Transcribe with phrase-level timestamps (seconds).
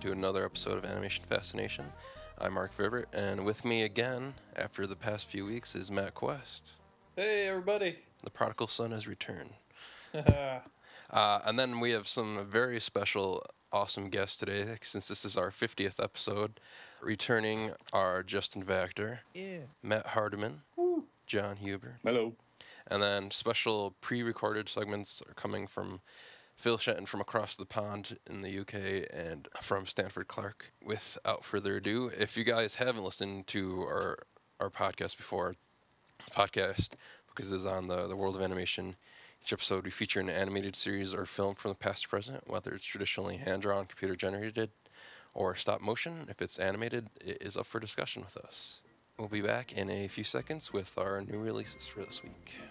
[0.00, 1.84] to another episode of Animation Fascination.
[2.38, 6.72] I'm Mark Vibert, and with me again, after the past few weeks, is Matt Quest.
[7.16, 7.98] Hey, everybody.
[8.24, 9.50] The prodigal son has returned.
[10.14, 10.60] yeah,
[11.10, 15.50] Uh, and then we have some very special, awesome guests today, since this is our
[15.50, 16.60] 50th episode.
[17.02, 19.58] Returning are Justin Vactor, yeah.
[19.82, 21.04] Matt Hardiman, Woo.
[21.26, 22.32] John Huber, Hello.
[22.92, 26.00] and then special pre-recorded segments are coming from
[26.60, 30.70] Phil Shenton from across the pond in the UK and from Stanford Clark.
[30.84, 34.18] Without further ado, if you guys haven't listened to our
[34.60, 35.56] our podcast before,
[36.32, 36.90] podcast
[37.28, 38.94] because it's on the the world of animation.
[39.42, 42.74] Each episode we feature an animated series or film from the past to present, whether
[42.74, 44.70] it's traditionally hand drawn, computer generated,
[45.34, 46.26] or stop motion.
[46.28, 48.80] If it's animated, it is up for discussion with us.
[49.18, 52.69] We'll be back in a few seconds with our new releases for this week.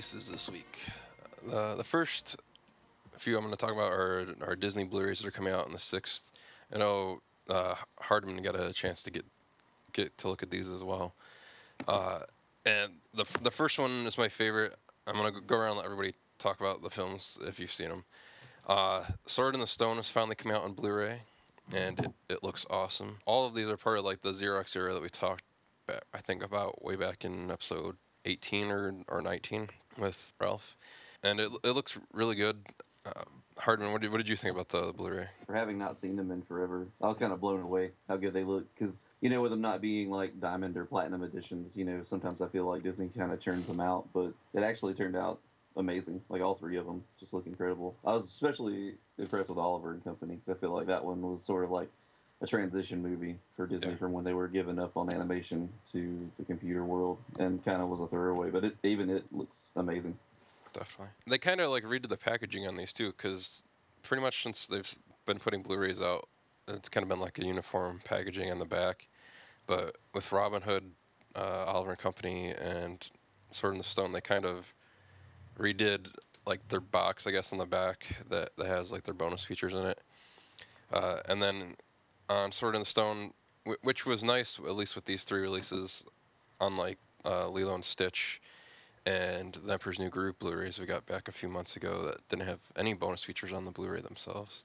[0.00, 0.78] Releases this week.
[1.52, 2.36] Uh, the first
[3.18, 5.74] few I'm going to talk about are, are Disney Blu-rays that are coming out on
[5.74, 6.32] the sixth.
[6.74, 7.20] I know
[7.50, 9.26] uh, Hardman got a chance to get
[9.92, 11.12] get to look at these as well.
[11.86, 12.20] Uh,
[12.64, 14.74] and the the first one is my favorite.
[15.06, 17.90] I'm going to go around and let everybody talk about the films if you've seen
[17.90, 18.04] them.
[18.66, 21.20] Uh, Sword in the Stone has finally come out on Blu-ray,
[21.74, 23.18] and it, it looks awesome.
[23.26, 25.44] All of these are part of like the Xerox era that we talked,
[25.86, 29.68] back, I think about way back in episode 18 or or 19
[29.98, 30.76] with Ralph,
[31.22, 32.58] and it it looks really good.
[33.06, 33.24] Uh,
[33.56, 35.26] Hardman, what did, what did you think about the Blu-ray?
[35.46, 36.86] for having not seen them in forever.
[37.00, 39.60] I was kind of blown away how good they look because you know with them
[39.60, 43.32] not being like diamond or platinum editions, you know sometimes I feel like Disney kind
[43.32, 45.40] of churns them out, but it actually turned out
[45.76, 46.20] amazing.
[46.28, 47.96] Like all three of them just look incredible.
[48.04, 51.42] I was especially impressed with Oliver and Company because I feel like that one was
[51.42, 51.88] sort of like
[52.42, 53.96] a transition movie for Disney Yeah.
[53.96, 57.88] from when they were giving up on animation to the computer world and kind of
[57.88, 60.18] was a throwaway, but it, even it looks amazing.
[60.72, 61.12] Definitely.
[61.26, 63.64] They kind of like redid the packaging on these too, because
[64.02, 64.90] pretty much since they've
[65.26, 66.28] been putting Blu-rays out,
[66.68, 69.06] it's kind of been like a uniform packaging on the back.
[69.66, 70.84] But with Robin Hood,
[71.36, 73.06] uh, Oliver and Company, and
[73.50, 74.72] Sword in the Stone, they kind of
[75.58, 76.06] redid
[76.46, 79.74] like their box, I guess, on the back that, that has like their bonus features
[79.74, 80.00] in it.
[80.92, 81.76] Uh, and then
[82.30, 83.32] on Sword in the Stone,
[83.82, 86.04] which was nice, at least with these three releases,
[86.60, 88.40] unlike uh, Lilo and Stitch
[89.06, 92.46] and the Emperor's New Groove Blu-rays we got back a few months ago that didn't
[92.46, 94.64] have any bonus features on the Blu-ray themselves.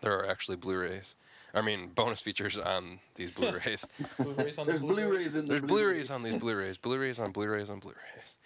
[0.00, 1.14] There are actually Blu-rays.
[1.54, 3.86] I mean, bonus features on these Blu-rays.
[4.18, 6.08] Blu-rays on the There's Blu-rays in the There's Blu-rays.
[6.08, 6.76] Blu-rays on these Blu-rays.
[6.76, 8.36] Blu-rays on Blu-rays on Blu-rays.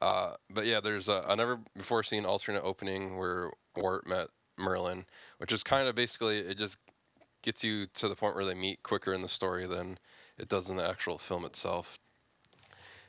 [0.00, 5.04] Uh, but yeah, there's a, a never before seen alternate opening where Wart met Merlin,
[5.38, 6.76] which is kind of basically it just
[7.42, 9.98] gets you to the point where they meet quicker in the story than
[10.38, 11.96] it does in the actual film itself.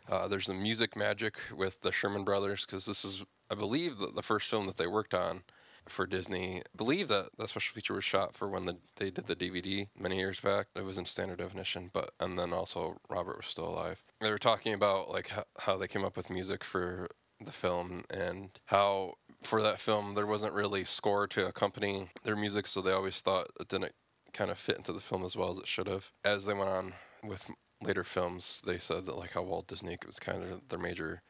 [0.10, 4.12] Uh, there's the music magic with the Sherman Brothers because this is, I believe, the,
[4.12, 5.42] the first film that they worked on
[5.90, 6.60] for Disney.
[6.60, 9.88] I believe that that special feature was shot for when the, they did the DVD
[9.98, 10.68] many years back.
[10.76, 14.02] It was in standard definition, but and then also Robert was still alive.
[14.22, 17.10] They were talking about like how, how they came up with music for
[17.46, 22.68] the film and how for that film there wasn't really score to accompany their music,
[22.68, 23.94] so they always thought it didn't
[24.34, 26.06] kind of fit into the film as well as it should have.
[26.26, 27.46] As they went on with
[27.82, 31.22] later films, they said that like how Walt Disney was kind of their major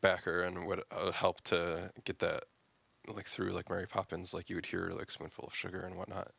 [0.00, 2.44] backer and would uh, help to get that
[3.08, 6.30] like through like Mary Poppins, like you would hear like spoonful of sugar and whatnot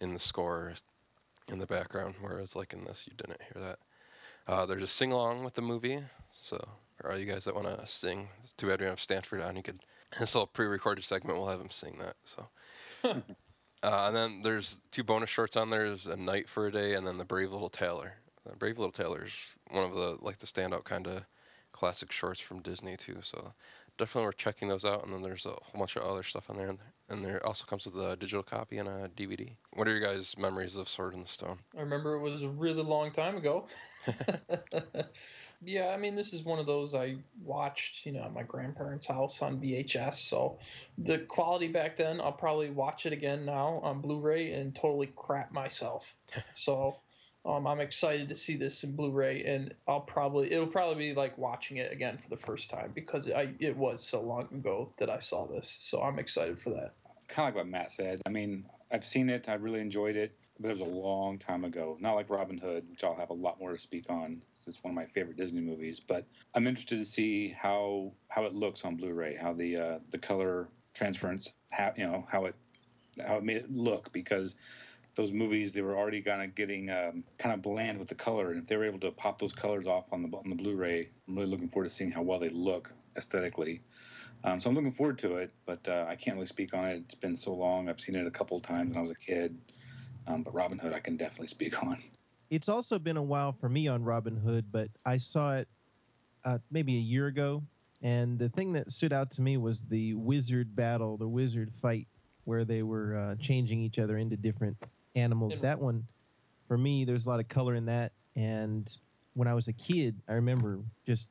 [0.00, 0.72] in the score
[1.48, 3.78] in the background, whereas like in this you didn't hear that.
[4.46, 6.02] Uh, there's a sing along with the movie,
[6.38, 6.62] so
[6.96, 9.40] for all you guys that want to sing, it's too bad we don't have Stanford
[9.40, 9.56] on.
[9.56, 9.80] You could
[10.18, 12.16] this little pre-recorded segment, we'll have him sing that.
[12.24, 12.46] So.
[13.82, 15.88] Uh, and then there's two bonus shorts on there.
[15.88, 18.12] There's a Knight for a day, and then the Brave Little Tailor.
[18.44, 19.32] The Brave Little Tailor is
[19.70, 21.22] one of the like the standout kind of
[21.72, 23.18] classic shorts from Disney too.
[23.22, 23.52] So
[23.98, 25.04] definitely worth checking those out.
[25.04, 26.74] And then there's a whole bunch of other stuff on there,
[27.08, 29.52] and there also comes with a digital copy and a DVD.
[29.74, 31.58] What are your guys' memories of Sword in the Stone?
[31.76, 33.66] I remember it was a really long time ago.
[35.64, 39.06] yeah, I mean, this is one of those I watched, you know, at my grandparents'
[39.06, 40.14] house on VHS.
[40.14, 40.58] So
[40.98, 45.52] the quality back then, I'll probably watch it again now on Blu-ray and totally crap
[45.52, 46.14] myself.
[46.54, 46.96] so
[47.44, 51.36] um, I'm excited to see this in Blu-ray, and I'll probably it'll probably be like
[51.36, 55.10] watching it again for the first time because I it was so long ago that
[55.10, 55.76] I saw this.
[55.80, 56.94] So I'm excited for that.
[57.28, 58.20] Kind of like what Matt said.
[58.26, 59.48] I mean, I've seen it.
[59.48, 60.36] I really enjoyed it.
[60.60, 61.96] but it was a long time ago.
[62.00, 64.42] Not like Robin Hood, which I'll have a lot more to speak on.
[64.60, 66.00] Since it's one of my favorite Disney movies.
[66.00, 70.18] But I'm interested to see how how it looks on Blu-ray, how the uh, the
[70.18, 72.54] color transference, how you know how it
[73.26, 74.54] how it made it look because
[75.14, 78.50] those movies they were already kind of getting um, kind of bland with the color,
[78.50, 81.08] and if they were able to pop those colors off on the on the Blu-ray,
[81.28, 83.82] I'm really looking forward to seeing how well they look aesthetically.
[84.44, 86.96] Um, so I'm looking forward to it, but uh, I can't really speak on it.
[87.04, 87.88] It's been so long.
[87.88, 89.56] I've seen it a couple of times when I was a kid,
[90.26, 91.98] um, but Robin Hood I can definitely speak on.
[92.50, 95.68] It's also been a while for me on Robin Hood, but I saw it
[96.44, 97.62] uh, maybe a year ago,
[98.02, 102.08] and the thing that stood out to me was the wizard battle, the wizard fight,
[102.44, 104.76] where they were uh, changing each other into different
[105.14, 105.58] animals.
[105.60, 106.06] That one,
[106.68, 108.94] for me, there's a lot of color in that, and
[109.34, 111.30] when I was a kid, I remember just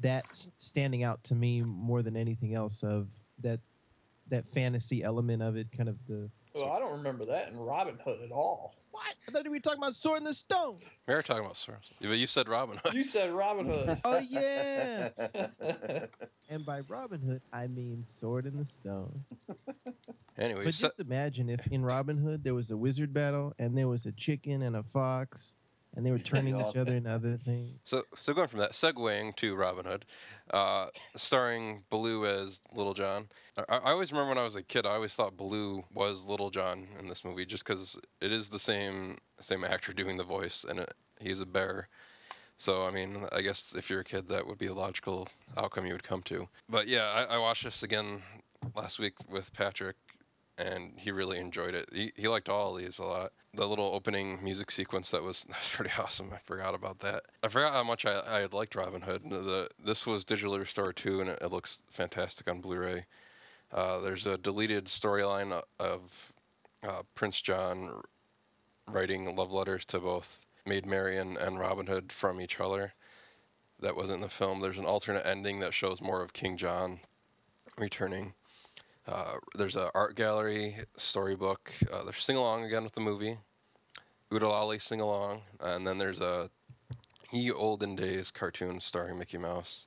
[0.00, 0.24] that
[0.58, 3.08] standing out to me more than anything else of
[3.42, 3.60] that
[4.28, 7.98] that fantasy element of it, kind of the Well, I don't remember that in Robin
[8.04, 8.74] Hood at all.
[8.90, 9.14] what?
[9.26, 10.76] I thought we were talking about Sword in the Stone.
[11.08, 12.92] We are talking about swords, but you said Robin Hood.
[12.94, 13.98] You said Robin Hood.
[14.04, 15.08] Oh yeah.
[16.48, 19.24] And by Robin Hood, I mean Sword in the Stone.
[20.38, 23.76] Anyway, But so- just imagine if in Robin Hood there was a wizard battle and
[23.76, 25.56] there was a chicken and a fox
[25.96, 27.78] and they were turning each other into other things.
[27.84, 30.04] So, so going from that, segueing to Robin Hood,
[30.52, 33.28] uh, starring Baloo as Little John.
[33.56, 36.50] I, I always remember when I was a kid, I always thought Baloo was Little
[36.50, 40.64] John in this movie, just because it is the same same actor doing the voice,
[40.68, 41.88] and it, he's a bear.
[42.58, 45.26] So, I mean, I guess if you're a kid, that would be a logical
[45.56, 46.46] outcome you would come to.
[46.68, 48.22] But yeah, I, I watched this again
[48.76, 49.96] last week with Patrick,
[50.62, 51.88] and he really enjoyed it.
[51.92, 53.32] He, he liked all these a lot.
[53.54, 56.30] The little opening music sequence that was, that was pretty awesome.
[56.32, 57.24] I forgot about that.
[57.42, 59.22] I forgot how much I, I had liked Robin Hood.
[59.28, 63.04] The this was digitally restored too, and it, it looks fantastic on Blu-ray.
[63.72, 66.32] Uh, there's a deleted storyline of
[66.86, 68.02] uh, Prince John
[68.88, 72.92] writing love letters to both Maid Marian and Robin Hood from each other.
[73.80, 74.60] That wasn't in the film.
[74.60, 77.00] There's an alternate ending that shows more of King John
[77.78, 78.34] returning.
[79.06, 81.72] Uh, there's a art gallery storybook.
[81.92, 83.36] Uh, there's sing along again with the movie.
[84.32, 86.48] Oo-De-Lally sing along, and then there's a
[87.32, 89.86] Ye Olden Days cartoon starring Mickey Mouse.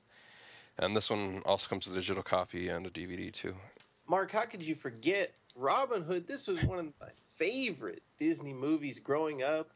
[0.78, 3.54] And this one also comes with a digital copy and a DVD too.
[4.06, 6.28] Mark, how could you forget Robin Hood?
[6.28, 9.70] This was one of my favorite Disney movies growing up.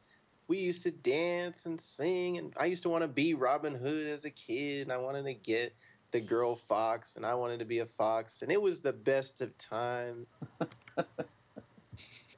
[0.46, 4.06] We used to dance and sing, and I used to want to be Robin Hood
[4.06, 5.74] as a kid, and I wanted to get
[6.10, 9.40] the girl fox, and I wanted to be a fox, and it was the best
[9.40, 10.34] of times.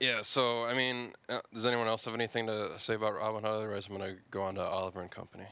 [0.02, 3.52] Yeah, so I mean, uh, does anyone else have anything to say about Robin Hood?
[3.52, 5.46] Otherwise, I'm gonna go on to Oliver and Company.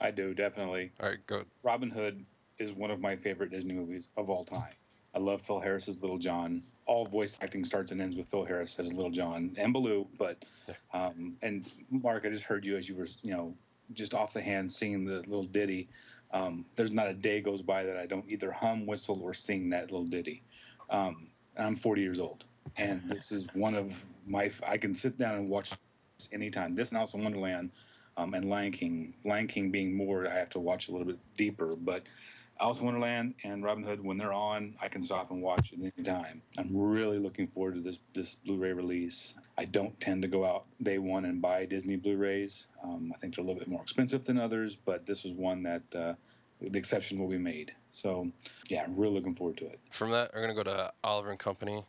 [0.00, 0.92] I do definitely.
[1.00, 1.42] All right, go.
[1.64, 2.24] Robin Hood
[2.60, 4.70] is one of my favorite Disney movies of all time.
[5.12, 6.62] I love Phil Harris's Little John.
[6.86, 10.06] All voice acting starts and ends with Phil Harris as Little John and Baloo.
[10.16, 10.44] But
[10.94, 13.56] um, and Mark, I just heard you as you were, you know,
[13.92, 15.88] just off the hand singing the little ditty.
[16.32, 19.70] Um, there's not a day goes by that I don't either hum, whistle, or sing
[19.70, 20.42] that little ditty.
[20.90, 21.28] Um,
[21.58, 22.44] I'm 40 years old,
[22.76, 23.92] and this is one of
[24.26, 24.50] my.
[24.66, 25.70] I can sit down and watch
[26.18, 26.74] this anytime.
[26.74, 27.70] This and also Wonderland
[28.16, 29.14] um, and Lion King.
[29.24, 31.76] Lion King being more, I have to watch a little bit deeper.
[31.76, 32.02] But
[32.60, 35.78] Alice in Wonderland and Robin Hood, when they're on, I can stop and watch at
[35.78, 36.40] any time.
[36.56, 39.34] I'm really looking forward to this this Blu-ray release.
[39.58, 42.68] I don't tend to go out day one and buy Disney Blu-rays.
[42.82, 45.62] Um, I think they're a little bit more expensive than others, but this was one
[45.64, 46.14] that uh,
[46.60, 47.72] the exception will be made.
[47.90, 48.30] So,
[48.68, 49.78] yeah, I'm really looking forward to it.
[49.90, 51.84] From that, we're gonna go to Oliver and Company.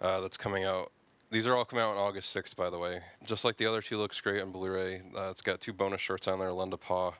[0.00, 0.92] Uh, that's coming out.
[1.30, 3.00] These are all coming out on August 6th, by the way.
[3.24, 5.02] Just like the other two, looks great on Blu-ray.
[5.16, 7.12] Uh, it's got two bonus shorts on there: Lend a Paw,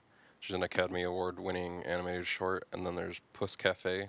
[0.44, 4.06] which is an Academy Award-winning animated short, and then there's Puss Cafe.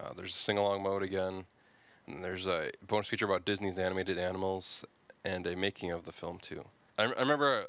[0.00, 1.44] Uh, there's a sing-along mode again,
[2.06, 4.82] and there's a bonus feature about Disney's animated animals
[5.26, 6.64] and a making of the film too.
[6.98, 7.66] I, I remember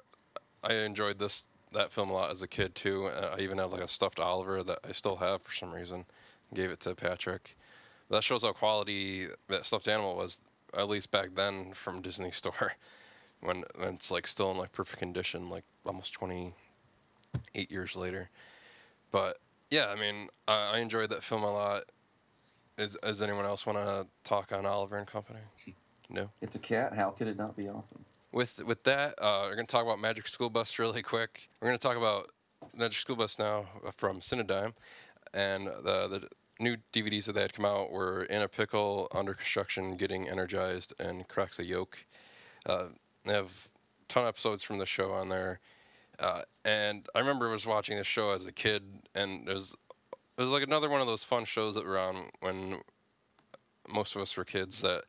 [0.64, 3.08] I enjoyed this that film a lot as a kid too.
[3.08, 6.06] Uh, I even had like a stuffed Oliver that I still have for some reason.
[6.54, 7.54] Gave it to Patrick.
[8.10, 10.40] That shows how quality that stuffed animal was,
[10.74, 12.72] at least back then from Disney Store,
[13.42, 16.14] when, when it's like still in like perfect condition, like almost
[17.34, 18.30] 28 years later.
[19.12, 21.84] But yeah, I mean, I, I enjoyed that film a lot.
[22.78, 25.40] Is, does anyone else want to talk on Oliver and Company?
[26.10, 26.30] No.
[26.42, 26.94] It's a cat.
[26.94, 28.04] How could it not be awesome?
[28.32, 31.48] With with that, uh, we're gonna talk about Magic School Bus really quick.
[31.62, 32.32] We're gonna talk about
[32.76, 34.74] Magic School Bus now uh, from Cinedigm,
[35.34, 36.28] and the the
[36.60, 40.94] new DVDs that they had come out were In a Pickle, Under Construction, Getting Energized,
[41.00, 41.98] and Cracks a Yolk.
[42.66, 42.86] Uh,
[43.26, 45.60] they have a ton of episodes from the show on there,
[46.20, 48.84] uh, and I remember was watching this show as a kid,
[49.16, 49.76] and it was
[50.38, 52.80] it was like another one of those fun shows that were on when
[53.88, 55.04] most of us were kids that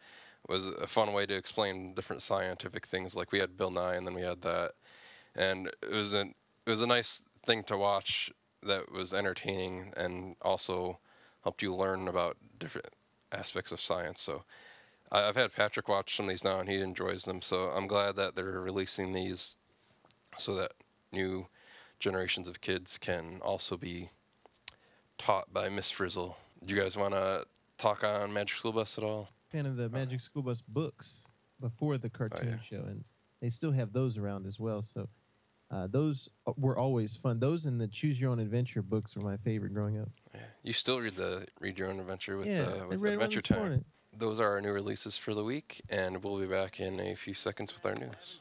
[0.48, 3.14] was a fun way to explain different scientific things.
[3.14, 4.72] Like we had Bill Nye, and then we had that,
[5.36, 6.34] and it was an
[6.66, 8.30] it was a nice thing to watch
[8.62, 10.98] that was entertaining and also
[11.42, 12.88] helped you learn about different
[13.32, 14.20] aspects of science.
[14.20, 14.42] So
[15.12, 17.42] I've had Patrick watch some of these now, and he enjoys them.
[17.42, 19.56] So I'm glad that they're releasing these
[20.38, 20.72] so that
[21.14, 21.46] new
[22.00, 24.10] generations of kids can also be
[25.16, 26.36] taught by Miss Frizzle.
[26.64, 27.46] Do you guys want to
[27.78, 29.28] talk on Magic School Bus at all?
[29.50, 31.24] Fan of the Magic School Bus books
[31.60, 33.04] before the cartoon show, and
[33.40, 34.82] they still have those around as well.
[34.82, 35.08] So
[35.70, 37.38] uh, those were always fun.
[37.38, 40.08] Those and the Choose Your Own Adventure books were my favorite growing up.
[40.34, 40.40] Yeah.
[40.62, 43.12] You still read the Read Your Own Adventure with yeah, uh, I with read one
[43.14, 43.58] Adventure this Time.
[43.58, 43.84] morning.
[44.16, 47.34] Those are our new releases for the week, and we'll be back in a few
[47.34, 48.40] seconds with our news.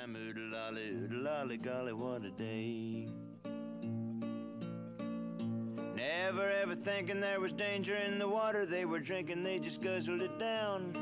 [0.00, 3.08] Such a good time, oodle lolly, oodle lolly, golly, what a day.
[5.94, 10.22] Never ever thinking there was danger in the water they were drinking, they just guzzled
[10.22, 10.92] it down.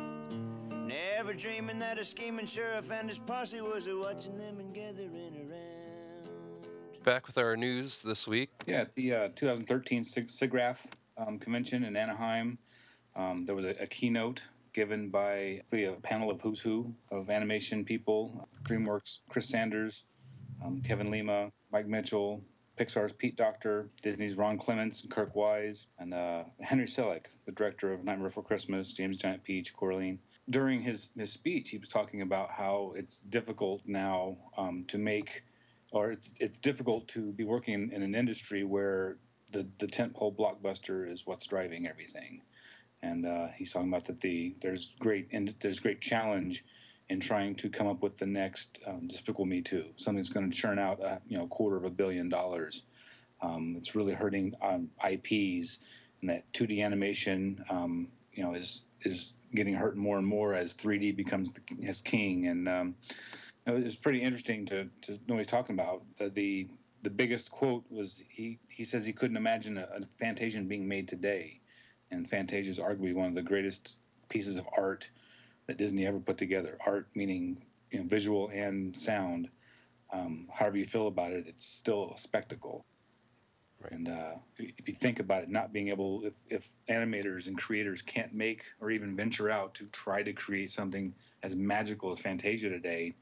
[0.87, 5.51] Never dreaming that a scheming sheriff and his posse was a watching them and gathering
[5.51, 6.29] around.
[7.03, 8.51] Back with our news this week.
[8.67, 10.79] Yeah, at the uh, 2013 Sig- SIGGRAPH
[11.19, 12.59] um, convention in Anaheim,
[13.15, 14.43] um, there was a, a keynote
[14.77, 20.05] given by a panel of who's who of animation people DreamWorks, Chris Sanders,
[20.63, 22.43] um, Kevin Lima, Mike Mitchell,
[22.79, 27.91] Pixar's Pete Docter, Disney's Ron Clements, and Kirk Wise, and uh, Henry Selick, the director
[27.91, 30.19] of Nightmare Before Christmas, James Giant Peach, Coraline.
[30.51, 35.43] During his, his speech, he was talking about how it's difficult now um, to make
[35.93, 39.17] or it's it's difficult to be working in, in an industry where
[39.53, 42.43] the the tentpole blockbuster is what's driving everything,
[43.03, 46.65] and uh, he's talking about that the there's great and there's great challenge
[47.09, 50.51] in trying to come up with the next um, Despicable Me Two, something that's going
[50.51, 52.83] to churn out a you know quarter of a billion dollars.
[53.43, 55.81] Um, it's really hurting um, IPs,
[56.21, 60.75] and that 2D animation um, you know is is getting hurt more and more as
[60.75, 62.95] 3D becomes the, as king and um,
[63.67, 66.03] it was pretty interesting to, to know what he's talking about.
[66.21, 66.69] Uh, the
[67.03, 71.07] the biggest quote was he, he says he couldn't imagine a, a Fantasia being made
[71.07, 71.61] today,
[72.11, 73.97] and Fantasia is arguably one of the greatest
[74.29, 75.09] pieces of art
[75.67, 76.79] that Disney ever put together.
[76.87, 79.49] Art meaning you know visual and sound.
[80.13, 82.85] Um, however you feel about it, it's still a spectacle.
[83.81, 83.93] Right.
[83.93, 88.01] And uh, if you think about it, not being able, if, if animators and creators
[88.01, 92.71] can't make or even venture out to try to create something as magical as Fantasia
[92.71, 93.15] today,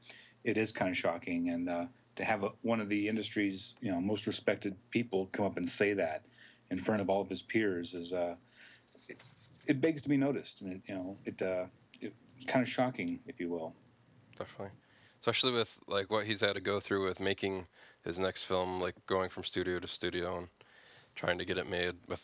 [0.45, 1.49] it is kind of shocking.
[1.49, 5.45] And uh, to have a, one of the industry's you know most respected people come
[5.45, 6.25] up and say that
[6.71, 8.35] in front of all of his peers is uh,
[9.65, 11.65] it, it begs to be noticed, and it, you know it, uh,
[12.01, 13.73] it's kind of shocking, if you will.
[14.37, 14.71] Definitely,
[15.19, 17.65] especially with like what he's had to go through with making
[18.03, 20.47] his next film, like going from studio to studio and
[21.15, 22.21] trying to get it made with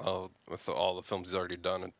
[0.00, 1.82] all with all the films he's already done.
[1.84, 1.92] It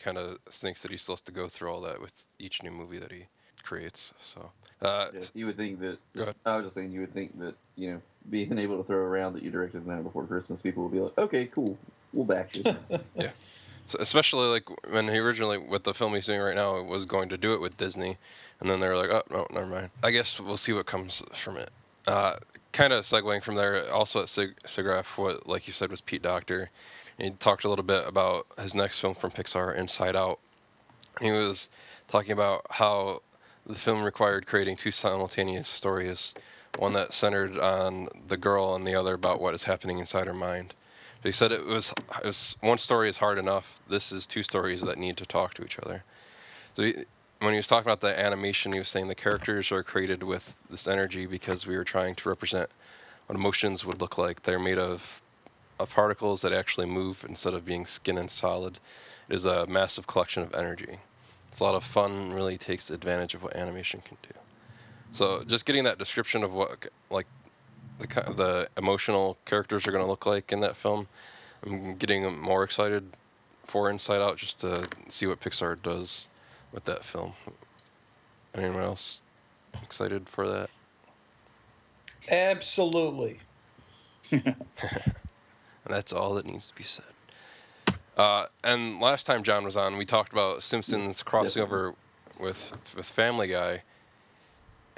[0.00, 2.70] kind of stinks that he still has to go through all that with each new
[2.70, 3.24] movie that he
[3.62, 4.12] creates.
[4.20, 4.50] So,
[4.82, 5.98] uh, Yeah, you would think that.
[6.14, 6.34] Go ahead.
[6.44, 9.34] I was just saying, you would think that you know, being able to throw around
[9.34, 11.76] that you directed the night before Christmas, people would be like, "Okay, cool,
[12.12, 12.64] we'll back you."
[13.88, 17.30] So especially like when he originally with the film he's doing right now was going
[17.30, 18.18] to do it with Disney,
[18.60, 19.90] and then they were like, oh no, never mind.
[20.02, 21.70] I guess we'll see what comes from it.
[22.06, 22.36] Uh,
[22.72, 26.22] kind of segueing from there, also at Sig- SIGGRAPH, what like you said was Pete
[26.22, 26.70] Docter.
[27.16, 30.38] He talked a little bit about his next film from Pixar, Inside Out.
[31.20, 31.70] He was
[32.08, 33.22] talking about how
[33.66, 36.34] the film required creating two simultaneous stories,
[36.78, 40.34] one that centered on the girl and the other about what is happening inside her
[40.34, 40.74] mind.
[41.22, 43.80] He said it was, it was one story is hard enough.
[43.88, 46.04] This is two stories that need to talk to each other.
[46.74, 46.94] So he,
[47.40, 50.54] when he was talking about the animation, he was saying the characters are created with
[50.70, 52.70] this energy because we were trying to represent
[53.26, 54.42] what emotions would look like.
[54.42, 55.02] They're made of,
[55.78, 58.78] of particles that actually move instead of being skin and solid.
[59.28, 60.98] It is a massive collection of energy.
[61.50, 62.32] It's a lot of fun.
[62.32, 64.34] Really takes advantage of what animation can do.
[65.10, 67.26] So just getting that description of what like
[67.98, 71.06] the the emotional characters are going to look like in that film.
[71.64, 73.04] I'm getting more excited
[73.66, 76.28] for Inside Out just to see what Pixar does
[76.72, 77.32] with that film.
[78.54, 79.22] Anyone else
[79.82, 80.70] excited for that?
[82.30, 83.40] Absolutely.
[84.30, 84.54] And
[85.86, 87.04] that's all that needs to be said.
[88.16, 91.94] Uh, and last time John was on, we talked about Simpsons crossing over
[92.40, 93.82] with with Family Guy,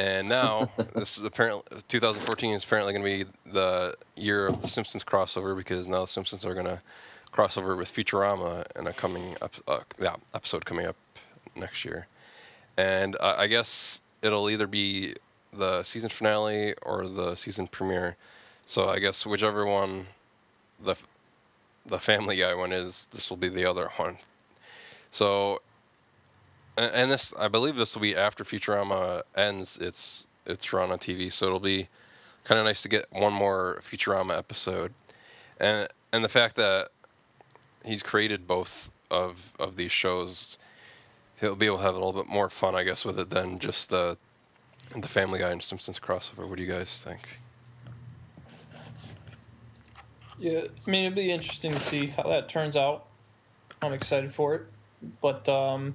[0.00, 4.68] and now this is apparently 2014 is apparently going to be the year of the
[4.68, 6.80] Simpsons crossover because now the Simpsons are going to
[7.34, 10.96] crossover with Futurama in a coming up, uh, yeah, episode coming up
[11.54, 12.06] next year,
[12.78, 15.16] and uh, I guess it'll either be
[15.52, 18.16] the season finale or the season premiere.
[18.66, 20.06] So I guess whichever one
[20.82, 20.94] the
[21.86, 24.16] the Family Guy one is, this will be the other one.
[25.10, 25.60] So
[26.76, 31.32] and this I believe this will be after Futurama ends its its run on TV,
[31.32, 31.88] so it'll be
[32.44, 34.92] kind of nice to get one more Futurama episode,
[35.58, 36.88] and and the fact that
[37.84, 40.58] he's created both of of these shows,
[41.40, 43.58] he'll be able to have a little bit more fun, I guess, with it than
[43.58, 44.16] just the
[44.96, 46.48] the Family Guy and Simpsons crossover.
[46.48, 47.40] What do you guys think?
[50.38, 53.06] Yeah, I mean, it'd be interesting to see how that turns out.
[53.82, 54.62] I'm excited for it.
[55.20, 55.94] But um,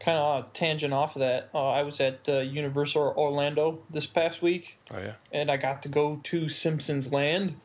[0.00, 4.42] kind of tangent off of that, uh, I was at uh, Universal Orlando this past
[4.42, 7.56] week, Oh yeah, and I got to go to Simpsons Land.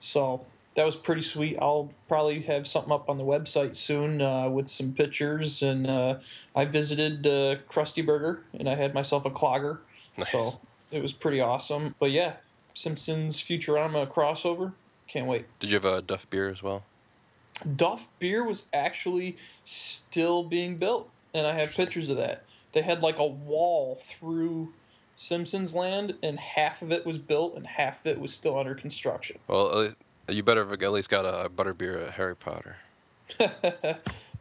[0.00, 1.58] So that was pretty sweet.
[1.60, 5.62] I'll probably have something up on the website soon uh, with some pictures.
[5.62, 6.18] And uh,
[6.54, 9.78] I visited uh, Krusty Burger, and I had myself a clogger.
[10.16, 10.30] nice.
[10.30, 11.94] So it was pretty awesome.
[11.98, 12.34] But yeah,
[12.74, 14.72] Simpsons Futurama crossover.
[15.08, 15.46] Can't wait.
[15.58, 16.84] Did you have a Duff beer as well?
[17.76, 22.44] Duff Beer was actually still being built, and I have pictures of that.
[22.72, 24.72] They had like a wall through
[25.16, 28.74] Simpsons Land, and half of it was built, and half of it was still under
[28.74, 29.38] construction.
[29.48, 29.82] Well,
[30.28, 32.76] at you better have at least got a butter beer at Harry Potter.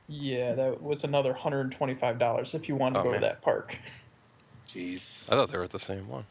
[0.08, 3.22] yeah, that was another hundred and twenty-five dollars if you wanted to Oh, go man.
[3.22, 3.77] to that park.
[4.74, 5.01] Jeez.
[5.27, 6.25] I thought they were at the same one.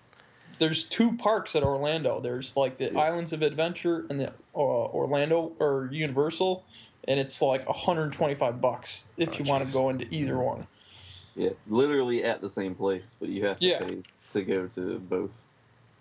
[0.59, 2.21] There's two parks at Orlando.
[2.21, 2.99] There's like the Yeah.
[2.99, 6.65] Islands of Adventure and the uh, Orlando or Universal,
[7.09, 10.69] and it's like 125 bucks if Oh, you want to go into either one.
[11.35, 13.79] Yeah, literally at the same place, but you have to Yeah.
[13.79, 13.99] pay
[14.33, 15.45] to go to both.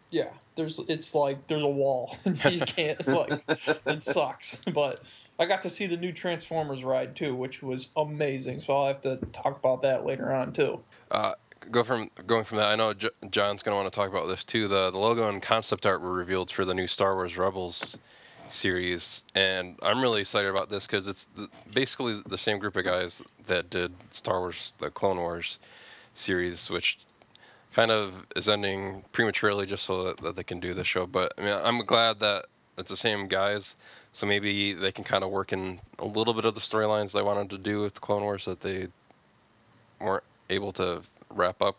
[0.10, 2.18] Yeah, there's it's like there's a wall.
[2.50, 3.42] you can't like
[3.86, 4.56] it sucks.
[4.74, 5.02] But
[5.40, 8.62] I got to see the new Transformers ride too, which was amazing.
[8.62, 10.80] So I'll have to talk about that later on too.
[11.12, 11.34] Uh,
[11.72, 12.68] go from going from that.
[12.68, 14.68] I know J- John's gonna want to talk about this too.
[14.68, 17.98] The the logo and concept art were revealed for the new Star Wars Rebels
[18.50, 22.86] series, and I'm really excited about this because it's the, basically the same group of
[22.86, 25.60] guys that did Star Wars, the Clone Wars
[26.16, 27.00] series, which
[27.74, 31.06] kind of is ending prematurely just so that, that they can do the show.
[31.06, 32.46] But I mean, I'm glad that
[32.78, 33.76] it's the same guys,
[34.14, 37.22] so maybe they can kind of work in a little bit of the storylines they
[37.22, 38.88] wanted to do with the Clone Wars that they
[40.00, 41.78] weren't able to wrap up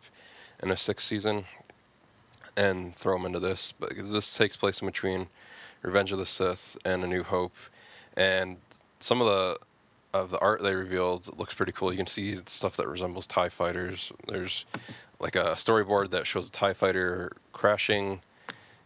[0.63, 1.45] in a sixth season
[2.57, 3.73] and throw them into this.
[3.79, 5.29] But this takes place in between
[5.83, 7.55] Revenge of the Sith and A New Hope,
[8.17, 8.57] and
[9.01, 9.59] some of the
[10.15, 11.93] of the art they revealed looks pretty cool.
[11.93, 14.11] You can see stuff that resembles Tie fighters.
[14.27, 14.65] There's
[15.21, 18.21] like a storyboard that shows a Tie fighter crashing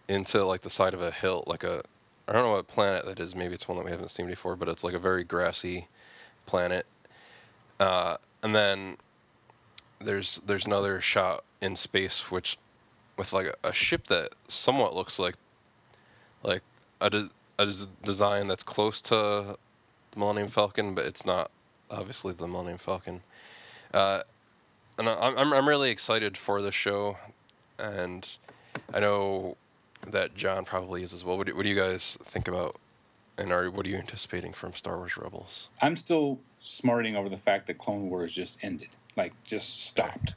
[0.08, 1.82] into like the side of a hill, like a
[2.28, 3.34] I don't know what planet that is.
[3.34, 5.88] Maybe it's one that we haven't seen before, but it's like a very grassy
[6.46, 6.86] planet.
[7.80, 8.96] Uh, and then
[10.00, 12.58] there's there's another shot in space which
[13.16, 15.34] with like a, a ship that somewhat looks like
[16.42, 16.62] like
[17.02, 21.50] a, de- a des- design that's close to the Millennium Falcon, but it's not
[21.90, 23.20] obviously the Millennium Falcon.
[23.92, 24.22] Uh,
[24.98, 27.16] and I- I'm I'm really excited for the show,
[27.78, 28.26] and
[28.94, 29.56] I know
[30.08, 31.36] that John probably is as well.
[31.36, 32.76] What do, what do you guys think about,
[33.38, 35.68] and are what are you anticipating from Star Wars Rebels?
[35.82, 40.34] I'm still smarting over the fact that Clone Wars just ended, like just stopped,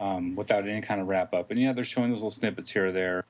[0.00, 1.50] um, without any kind of wrap up.
[1.50, 3.24] And yeah, they're showing those little snippets here or there.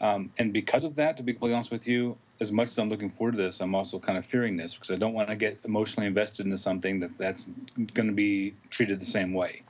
[0.00, 2.88] Um, and because of that, to be completely honest with you, as much as I'm
[2.88, 5.36] looking forward to this, I'm also kind of fearing this because I don't want to
[5.36, 7.50] get emotionally invested into something that that's
[7.94, 9.62] going to be treated the same way,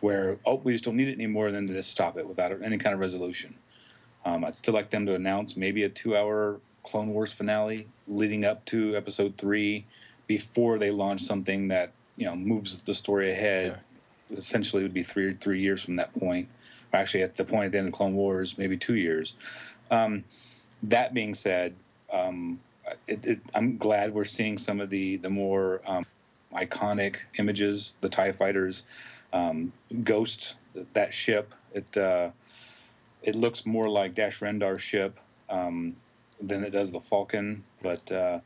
[0.00, 2.52] where oh we just don't need it anymore, and then to just stop it without
[2.62, 3.54] any kind of resolution.
[4.24, 8.64] Um, I'd still like them to announce maybe a two-hour Clone Wars finale leading up
[8.66, 9.84] to Episode Three
[10.28, 13.80] before they launch something that you know moves the story ahead.
[14.30, 16.48] Essentially, it would be three three years from that point.
[16.92, 19.34] Or actually, at the point at the end of Clone Wars, maybe two years.
[19.92, 20.24] Um,
[20.82, 21.74] that being said,
[22.12, 22.58] um,
[23.06, 26.04] it, it, I'm glad we're seeing some of the the more um,
[26.52, 28.82] iconic images, the Tie Fighters,
[29.32, 30.56] um, Ghost,
[30.94, 31.54] that ship.
[31.72, 32.30] It uh,
[33.22, 35.94] it looks more like Dash Rendar's ship um,
[36.40, 38.10] than it does the Falcon, but.
[38.10, 38.40] Uh,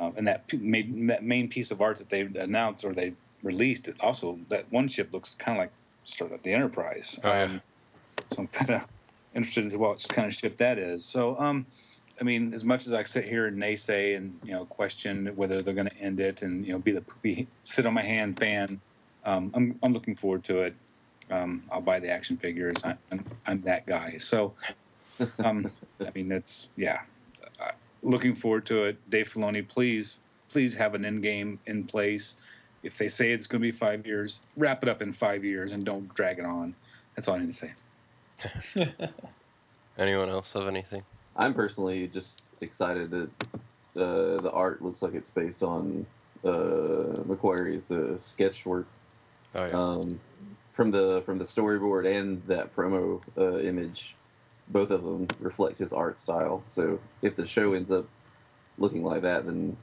[0.00, 3.14] um, and that, p- main, that main piece of art that they announced or they
[3.44, 5.72] released, it also that one ship looks kind of like
[6.04, 7.20] sort of the Enterprise.
[7.22, 7.42] Oh, yeah.
[7.44, 7.62] Um,
[8.32, 8.82] so I'm kind of
[9.34, 11.04] interested in what kind of ship that is.
[11.04, 11.66] So, um,
[12.20, 15.60] I mean, as much as I sit here and naysay and you know question whether
[15.60, 18.38] they're going to end it and you know be the poopy sit on my hand
[18.38, 18.80] fan,
[19.24, 20.74] um, I'm I'm looking forward to it.
[21.30, 22.76] Um, I'll buy the action figures.
[22.84, 24.16] I'm I'm that guy.
[24.18, 24.52] So,
[25.44, 25.70] um,
[26.00, 27.00] I mean, that's yeah.
[27.60, 27.70] Uh,
[28.02, 29.10] looking forward to it.
[29.10, 30.18] Dave Filoni, please,
[30.50, 32.36] please have an end game in place.
[32.82, 35.72] If they say it's going to be five years, wrap it up in five years
[35.72, 36.74] and don't drag it on.
[37.16, 37.72] That's all I need to say.
[39.98, 41.02] Anyone else have anything?
[41.36, 43.30] I'm personally just excited that
[43.96, 46.06] uh, the art looks like it's based on
[46.44, 48.86] uh, McQuarrie's uh, sketch work.
[49.54, 49.72] Oh yeah.
[49.72, 50.20] um,
[50.72, 54.16] from the from the storyboard and that promo uh, image,
[54.68, 56.62] both of them reflect his art style.
[56.66, 58.06] So if the show ends up
[58.78, 59.76] looking like that, then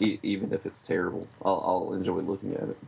[0.00, 2.78] e- even if it's terrible, I'll, I'll enjoy looking at it.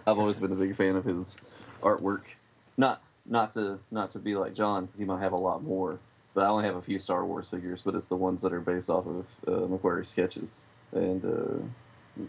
[0.06, 1.40] I've always been a big fan of his
[1.82, 2.22] artwork.
[2.78, 5.98] Not not to not to be like John because he might have a lot more,
[6.34, 7.82] but I only have a few Star Wars figures.
[7.82, 12.24] But it's the ones that are based off of uh, McQuarrie sketches, and uh,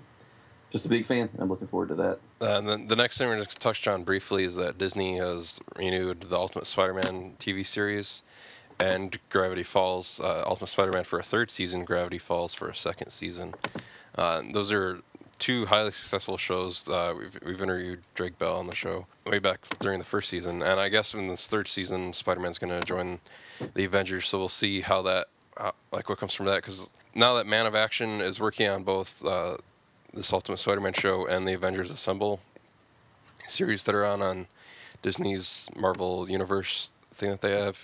[0.71, 1.29] just a big fan.
[1.37, 2.19] I'm looking forward to that.
[2.41, 5.17] Uh, and then the next thing we're going to touch on briefly is that Disney
[5.17, 8.23] has renewed the Ultimate Spider-Man TV series
[8.79, 13.11] and Gravity Falls, uh, Ultimate Spider-Man for a third season, Gravity Falls for a second
[13.11, 13.53] season.
[14.15, 14.99] Uh, those are
[15.39, 16.87] two highly successful shows.
[16.87, 20.61] Uh, we've, we've interviewed Drake Bell on the show way back during the first season,
[20.61, 23.19] and I guess in this third season, Spider-Man's going to join
[23.73, 24.27] the Avengers.
[24.27, 25.27] So we'll see how that,
[25.91, 26.57] like, what comes from that.
[26.57, 29.57] Because now that Man of Action is working on both uh,
[30.13, 32.39] this Ultimate Spider-Man show and the Avengers Assemble
[33.47, 34.47] series that are on on
[35.01, 37.77] Disney's Marvel Universe thing that they have.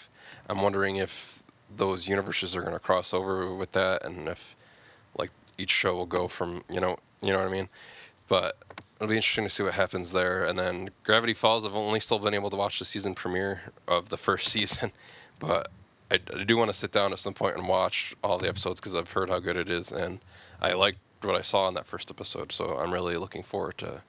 [0.48, 1.44] I'm wondering if
[1.76, 4.56] those universes are going to cross over with that, and if
[5.18, 7.70] like each show will go from you know you know what I mean.
[8.28, 8.58] But
[8.96, 10.46] it'll be interesting to see what happens there.
[10.46, 14.10] And then Gravity Falls, I've only still been able to watch the season premiere of
[14.10, 14.92] the first season,
[15.40, 15.72] but
[16.12, 18.80] I, I do want to sit down at some point and watch all the episodes
[18.80, 20.20] because I've heard how good it is, and
[20.62, 22.52] I liked what I saw in that first episode.
[22.52, 24.02] So I'm really looking forward to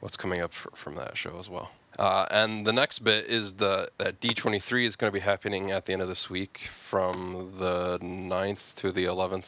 [0.00, 1.70] what's coming up fr from that show as well.
[1.98, 5.86] Uh, and the next bit is the that D23 is going to be happening at
[5.86, 9.44] the end of this week from the 9th to the 11th.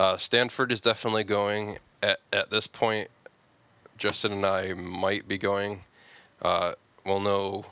[0.00, 1.76] Uh, Stanford is definitely going.
[2.02, 3.10] At, at this point,
[3.98, 5.82] Justin and I might be going.
[6.40, 6.72] Uh,
[7.04, 7.66] we'll know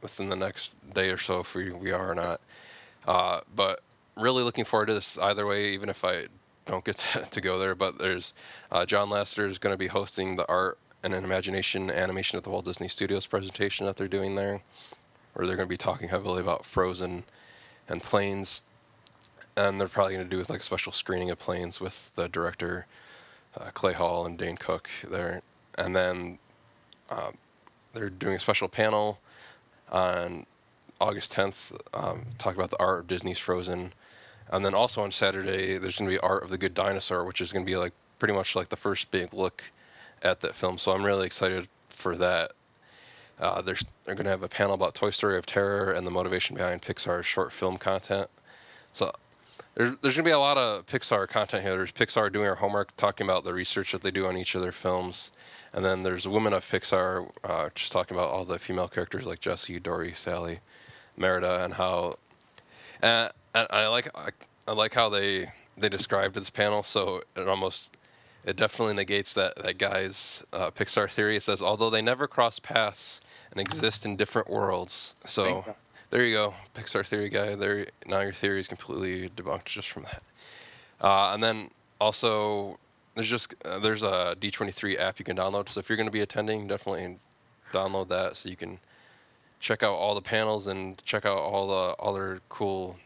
[0.00, 2.40] within the next day or so if we, we are or not.
[3.06, 3.82] Uh, but
[4.16, 6.28] really looking forward to this either way, even if I
[6.64, 7.74] don't get to, to go there.
[7.74, 8.32] But there's
[8.72, 12.44] uh, John Lasseter is going to be hosting the art and an imagination animation at
[12.44, 14.62] the Walt Disney Studios presentation that they're doing there,
[15.34, 17.24] where they're going to be talking heavily about Frozen
[17.90, 18.62] and planes.
[19.58, 22.28] And they're probably going to do with like a special screening of planes with the
[22.28, 22.86] director
[23.56, 25.42] uh, Klay Hall and Dane Cook there.
[25.76, 26.38] And then
[27.10, 27.32] uh,
[27.92, 29.18] they're doing a special panel
[29.90, 30.46] on
[31.00, 33.92] August 10th, um, talk about the art of Disney's Frozen.
[34.52, 37.40] And then also on Saturday, there's going to be Art of the Good Dinosaur, which
[37.40, 39.64] is going to be like pretty much like the first big look
[40.22, 40.78] at that film.
[40.78, 42.52] So I'm really excited for that.
[43.40, 46.12] Uh, there's, they're going to have a panel about Toy Story of Terror and the
[46.12, 48.28] motivation behind Pixar's short film content.
[48.92, 49.12] So
[49.78, 51.76] there's, there's going to be a lot of Pixar content here.
[51.76, 54.60] There's Pixar doing our homework, talking about the research that they do on each of
[54.60, 55.30] their films.
[55.72, 59.38] And then there's Women of Pixar, uh, just talking about all the female characters like
[59.38, 60.58] Jessie, Dory, Sally,
[61.16, 62.18] Merida, and how.
[63.02, 64.30] And, and I like I,
[64.66, 66.82] I like how they they described this panel.
[66.82, 67.96] So it almost
[68.44, 71.36] it definitely negates that that guy's uh, Pixar theory.
[71.36, 73.20] It says although they never cross paths
[73.52, 75.14] and exist in different worlds.
[75.26, 75.64] So.
[76.10, 77.54] There you go, Pixar theory guy.
[77.54, 80.22] There now your theory is completely debunked just from that.
[81.00, 82.78] Uh, and then also
[83.14, 85.68] there's just uh, there's a D23 app you can download.
[85.68, 87.18] So if you're going to be attending, definitely
[87.72, 88.78] download that so you can
[89.60, 92.96] check out all the panels and check out all the all their cool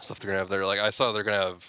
[0.00, 0.66] stuff they're gonna have there.
[0.66, 1.68] Like I saw they're gonna have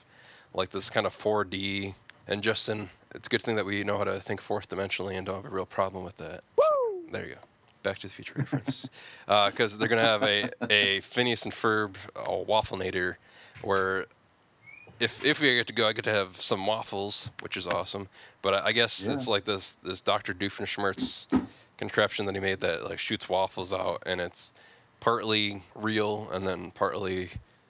[0.54, 1.94] like this kind of 4D
[2.28, 5.26] and Justin, it's a good thing that we know how to think fourth dimensionally and
[5.26, 6.44] don't have a real problem with that.
[6.58, 7.04] Woo!
[7.12, 7.42] There you go.
[7.84, 8.90] Back to the Future reference.
[9.26, 13.16] Because they're gonna have a a Phineas and Ferb uh, Wafflenator,
[13.62, 14.06] where
[15.00, 18.08] if if we get to go, I get to have some waffles, which is awesome.
[18.42, 19.14] But I, I guess Yeah.
[19.14, 20.34] it's like this this Dr.
[20.34, 21.28] Doofenshmirtz
[21.78, 24.52] contraption that he made that like shoots waffles out, and it's
[25.00, 27.30] partly real and then partly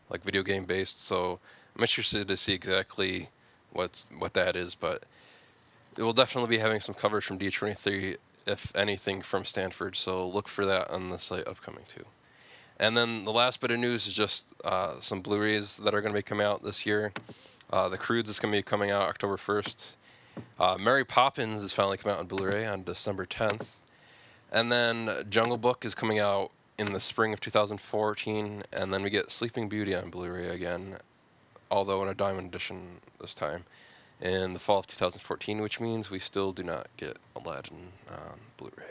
[0.10, 1.06] like video game based.
[1.06, 1.40] So
[1.76, 3.30] I'm interested to see exactly
[3.72, 5.04] what's what that is, but
[5.98, 9.96] it will definitely be having some coverage from D23, if anything, from Stanford.
[9.96, 12.04] So look for that on the site upcoming too.
[12.80, 16.12] And then the last bit of news is just uh, some Blu-rays that are going
[16.12, 17.14] to be coming out this year.
[17.72, 19.96] Uh, the Croods is going to be coming out October 1st.
[20.60, 23.66] Uh, Mary Poppins is finally coming out on Blu-ray on December 10th.
[24.52, 29.10] And then Jungle Book is coming out in the spring of 2014, and then we
[29.10, 30.98] get Sleeping Beauty on Blu-ray again,
[31.70, 33.64] although in a diamond edition this time,
[34.24, 38.86] in the fall of 2014, which means we still do not get Aladdin on Blu-ray.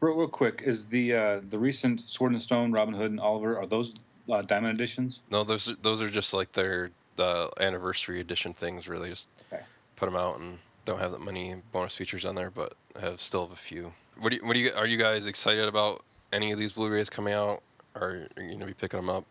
[0.00, 3.58] Real, real quick, is the uh, the recent Sword and Stone, Robin Hood, and Oliver
[3.58, 3.94] are those
[4.30, 5.20] uh, diamond editions?
[5.30, 9.62] No, those are- those are just like their the anniversary edition things, Really, just Okay.
[9.96, 13.46] put them out and don't have that many bonus features on there, but have still
[13.46, 13.92] have a few.
[14.18, 17.08] What do you, what do you are you guys excited about any of these Blu-rays
[17.10, 17.62] coming out?
[17.94, 19.24] Or are you gonna be picking them up?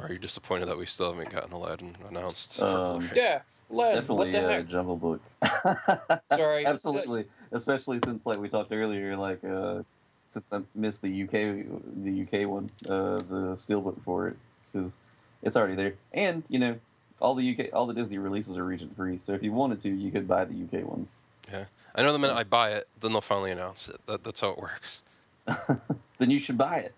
[0.00, 2.60] Or are you disappointed that we still haven't gotten Aladdin announced?
[2.60, 4.66] Um, Yeah, Len, Definitely what the uh, heck?
[4.66, 5.20] Jungle Book.
[6.32, 6.66] Sorry.
[6.66, 9.82] Absolutely, especially since like we talked earlier, like uh,
[10.28, 11.66] since I missed the UK
[12.02, 14.36] the UK one, uh, the steelbook for it,
[14.66, 14.98] because
[15.42, 16.76] it's already there, and you know
[17.20, 19.90] all the UK all the Disney releases are region free, so if you wanted to,
[19.90, 21.06] you could buy the UK one.
[21.52, 24.00] Yeah, I know the minute I buy it, then they'll finally announce it.
[24.06, 25.02] That, that's how it works.
[26.18, 26.94] then you should buy it,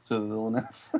[0.00, 0.92] so they'll announce,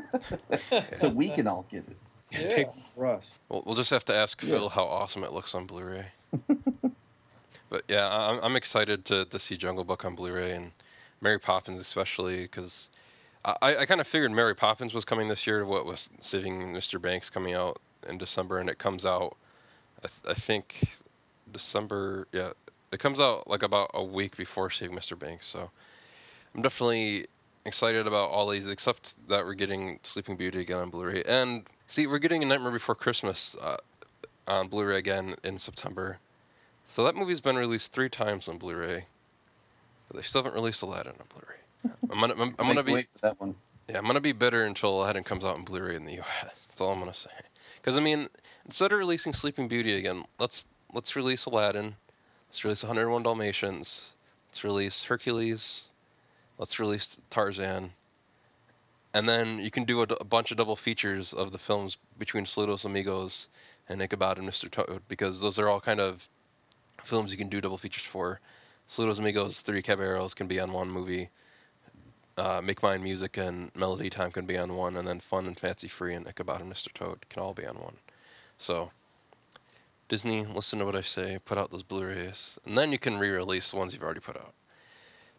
[0.99, 1.97] so we can all get it.
[2.31, 2.49] Yeah, Yeah.
[2.49, 3.21] Take one for.
[3.49, 4.51] We'll, we'll just have to ask Yeah.
[4.51, 6.07] Phil how awesome it looks on Blu-ray.
[7.71, 10.71] but yeah, I- I'm, I'm excited to, to see Jungle Book on Blu-ray and
[11.21, 12.89] Mary Poppins especially because
[13.45, 15.61] I, I kind of figured Mary Poppins was coming this year.
[15.61, 17.01] To what was Saving Mr.
[17.01, 19.37] Banks coming out in December, and it comes out,
[20.05, 20.89] I, th- I think,
[21.53, 22.29] December.
[22.33, 22.51] Yeah,
[22.93, 25.19] it comes out like about a week before Saving Mr.
[25.19, 25.47] Banks.
[25.47, 25.71] So
[26.55, 27.27] I'm definitely
[27.65, 32.07] excited about all these, except that we're getting Sleeping Beauty again on Blu-ray, and see,
[32.07, 33.77] we're getting A Nightmare Before Christmas uh,
[34.47, 36.19] on Blu-ray again in September.
[36.89, 39.05] So that movie's been released three times on Blu-ray,
[40.09, 41.57] but they still haven't released Aladdin on Blu-ray.
[42.11, 43.55] I'm gonna, I'm, I'm gonna be, that one.
[43.89, 46.53] yeah, I'm gonna be bitter until Aladdin comes out in Blu-ray in the U.S.
[46.69, 47.31] That's all I'm gonna say.
[47.81, 48.29] Because I mean,
[48.67, 51.95] instead of releasing Sleeping Beauty again, let's let's release Aladdin.
[52.49, 54.13] Let's release 101 Dalmatians.
[54.49, 55.85] Let's release Hercules.
[56.61, 57.91] Let's release Tarzan.
[59.15, 62.85] And then you can do a bunch of double features of the films between Saludos
[62.85, 63.49] Amigos
[63.89, 64.71] and Ichabod and Mr.
[64.71, 66.29] Toad because those are all kind of
[67.03, 68.41] films you can do double features for.
[68.91, 71.31] Saludos Amigos, Three Caballeros can be on one movie
[72.37, 75.59] uh, Make Mine Music and Melody Time can be on one, and then Fun and
[75.59, 76.93] Fancy Free and Ichabod and Mr.
[76.93, 77.97] Toad can all be on one.
[78.59, 78.91] So,
[80.11, 83.71] Disney, listen to what I say, put out those Blu-rays, and then you can re-release
[83.71, 84.53] the ones you've already put out.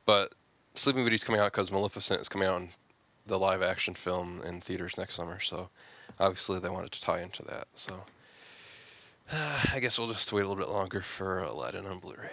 [0.08, 0.34] But
[0.76, 2.70] Sleeping Beauty's coming out because Maleficent is coming out in
[3.28, 5.70] the live-action film in theaters next summer, so
[6.20, 7.68] obviously they wanted to tie into that.
[7.76, 8.00] So,
[9.32, 12.30] I guess we'll just wait a little bit longer for Aladdin on Blu-ray.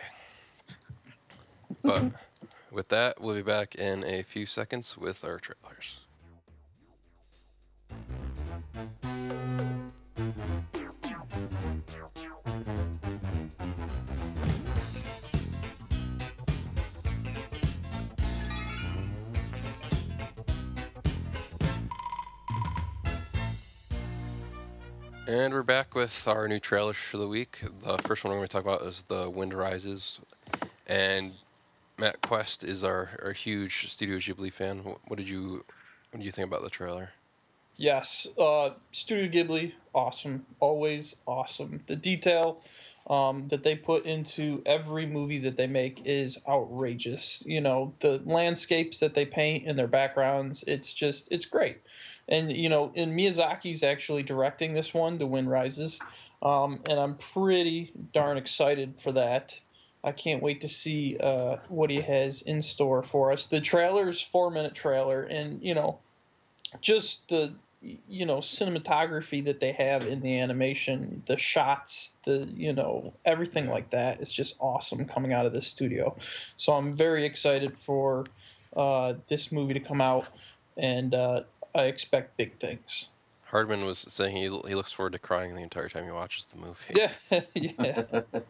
[1.83, 2.05] But
[2.71, 6.01] with that, we'll be back in a few seconds with our trailers.
[25.29, 27.63] And we're back with our new trailers for the week.
[27.85, 30.21] The first one we're going to talk about is The Wind Rises.
[30.87, 31.35] And
[31.99, 34.79] Matt Quest is our, our huge Studio Ghibli fan.
[34.79, 35.67] What, did you
[36.13, 37.11] what do you think about the trailer?
[37.77, 41.83] Yes, uh, Studio Ghibli, awesome, always awesome.
[41.89, 42.63] The detail
[43.09, 47.43] um, that they put into every movie that they make is outrageous.
[47.47, 51.79] You know, the landscapes that they paint and their backgrounds, it's just, it's great.
[52.29, 55.99] And, you know, and Miyazaki's actually directing this one, The Wind Rises,
[56.43, 59.59] um, and I'm pretty darn excited for that.
[60.05, 63.47] I can't wait to see uh, what he has in store for us.
[63.47, 65.99] The trailer's four minute trailer, and, you know,
[66.81, 72.73] just the you know cinematography that they have in the animation the shots the you
[72.73, 76.17] know everything like that is just awesome coming out of this studio
[76.57, 78.25] so i'm very excited for
[78.77, 80.29] uh, this movie to come out
[80.77, 81.43] and uh,
[81.75, 83.09] i expect big things
[83.45, 86.59] Hardman was saying he he looks forward to crying the entire time he watches the
[86.59, 86.77] movie.
[86.95, 87.13] yeah
[87.55, 88.21] yeah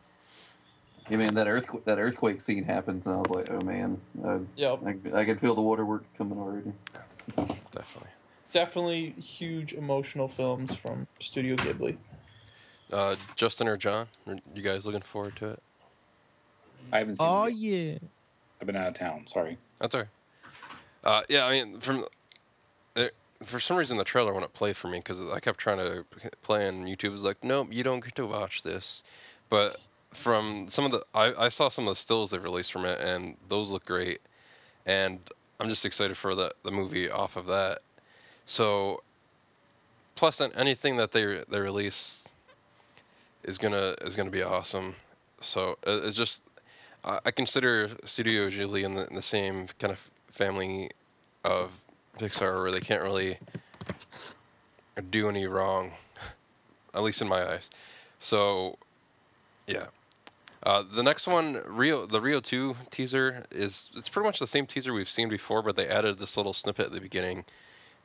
[1.10, 4.40] Yeah, man, that earthquake that earthquake scene happens, and I was like, oh man, uh,
[4.56, 6.72] yep I, I can feel the waterworks coming already.
[7.34, 8.10] Definitely.
[8.52, 11.96] Definitely huge emotional films from studio ghibli
[12.92, 15.62] Uh, Justin or John, are you guys looking forward to it?
[16.92, 17.92] I haven't seen Oh it yet.
[18.02, 18.08] yeah.
[18.60, 19.26] I've been out of town.
[19.28, 19.58] Sorry.
[19.78, 20.08] That's all right.
[21.04, 22.04] Uh, yeah, I mean, from
[22.96, 26.04] it, for some reason the trailer wouldn't play for me because I kept trying to
[26.42, 29.04] play and YouTube was like, nope, you don't get to watch this.
[29.50, 29.76] But
[30.14, 33.00] from some of the, I, I saw some of the stills they've released from it,
[33.00, 34.20] and those look great.
[34.86, 35.18] And
[35.60, 37.80] I'm just excited for the the movie off of that.
[38.48, 39.02] So,
[40.16, 42.26] plus an- anything that they they release
[43.44, 44.96] is gonna is gonna be awesome.
[45.40, 46.42] So it's just
[47.04, 50.00] I consider Studio Ghibli in the, in the same kind of
[50.32, 50.90] family
[51.44, 51.72] of
[52.18, 53.38] Pixar where they can't really
[55.10, 55.92] do any wrong,
[56.94, 57.70] at least in my eyes.
[58.18, 58.76] So,
[59.66, 59.86] yeah.
[60.64, 64.66] Uh, the next one, Rio, the Rio 2 teaser is it's pretty much the same
[64.66, 67.44] teaser we've seen before, but they added this little snippet at the beginning,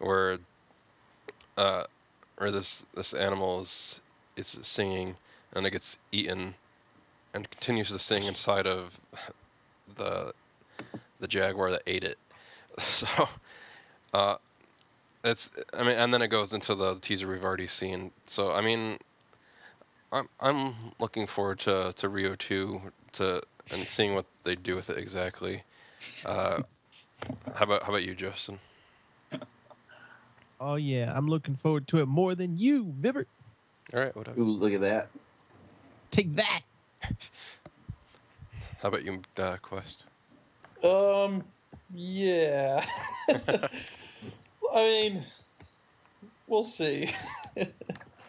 [0.04, 0.40] where,
[1.58, 1.84] uh,
[2.38, 4.02] where this this animal is
[4.38, 5.16] is singing
[5.54, 6.56] and it gets eaten,
[7.34, 9.00] and continues to sing inside of
[9.98, 10.34] the
[11.20, 12.18] the jaguar that ate it.
[12.80, 13.30] So,
[14.14, 14.38] uh,
[15.24, 18.12] it's I mean, and then it goes into the teaser we've already seen.
[18.28, 19.00] So I mean,
[20.12, 22.82] I'm I'm looking forward to to Rio two
[23.14, 25.64] to and seeing what they do with it exactly.
[26.26, 26.62] Uh,
[27.56, 28.60] how about how about you, Justin?
[30.66, 33.26] Oh yeah, I'm looking forward to it more than you, Vibert.
[33.94, 34.40] All right, whatever.
[34.40, 35.10] Ooh, look at that.
[36.10, 36.62] Take that.
[38.82, 40.06] How about you, uh, Quest?
[40.82, 41.44] Um,
[41.94, 42.86] yeah.
[43.30, 43.68] I
[44.74, 45.26] mean,
[46.48, 47.14] we'll see.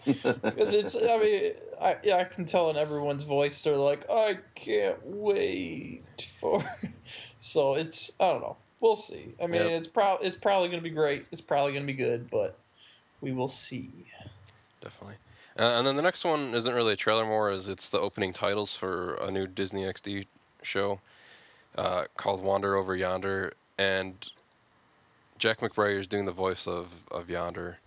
[0.04, 4.38] Because it's, I mean, I, yeah, I can tell in everyone's voice they're like, I
[4.56, 6.64] can't wait for.
[7.38, 8.56] So it's, I don't know.
[8.84, 9.34] We'll see.
[9.42, 9.70] I mean, Yep.
[9.78, 11.24] it's probably it's probably gonna be great.
[11.32, 12.58] It's probably gonna be good, but
[13.22, 13.90] we will see.
[14.82, 15.16] Definitely.
[15.58, 18.34] Uh, and then the next one isn't really a trailer more, as it's the opening
[18.34, 20.26] titles for a new Disney XD
[20.60, 21.00] show
[21.78, 24.14] uh, called Wander Over Yonder, and
[25.38, 27.78] Jack McBrayer is doing the voice of, of Yonder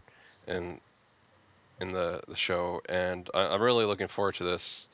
[0.47, 0.81] in
[1.79, 4.89] in the, the show, and I, I'm really looking forward to this.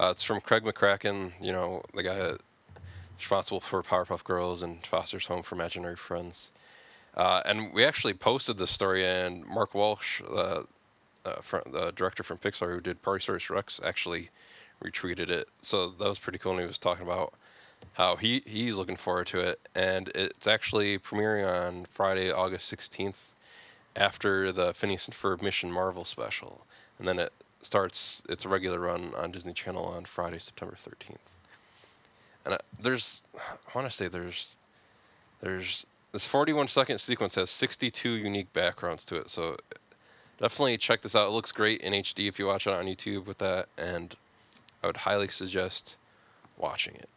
[0.00, 2.40] Uh, it's from Craig McCracken, you know, the guy that-
[3.18, 6.52] responsible for Powerpuff Girls and Foster's Home for Imaginary Friends.
[7.16, 10.66] Uh, and we actually posted this story, and Mark Walsh, the
[11.24, 14.30] uh, fr the director from Pixar who did Partysaurus Rex actually
[14.82, 15.48] retweeted it.
[15.62, 16.52] So that was pretty cool.
[16.52, 17.32] And he was talking about
[17.92, 23.16] how he he's looking forward to it, and it's actually premiering on Friday, August 16th,
[23.96, 26.66] after the Phineas and Ferb Mission Marvel special,
[26.98, 31.33] and then it starts its regular run on Disney Channel on Friday, September 13th.
[32.44, 34.56] And uh, there's, I want to say there's,
[35.40, 39.56] there's this 41 second sequence has 62 unique backgrounds to it, so
[40.38, 41.28] definitely check this out.
[41.28, 44.14] It looks great in HD if you watch it on YouTube with that, and
[44.82, 45.96] I would highly suggest
[46.58, 47.08] watching it.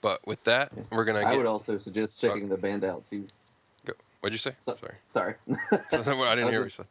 [0.00, 1.38] But with that, we're gonna go I get.
[1.38, 3.26] would also suggest checking the band out too.
[4.20, 4.52] What'd you say?
[4.60, 5.34] So- Sorry, Sorry.
[5.72, 6.04] I didn't
[6.50, 6.86] hear what you said.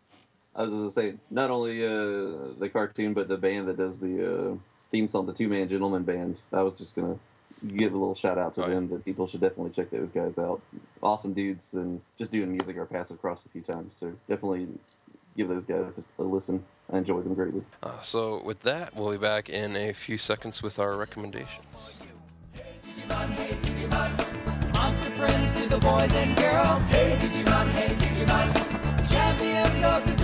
[0.56, 4.00] I was going to say, not only uh, the cartoon, but the band that does
[4.00, 4.56] the uh,
[4.92, 6.38] theme song, the Two Man Gentlemen Band.
[6.52, 8.74] I was just going to give a little shout out to Oh, yeah.
[8.76, 10.62] them that people should definitely check those guys out.
[11.02, 13.96] Awesome dudes and just doing music our paths have crossed a few times.
[13.96, 14.68] So definitely
[15.36, 16.64] give those guys a, a listen.
[16.92, 17.64] I enjoy them greatly.
[17.82, 21.92] Uh, so with that, we'll be back in a few seconds with our recommendations.
[22.54, 26.88] Digimon, hey Digimon, monster friends to the boys and girls.
[26.92, 30.23] Hey Digimon, hey Digimon, champions of the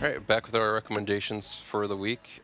[0.00, 2.40] All right, back with our recommendations for the week.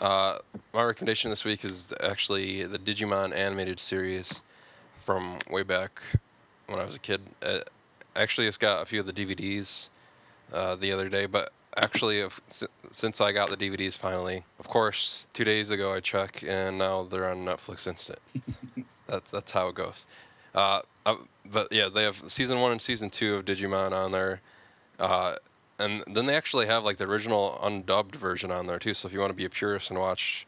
[0.00, 0.38] Uh,
[0.72, 4.42] my recommendation this week is actually the Digimon animated series
[5.04, 6.00] from way back
[6.68, 7.20] when I was a kid.
[7.42, 7.60] Uh,
[8.14, 9.88] actually, it's got a few of the DVDs
[10.52, 12.40] uh, the other day, but actually, if,
[12.92, 17.08] since I got the DVDs finally, of course, two days ago I checked, and now
[17.10, 18.20] they're on Netflix Instant.
[19.08, 20.06] that's that's how it goes.
[20.54, 21.16] Uh, uh,
[21.50, 24.40] but yeah, they have season one and season two of Digimon on there.
[25.78, 28.94] And then they actually have like the original undubbed version on there too.
[28.94, 30.46] So if you want to be a purist and watch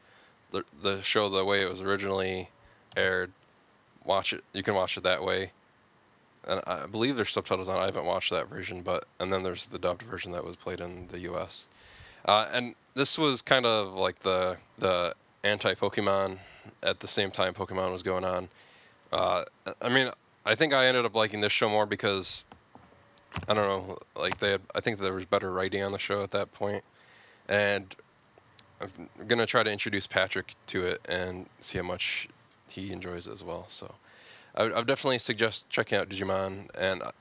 [0.52, 2.48] the the show the way it was originally
[2.96, 3.32] aired,
[4.04, 4.44] watch it.
[4.52, 5.50] You can watch it that way.
[6.46, 7.76] And I believe there's subtitles on.
[7.76, 10.80] I haven't watched that version, but and then there's the dubbed version that was played
[10.80, 11.66] in the U.S.
[12.24, 16.38] Uh, and this was kind of like the the anti Pokemon
[16.82, 18.48] at the same time Pokemon was going on.
[19.12, 19.44] Uh,
[19.80, 20.10] I mean,
[20.44, 22.46] I think I ended up liking this show more because
[23.48, 26.22] I don't know, like they had, I think there was better writing on the show
[26.22, 26.82] at that point,
[27.48, 27.94] and
[28.80, 28.90] I'm
[29.28, 32.28] gonna try to introduce Patrick to it and see how much
[32.68, 33.66] he enjoys it as well.
[33.68, 33.94] So
[34.54, 36.68] I would, I would definitely suggest checking out Digimon.
[36.74, 37.12] And uh,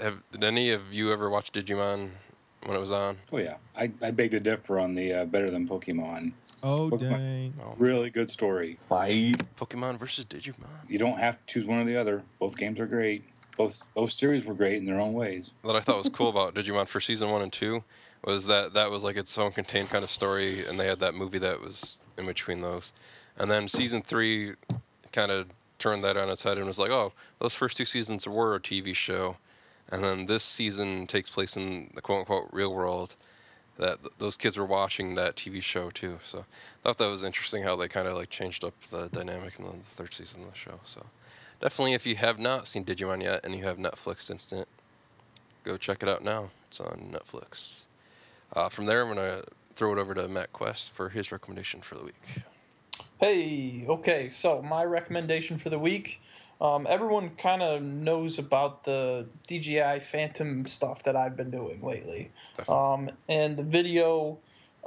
[0.00, 2.10] have did any of you ever watch Digimon
[2.64, 3.18] when it was on?
[3.32, 6.32] Oh yeah, I, I beg to differ on the uh, better than Pokemon.
[6.62, 7.00] Oh Pokemon.
[7.00, 7.54] dang!
[7.62, 8.78] Oh, Really good story.
[8.88, 9.36] Fight.
[9.58, 10.68] Pokemon versus Digimon.
[10.88, 12.22] You don't have to choose one or the other.
[12.38, 13.24] Both games are great.
[13.56, 15.52] Both both series were great in their own ways.
[15.62, 17.82] What I thought was cool about Digimon for season one and two
[18.24, 21.14] was that that was like its own contained kind of story, and they had that
[21.14, 22.92] movie that was in between those.
[23.36, 24.54] And then season three
[25.12, 25.46] kind of
[25.78, 28.60] turned that on its head and was like, oh, those first two seasons were a
[28.60, 29.36] TV show,
[29.90, 33.14] and then this season takes place in the quote unquote real world.
[33.76, 36.44] That th- those kids were watching that TV show too, so I
[36.84, 39.72] thought that was interesting how they kind of like changed up the dynamic in the
[39.96, 40.78] third season of the show.
[40.84, 41.04] So
[41.60, 44.68] definitely, if you have not seen Digimon yet and you have Netflix Instant,
[45.64, 46.50] go check it out now.
[46.68, 47.80] It's on Netflix.
[48.52, 49.42] Uh, from there, I'm gonna
[49.76, 52.42] throw it over to Matt Quest for his recommendation for the week.
[53.18, 56.20] Hey, okay, so my recommendation for the week.
[56.60, 62.30] Um, everyone kind of knows about the DJI Phantom stuff that I've been doing lately.
[62.68, 64.38] Um, and the video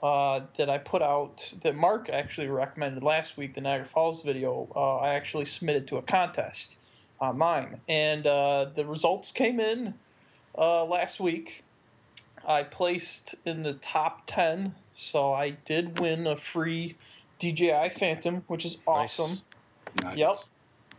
[0.02, 4.68] uh, that I put out that Mark actually recommended last week, the Niagara Falls video,
[4.76, 6.78] uh, I actually submitted to a contest
[7.20, 9.96] on mine, and uh, the results came in
[10.58, 11.64] uh, last week.
[12.48, 16.96] I placed in the top ten, so I did win a free
[17.40, 19.42] DJI Phantom, which is awesome.
[20.04, 20.18] Nice.
[20.18, 20.36] Yep.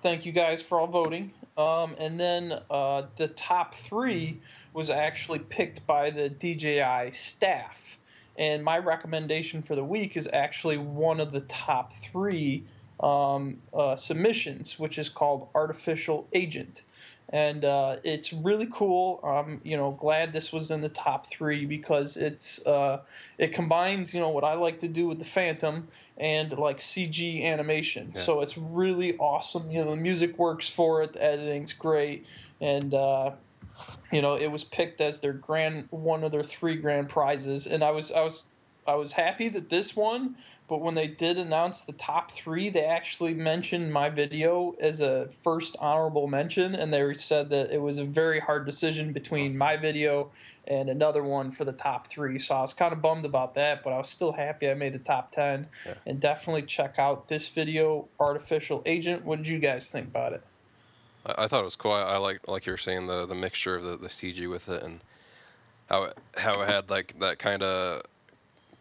[0.02, 1.32] Thank you guys for all voting.
[1.56, 4.40] Um, and then uh, the top three
[4.72, 7.97] was actually picked by the DJI staff.
[8.38, 12.64] And my recommendation for the week is actually one of the top three
[13.00, 16.82] um, uh, submissions, which is called Artificial Agent.
[17.30, 19.20] And uh, it's really cool.
[19.22, 23.00] I'm, you know, glad this was in the top three because it's uh,
[23.36, 27.44] it combines, you know, what I like to do with the Phantom and like CG
[27.44, 28.12] animation.
[28.14, 28.22] Yeah.
[28.22, 29.70] So it's really awesome.
[29.70, 32.24] You know, the music works for it, the editing's great,
[32.62, 33.32] and uh,
[34.12, 37.66] you know, it was picked as their grand one of their three grand prizes.
[37.66, 38.44] And I was I was
[38.86, 40.36] I was happy that this one,
[40.68, 45.28] but when they did announce the top three, they actually mentioned my video as a
[45.42, 49.76] first honorable mention, and they said that it was a very hard decision between my
[49.76, 50.30] video
[50.66, 52.38] and another one for the top three.
[52.38, 54.92] So I was kind of bummed about that, but I was still happy I made
[54.92, 55.68] the top ten.
[55.86, 55.94] Yeah.
[56.06, 59.24] And definitely check out this video, Artificial Agent.
[59.24, 60.42] What did you guys think about it?
[61.26, 61.92] I, I thought it was cool.
[61.92, 64.68] I, I like like you were saying the the mixture of the, the CG with
[64.68, 65.00] it and
[65.88, 68.02] how it how it had like that kind of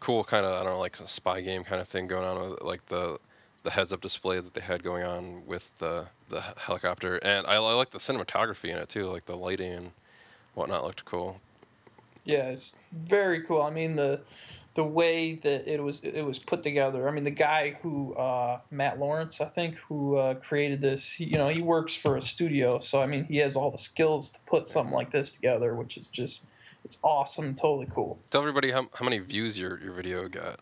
[0.00, 2.62] cool kind of I don't know like spy game kind of thing going on with
[2.62, 3.18] like the
[3.64, 7.54] the heads up display that they had going on with the the helicopter and I,
[7.54, 9.90] I like the cinematography in it too like the lighting and
[10.54, 11.40] whatnot looked cool.
[12.24, 13.62] Yeah, it's very cool.
[13.62, 14.20] I mean the
[14.78, 17.08] the way that it was it was put together.
[17.08, 21.14] I mean the guy who uh, Matt Lawrence, I think, who uh, created this.
[21.14, 23.78] He, you know, he works for a studio, so I mean he has all the
[23.78, 26.42] skills to put something like this together, which is just
[26.84, 28.20] it's awesome, totally cool.
[28.30, 30.60] Tell everybody how how many views your your video got.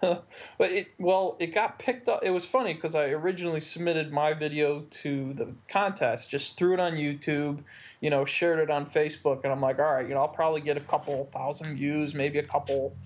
[0.00, 0.24] but
[0.60, 2.20] it well, it got picked up.
[2.22, 6.80] It was funny because I originally submitted my video to the contest, just threw it
[6.80, 7.62] on YouTube,
[8.00, 10.62] you know, shared it on Facebook, and I'm like, all right, you know, I'll probably
[10.62, 12.96] get a couple thousand views, maybe a couple,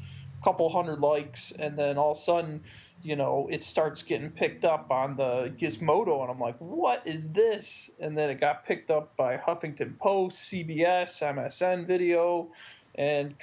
[0.43, 2.63] couple hundred likes, and then all of a sudden,
[3.03, 7.33] you know, it starts getting picked up on the Gizmodo, and I'm like, what is
[7.33, 7.91] this?
[7.99, 12.49] And then it got picked up by Huffington Post, CBS, MSN Video,
[12.95, 13.35] and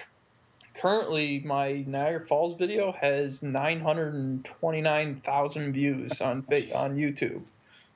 [0.76, 7.42] currently my Niagara Falls video has 929,000 views on on YouTube.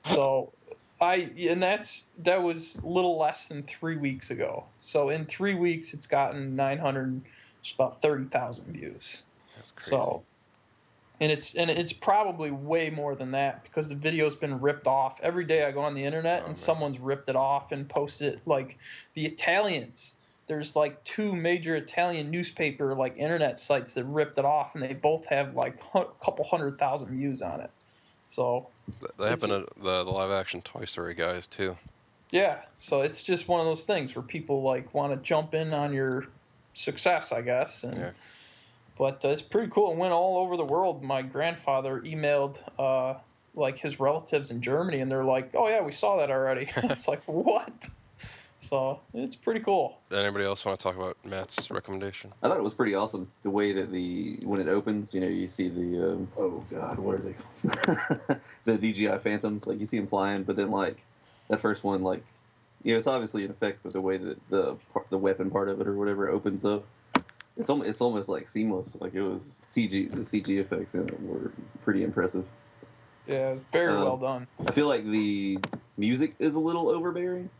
[0.02, 0.50] So
[1.00, 4.64] I and that's that was little less than 3 weeks ago.
[4.78, 7.22] So in 3 weeks it's gotten 900
[7.62, 9.22] just about 30,000 views.
[9.56, 9.90] That's crazy.
[9.90, 10.22] So
[11.20, 15.20] and it's and it's probably way more than that because the video's been ripped off.
[15.22, 16.54] Every day I go on the internet Oh, and man.
[16.56, 18.76] someone's ripped it off and posted it like
[19.14, 20.14] the Italians.
[20.48, 24.94] There's like two major Italian newspaper like internet sites that ripped it off and they
[24.94, 27.70] both have like a couple hundred thousand views on it.
[28.26, 28.66] So
[29.00, 31.76] Th- that it's- happened to the, the live action Toy Story guys too.
[32.32, 35.72] yeah, so it's just one of those things where people like want to jump in
[35.72, 36.26] on your
[36.74, 37.84] success, I guess.
[37.84, 38.10] And Yeah.
[38.98, 39.92] but uh, it's pretty cool.
[39.92, 41.02] It went all over the world.
[41.02, 43.18] My grandfather emailed uh,
[43.54, 47.08] like his relatives in Germany, and they're like, "Oh yeah, we saw that already." it's
[47.08, 47.88] like what?
[48.58, 49.98] So it's pretty cool.
[50.12, 52.32] Anybody else want to talk about Matt's recommendation?
[52.44, 55.26] I thought it was pretty awesome the way that the when it opens, you know,
[55.26, 58.40] you see the um, oh god, what are they called?
[58.64, 60.98] the DJI Phantoms, like you see them flying, but then like
[61.48, 62.22] that first one, like
[62.82, 64.76] you know, it's obviously an effect, but the way that the
[65.10, 66.84] the weapon part of it or whatever opens up,
[67.56, 68.96] it's almost it's almost like seamless.
[69.00, 71.52] Like it was CG, the CG effects in it were
[71.84, 72.44] pretty impressive.
[73.26, 74.46] Yeah, it's very Um, well done.
[74.66, 75.58] I feel like the
[75.96, 77.50] music is a little overbearing.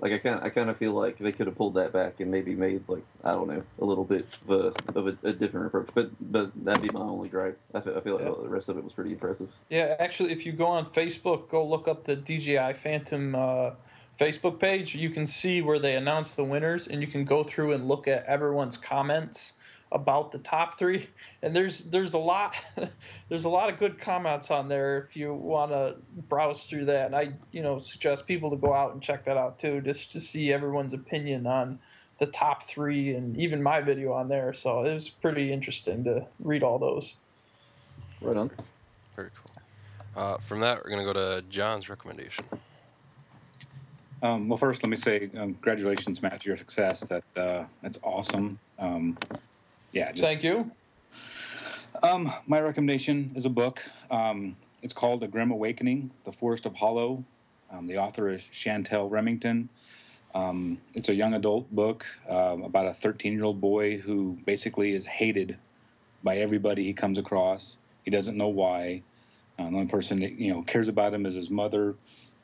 [0.00, 2.28] Like I kind, I kind of feel like they could have pulled that back and
[2.28, 5.66] maybe made like I don't know a little bit of a of a, a different
[5.66, 5.90] approach.
[5.94, 7.56] But but that'd be my only gripe.
[7.72, 8.34] I feel, I feel like Yeah.
[8.42, 9.48] the rest of it was pretty impressive.
[9.70, 13.70] Yeah, actually, if you go on Facebook, go look up the DJI Phantom uh,
[14.22, 14.94] Facebook page.
[14.94, 18.06] You can see where they announce the winners, and you can go through and look
[18.06, 19.54] at everyone's comments
[19.90, 21.08] about the top three.
[21.44, 22.54] And there's there's a lot
[23.28, 25.96] there's a lot of good comments on there if you want to
[26.28, 27.06] browse through that.
[27.06, 30.12] And I you know suggest people to go out and check that out too, just
[30.12, 31.80] to see everyone's opinion on
[32.20, 34.52] the top three, and even my video on there.
[34.52, 37.16] So it was pretty interesting to read all those.
[38.20, 38.52] Right on.
[39.16, 40.22] Very cool.
[40.22, 42.44] Uh, from that, we're gonna go to John's recommendation.
[44.22, 47.00] Um, well, first, let me say um, congratulations, Matt, to your success.
[47.00, 48.58] That uh, that's awesome.
[48.78, 49.18] Um,
[49.90, 50.70] yeah, just Thank you.
[52.04, 53.82] Um, my recommendation is a book.
[54.10, 57.24] Um, it's called A Grim Awakening: The Forest of Hollow.
[57.72, 59.68] Um, the author is Chantel Remington.
[60.34, 65.58] Um, it's a young adult book um, about a 13-year-old boy who basically is hated
[66.22, 67.76] by everybody he comes across.
[68.04, 69.02] He doesn't know why.
[69.58, 71.96] Uh, the only person that you know cares about him is his mother,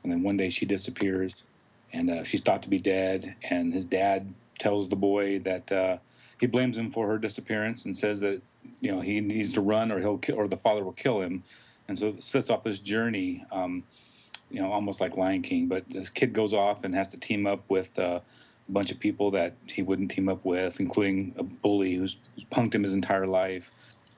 [0.03, 1.45] and then one day she disappears,
[1.93, 3.37] and uh, she's thought to be dead.
[3.51, 5.99] And his dad tells the boy that uh,
[6.41, 8.43] he blames him for her disappearance and says that
[8.81, 11.43] you know he needs to run or he'll or the father will kill him,
[11.89, 13.45] and so sets off this journey.
[13.51, 13.85] Um,
[14.51, 17.47] you know, almost like Lion King, but this kid goes off and has to team
[17.47, 18.21] up with uh,
[18.69, 22.45] a bunch of people that he wouldn't team up with, including a bully who's, who's
[22.45, 23.71] punked him his entire life,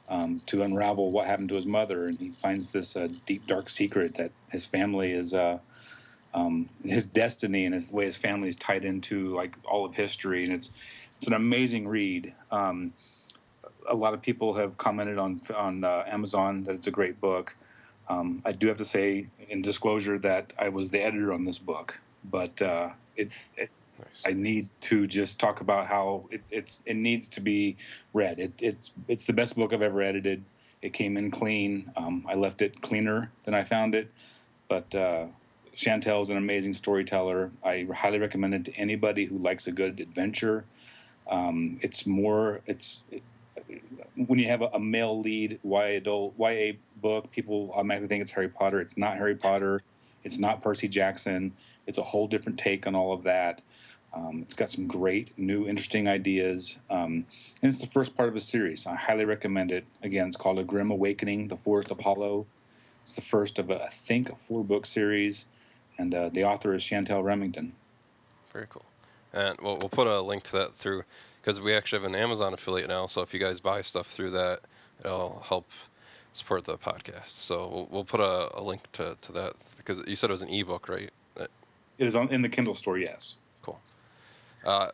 [0.08, 2.06] um, to unravel what happened to his mother.
[2.06, 5.58] And he finds this uh, deep, dark secret that his family is, uh,
[6.34, 9.94] um, his destiny and his, the way his family is tied into like all of
[9.94, 10.44] history.
[10.44, 10.70] And it's
[11.18, 12.32] it's an amazing read.
[12.50, 12.92] Um,
[13.88, 17.56] a lot of people have commented on on uh, Amazon that it's a great book.
[18.08, 21.58] Um, I do have to say, in disclosure, that I was the editor on this
[21.58, 23.70] book, but uh, it, it
[24.00, 24.22] Nice.
[24.24, 27.76] I need to just talk about how it, it's it needs to be
[28.12, 28.38] read.
[28.38, 30.44] It, it's it's the best book I've ever edited.
[30.82, 31.92] It came in clean.
[31.96, 34.10] Um, I left it cleaner than I found it,
[34.68, 35.26] but uh,
[35.80, 37.50] Chantel is an amazing storyteller.
[37.64, 40.66] I highly recommend it to anybody who likes a good adventure.
[41.30, 43.22] Um, it's more it's it,
[44.26, 48.30] when you have a, a male lead YA adult YA book, people automatically think it's
[48.32, 48.78] Harry Potter.
[48.78, 49.80] It's not Harry Potter.
[50.22, 51.50] It's not Percy Jackson.
[51.86, 53.62] It's a whole different take on all of that.
[54.12, 56.78] Um, it's got some great, new, interesting ideas.
[56.90, 57.24] Um,
[57.62, 58.86] and it's the first part of a series.
[58.86, 59.86] I highly recommend it.
[60.02, 62.44] Again, it's called A Grim Awakening The Forest of Hollow.
[63.04, 65.46] It's the first of, a, I think, a four book series.
[66.00, 67.74] And uh, the author is Chantel Remington.
[68.54, 68.86] Very cool.
[69.34, 71.02] And we'll, we'll put a link to that through
[71.42, 73.06] because we actually have an Amazon affiliate now.
[73.06, 74.60] So if you guys buy stuff through that,
[75.04, 75.68] it'll help
[76.32, 77.28] support the podcast.
[77.28, 80.40] So we'll, we'll put a, a link to, to that because you said it was
[80.42, 81.10] an ebook, right?
[81.34, 81.50] That-
[81.98, 83.34] It is on in the Kindle store, yes.
[83.60, 83.78] Cool.
[84.64, 84.88] Uh,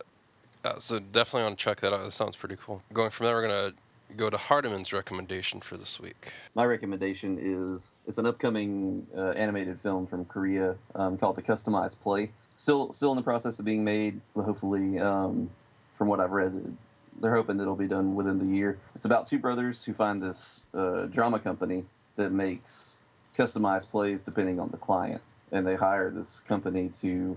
[0.64, 2.02] uh, so definitely want to check that out.
[2.02, 2.82] That sounds pretty cool.
[2.92, 3.72] Going from there, we're gonna
[4.16, 6.32] go to Hardiman's recommendation for this week.
[6.54, 12.00] My recommendation is it's an upcoming uh, animated film from Korea um, called The Customized
[12.00, 12.30] Play.
[12.54, 14.20] Still, still in the process of being made.
[14.34, 15.50] But hopefully, um,
[15.98, 16.76] from what I've read,
[17.20, 18.78] they're hoping that it'll be done within the year.
[18.94, 21.84] It's about two brothers who find this uh, drama company
[22.16, 23.00] that makes
[23.36, 25.20] customized plays depending on the client,
[25.52, 27.36] and they hire this company to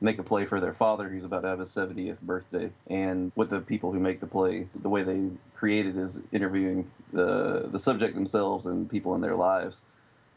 [0.00, 2.70] make a play for their father who's about to have his 70th birthday.
[2.88, 7.68] And with the people who make the play, the way they create is interviewing the
[7.70, 9.82] the subject themselves and people in their lives.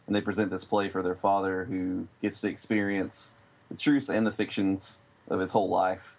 [0.07, 3.33] And they present this play for their father who gets to experience
[3.69, 4.97] the truths and the fictions
[5.29, 6.15] of his whole life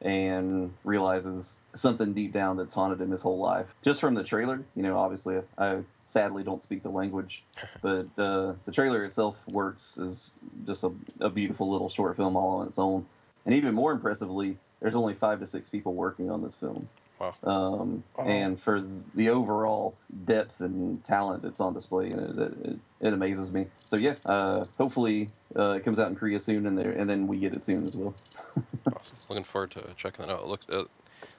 [0.00, 3.66] and realizes something deep down that's haunted him his whole life.
[3.82, 7.44] Just from the trailer, you know, obviously I sadly don't speak the language,
[7.82, 10.30] but uh, the trailer itself works as
[10.66, 13.06] just a, a beautiful little short film all on its own.
[13.44, 16.88] And even more impressively, there's only five to six people working on this film.
[17.18, 17.34] Wow.
[17.44, 18.24] Um, Wow.
[18.24, 19.94] And for the overall
[20.24, 23.66] depth and talent that's on display, in it, it, it, it amazes me.
[23.84, 27.26] So yeah, uh, hopefully uh, it comes out in Korea soon, and there, and then
[27.26, 28.14] we get it soon as well.
[28.86, 29.16] Awesome.
[29.28, 30.42] Looking forward to checking that out.
[30.42, 30.86] It looks, uh, like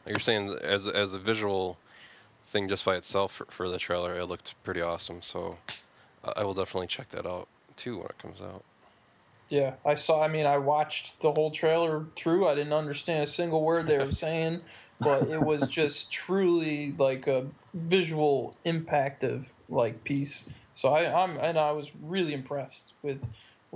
[0.08, 1.78] you're saying, as as a visual
[2.48, 5.22] thing just by itself for, for the trailer, it looked pretty awesome.
[5.22, 5.58] So
[6.36, 7.48] I will definitely check that out
[7.78, 8.64] too when it comes out.
[9.50, 10.22] Yeah, I saw.
[10.22, 12.48] I mean, I watched the whole trailer through.
[12.48, 14.62] I didn't understand a single word they were saying,
[15.00, 20.50] but it was just truly like a visual impactive like piece.
[20.74, 23.24] So I, I'm and I was really impressed with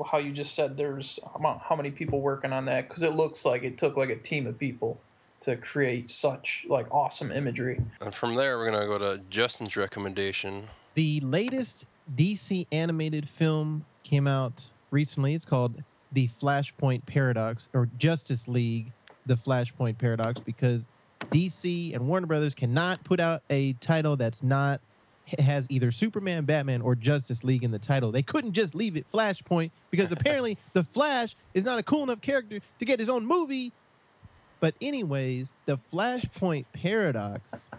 [0.09, 3.45] how you just said there's how how many people working on that because it looks
[3.45, 4.99] like it took like a team of people
[5.41, 7.79] to create such like awesome imagery.
[7.99, 10.67] And from there, we're gonna go to Justin's recommendation.
[10.93, 15.33] The latest DC animated film came out recently.
[15.33, 18.91] It's called The Flashpoint Paradox or Justice League
[19.25, 20.87] The Flashpoint Paradox because
[21.29, 24.81] DC and Warner Brothers cannot put out a title that's not
[25.39, 28.11] has either Superman, Batman, or Justice League in the title.
[28.11, 32.21] They couldn't just leave it Flashpoint because apparently the Flash is not a cool enough
[32.21, 33.71] character to get his own movie.
[34.59, 37.69] But anyways, the Flashpoint Paradox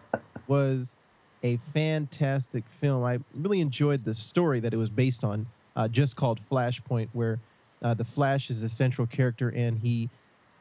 [0.47, 0.97] was
[1.43, 3.05] a fantastic film.
[3.05, 7.39] I really enjoyed the story that it was based on, uh, just called Flashpoint, where
[7.83, 10.09] uh, the Flash is a central character and he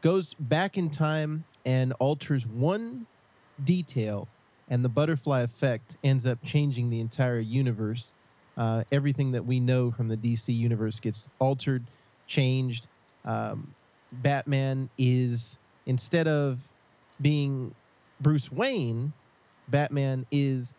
[0.02, 3.07] goes back in time and alters one
[3.64, 4.28] detail,
[4.70, 8.14] and the butterfly effect ends up changing the entire universe.
[8.57, 11.86] Uh, everything that we know from the DC universe gets altered,
[12.28, 12.88] changed.
[13.26, 13.74] Um,
[14.12, 16.59] Batman is, instead of
[17.22, 17.74] being
[18.20, 19.14] Bruce Wayne,
[19.68, 20.74] Batman is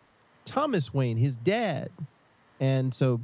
[0.45, 1.89] Thomas Wayne, his dad.
[2.59, 3.21] And so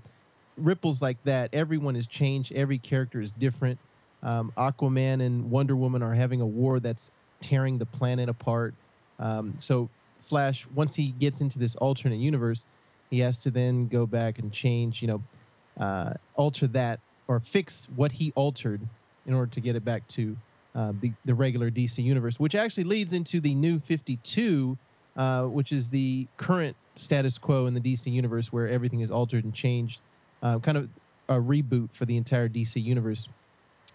[0.57, 2.51] ripples like that, everyone is changed.
[2.53, 3.79] Every character is different.
[4.21, 7.11] Um, Aquaman and Wonder Woman are having a war that's
[7.41, 8.73] tearing the planet apart.
[9.19, 9.89] Um, so
[10.25, 12.65] Flash, once he gets into this alternate universe,
[13.09, 17.87] he has to then go back and change, you know, uh, alter that or fix
[17.95, 18.81] what he altered
[19.25, 20.37] in order to get it back to
[20.75, 24.77] uh, the the regular DC universe, which actually leads into the new 52,
[25.17, 29.43] uh, which is the current status quo in the DC universe where everything is altered
[29.43, 29.99] and changed,
[30.43, 30.89] uh, kind of
[31.27, 33.27] a reboot for the entire DC universe.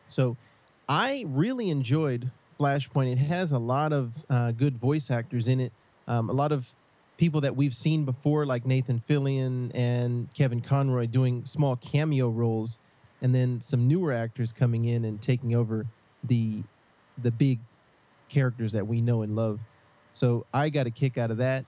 [0.08, 0.36] So,
[0.88, 3.12] I really enjoyed Flashpoint.
[3.12, 5.72] It has a lot of uh, good voice actors in it,
[6.06, 6.74] um, a lot of
[7.16, 12.78] people that we've seen before, like Nathan Fillion and Kevin Conroy, doing small cameo roles,
[13.22, 15.86] and then some newer actors coming in and taking over
[16.22, 16.62] the
[17.22, 17.60] the big
[18.28, 19.60] characters that we know and love.
[20.12, 21.64] So I got a kick out of that,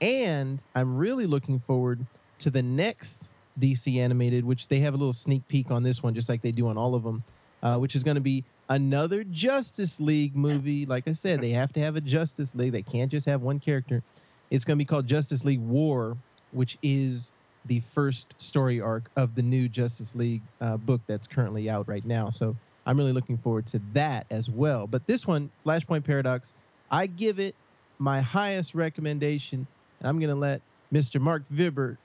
[0.00, 2.04] and I'm really looking forward
[2.40, 6.14] to the next DC animated, which they have a little sneak peek on this one,
[6.14, 7.24] just like they do on all of them,
[7.62, 10.86] uh, which is going to be another Justice League movie.
[10.86, 12.72] Like I said, they have to have a Justice League.
[12.72, 14.02] They can't just have one character.
[14.50, 16.16] It's going to be called Justice League War,
[16.52, 17.32] which is
[17.66, 22.04] the first story arc of the new Justice League uh, book that's currently out right
[22.04, 22.30] now.
[22.30, 22.56] So
[22.86, 24.86] I'm really looking forward to that as well.
[24.86, 26.54] But this one, Flashpoint Paradox,
[26.90, 27.54] I give it
[27.98, 29.66] my highest recommendation.
[30.00, 30.62] And I'm going to let
[30.92, 31.20] Mr.
[31.20, 31.98] Mark Vibber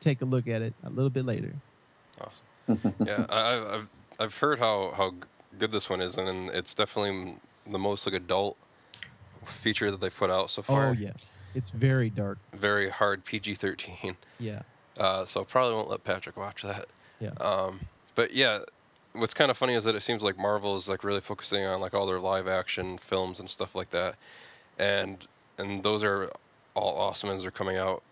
[0.00, 1.54] take a look at it a little bit later.
[2.20, 2.94] Awesome.
[3.06, 3.88] yeah, I, I've- I've
[4.18, 5.12] I've heard how how
[5.58, 7.36] good this one is, and it's definitely
[7.70, 8.56] the most like adult
[9.62, 10.88] feature that they've put out so far.
[10.88, 11.12] Oh, yeah.
[11.54, 12.38] It's very dark.
[12.52, 14.14] Very hard PG-13.
[14.38, 14.62] Yeah.
[14.98, 16.86] Uh, so probably won't let Patrick watch that.
[17.20, 17.30] Yeah.
[17.40, 17.80] Um,
[18.14, 18.60] but yeah,
[19.12, 21.80] what's kind of funny is that it seems like Marvel is like really focusing on
[21.80, 24.16] like all their live action films and stuff like that,
[24.78, 25.26] and
[25.58, 26.30] and those are
[26.74, 28.02] all awesome as they're coming out,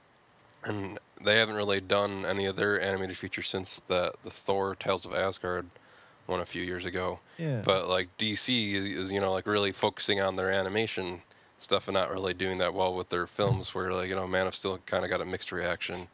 [0.64, 5.04] and they haven't really done any of their animated features since the the Thor Tales
[5.04, 5.66] of Asgard
[6.26, 7.18] one a few years ago.
[7.38, 7.62] Yeah.
[7.64, 11.22] But like DC is, is you know like really focusing on their animation
[11.58, 14.46] stuff and not really doing that well with their films where like you know Man
[14.46, 16.08] of Steel kind of got a mixed reaction.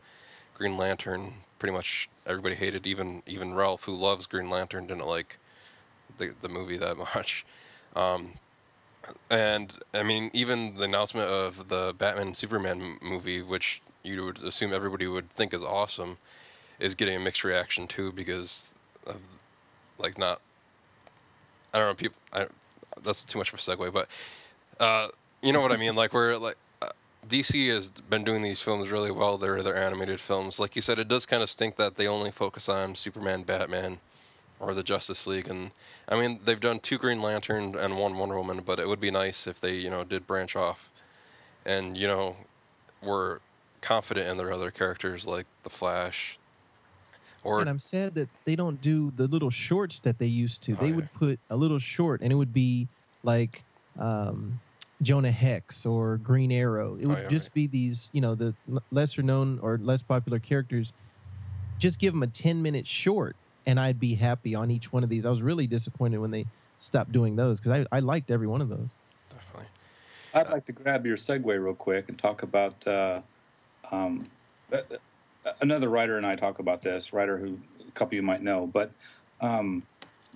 [0.54, 5.38] Green Lantern pretty much everybody hated even even Ralph who loves Green Lantern didn't like
[6.18, 7.44] the the movie that much.
[7.96, 8.32] Um,
[9.30, 14.72] and I mean even the announcement of the Batman Superman movie which you would assume
[14.72, 16.16] everybody would think is awesome
[16.78, 18.72] is getting a mixed reaction too because
[19.06, 19.16] of
[20.00, 20.40] like not
[21.72, 22.46] I don't know people I
[23.02, 24.08] that's too much of a segue but
[24.82, 25.08] uh
[25.42, 25.94] you know what I mean?
[25.94, 26.90] Like we're like uh,
[27.28, 29.38] DC has been doing these films really well.
[29.38, 30.58] They're they're animated films.
[30.58, 33.98] Like you said it does kind of stink that they only focus on Superman Batman
[34.58, 35.70] or the Justice League and
[36.08, 39.10] I mean they've done two Green Lantern and one Wonder Woman but it would be
[39.10, 40.90] nice if they you know did branch off
[41.64, 42.36] and you know
[43.02, 43.40] were
[43.80, 46.38] confident in their other characters like the Flash
[47.42, 50.76] or and I'm sad that they don't do the little shorts that they used to.
[50.76, 50.92] Oh, they yeah.
[50.92, 52.90] would put a little short, and it would be
[53.22, 53.66] like
[53.98, 54.62] um,
[55.02, 56.96] Jonah Hex or Green Arrow.
[56.96, 58.56] It Oh, would yeah, just be these, you know, the
[58.90, 60.92] lesser known or less popular characters.
[61.78, 63.36] Just give them a 10 minute short,
[63.66, 65.26] and I'd be happy on each one of these.
[65.26, 66.46] I was really disappointed when they
[66.78, 68.98] stopped doing those because I, I liked every one of those.
[69.28, 69.66] definitely
[70.34, 73.22] I'd like to grab your segue real quick and talk about uh,
[73.90, 74.30] um,
[74.72, 74.98] uh, uh,
[75.60, 78.66] another writer and I talk about this writer who a couple of you might know,
[78.66, 78.90] but
[79.40, 79.82] um,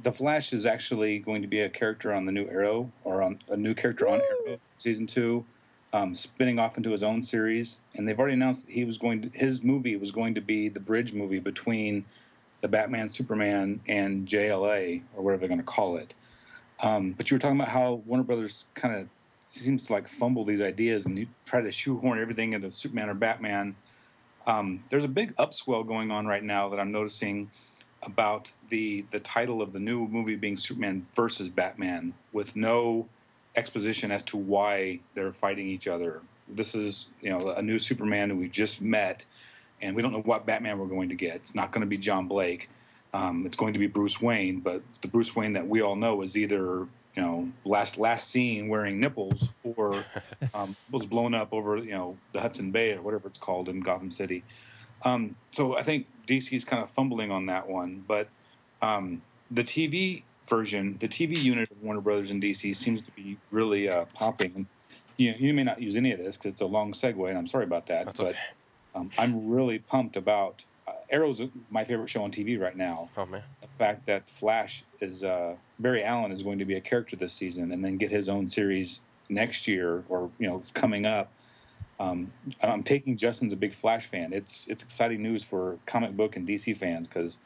[0.02, 3.38] the Flash is actually going to be a character on the new Arrow or on
[3.48, 5.44] a new character on Arrow season two,
[5.92, 9.22] um, spinning off into his own series, and they've already announced that he was going
[9.22, 12.04] to his movie was going to be the bridge movie between
[12.60, 16.14] the Batman Superman and JLA or whatever they're going to call it.
[16.80, 19.08] Um, but you were talking about how Warner Brothers kind of
[19.40, 23.14] seems to like fumble these ideas and you try to shoehorn everything into Superman or
[23.14, 23.76] Batman.
[24.46, 27.50] Um, there's a big upswell going on right now that I'm noticing
[28.02, 33.08] about the the title of the new movie being Superman versus Batman with no
[33.56, 36.20] exposition as to why they're fighting each other.
[36.48, 39.24] This is you know a new Superman who we just met,
[39.80, 41.36] and we don't know what Batman we're going to get.
[41.36, 42.68] It's not going to be John Blake.
[43.14, 46.22] Um, it's going to be Bruce Wayne, but the Bruce Wayne that we all know
[46.22, 50.04] is either you know last last seen wearing nipples or
[50.54, 53.80] um, was blown up over you know the Hudson Bay or whatever it's called in
[53.80, 54.42] Gotham City.
[55.04, 58.28] Um, so I think DC's kind of fumbling on that one, but
[58.80, 63.36] um, the TV version, the TV unit of Warner Brothers and DC seems to be
[63.50, 64.66] really uh, popping.
[65.16, 67.38] You, know, you may not use any of this because it's a long segue, and
[67.38, 68.06] I'm sorry about that.
[68.06, 68.38] That's but okay.
[68.94, 73.08] um, I'm really pumped about uh, Arrow's my favorite show on TV right now.
[73.16, 76.80] oh man The fact that Flash is uh, Barry Allen is going to be a
[76.80, 81.06] character this season, and then get his own series next year, or you know, coming
[81.06, 81.30] up.
[82.00, 82.32] Um,
[82.62, 84.32] I'm taking Justin's a big Flash fan.
[84.32, 87.38] It's it's exciting news for comic book and DC fans because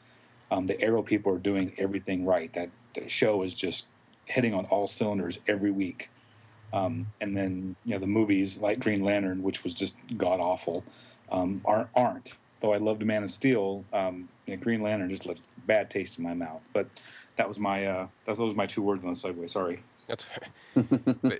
[0.51, 2.51] um, the Arrow people are doing everything right.
[2.53, 3.87] That the show is just
[4.25, 6.09] hitting on all cylinders every week.
[6.71, 10.83] Um, and then you know the movies like Green Lantern, which was just god awful,
[11.31, 12.33] um, aren't aren't.
[12.59, 16.17] Though I loved Man of Steel, um, you know, Green Lantern just left bad taste
[16.17, 16.61] in my mouth.
[16.73, 16.87] But
[17.37, 19.49] that was my uh, those my two words on the segue.
[19.49, 19.81] Sorry.
[20.07, 20.25] That's
[21.21, 21.39] but,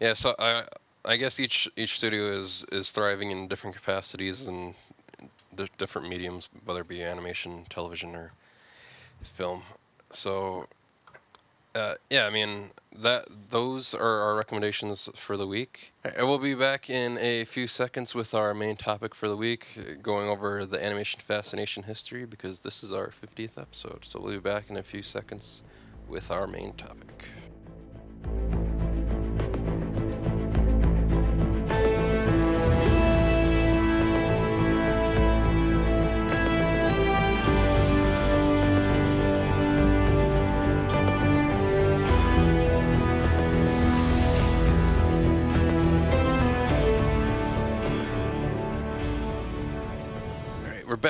[0.00, 0.14] yeah.
[0.14, 0.64] So I
[1.04, 4.74] I guess each each studio is is thriving in different capacities and
[5.78, 8.32] different mediums, whether it be animation, television, or
[9.24, 9.62] film.
[10.12, 10.66] So
[11.74, 12.70] uh, yeah, I mean
[13.00, 15.92] that those are our recommendations for the week.
[16.04, 19.66] I will be back in a few seconds with our main topic for the week,
[20.02, 24.04] going over the animation fascination history because this is our 50th episode.
[24.04, 25.62] So we'll be back in a few seconds
[26.08, 27.24] with our main topic.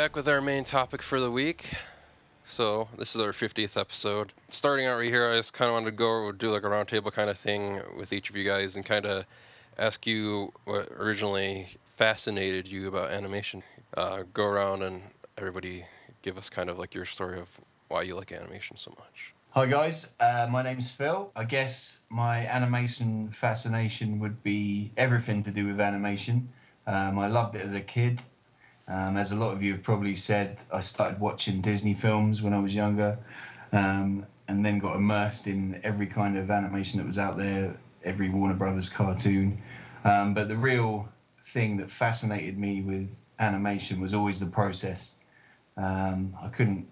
[0.03, 1.73] Back with our main topic for the week.
[2.49, 4.33] So this is our 50th episode.
[4.49, 7.13] Starting out right here, I just kind of wanted to go do like a roundtable
[7.13, 9.25] kind of thing with each of you guys and kind of
[9.79, 13.63] ask you what originally fascinated you about animation.
[13.97, 15.03] Uh, go around and
[15.39, 15.85] everybody
[16.23, 17.47] give us kind of like your story of
[17.87, 19.33] why you like animation so much.
[19.51, 21.31] Hi guys, uh, my name's Phil.
[21.37, 26.49] I guess my animation fascination would be everything to do with animation.
[26.89, 28.23] Um, I loved it as a kid.
[28.89, 32.53] Um, as a lot of you have probably said, I started watching Disney films when
[32.53, 33.19] I was younger,
[33.73, 38.29] um, and then got immersed in every kind of animation that was out there, every
[38.29, 39.63] Warner Brothers cartoon.
[40.05, 41.09] Um, but the real
[41.41, 45.17] thing that fascinated me with animation was always the process.
[45.77, 46.87] Um, I couldn't.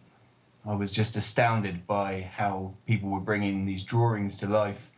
[0.66, 4.90] I was just astounded by how people were bringing these drawings to life,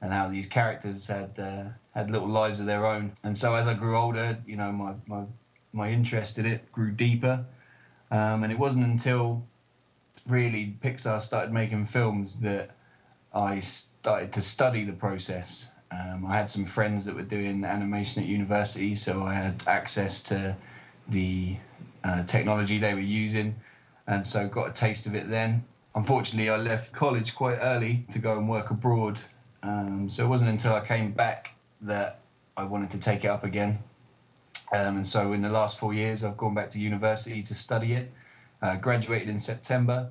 [0.00, 3.16] and how these characters had uh, had little lives of their own.
[3.22, 5.24] And so as I grew older, you know, my my
[5.78, 7.46] my interest in it grew deeper.
[8.10, 9.46] Um, and it wasn't until
[10.26, 12.70] really Pixar started making films that
[13.32, 15.70] I started to study the process.
[15.90, 20.22] Um, I had some friends that were doing animation at university, so I had access
[20.24, 20.56] to
[21.08, 21.56] the
[22.04, 23.56] uh, technology they were using,
[24.06, 25.64] and so got a taste of it then.
[25.94, 29.18] Unfortunately, I left college quite early to go and work abroad,
[29.62, 32.20] um, so it wasn't until I came back that
[32.56, 33.78] I wanted to take it up again.
[34.72, 37.94] Um, and so in the last four years, I've gone back to university to study
[37.94, 38.12] it.
[38.60, 40.10] Uh, graduated in September,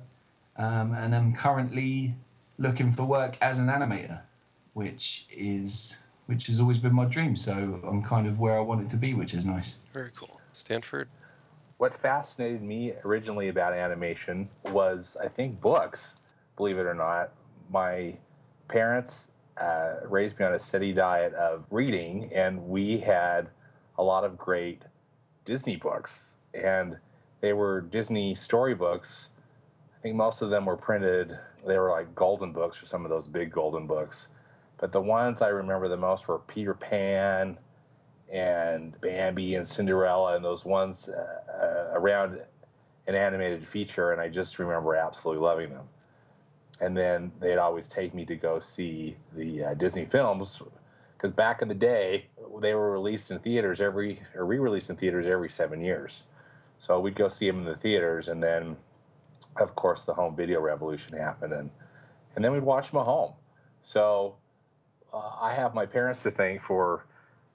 [0.56, 2.14] um, and I'm currently
[2.56, 4.22] looking for work as an animator,
[4.72, 7.36] which is which has always been my dream.
[7.36, 9.80] So I'm kind of where I wanted to be, which is nice.
[9.92, 10.40] Very cool.
[10.52, 11.10] Stanford.
[11.76, 16.16] What fascinated me originally about animation was, I think, books.
[16.56, 17.34] Believe it or not,
[17.70, 18.16] my
[18.68, 23.48] parents uh, raised me on a steady diet of reading, and we had
[23.98, 24.82] a lot of great
[25.44, 26.96] Disney books, and
[27.40, 29.28] they were Disney storybooks.
[29.96, 31.36] I think most of them were printed.
[31.66, 34.28] They were like golden books or some of those big golden books.
[34.78, 37.58] But the ones I remember the most were Peter Pan
[38.30, 42.40] and Bambi and Cinderella and those ones uh, uh, around
[43.08, 44.12] an animated feature.
[44.12, 45.88] And I just remember absolutely loving them.
[46.80, 50.62] And then they'd always take me to go see the uh, Disney films
[51.18, 52.26] because back in the day
[52.60, 56.22] they were released in theaters every or re-released in theaters every seven years.
[56.78, 58.76] So we'd go see them in the theaters and then
[59.56, 61.70] of course the home video revolution happened and
[62.36, 63.32] and then we'd watch them at home.
[63.82, 64.36] So
[65.12, 67.06] uh, i have my parents to thank for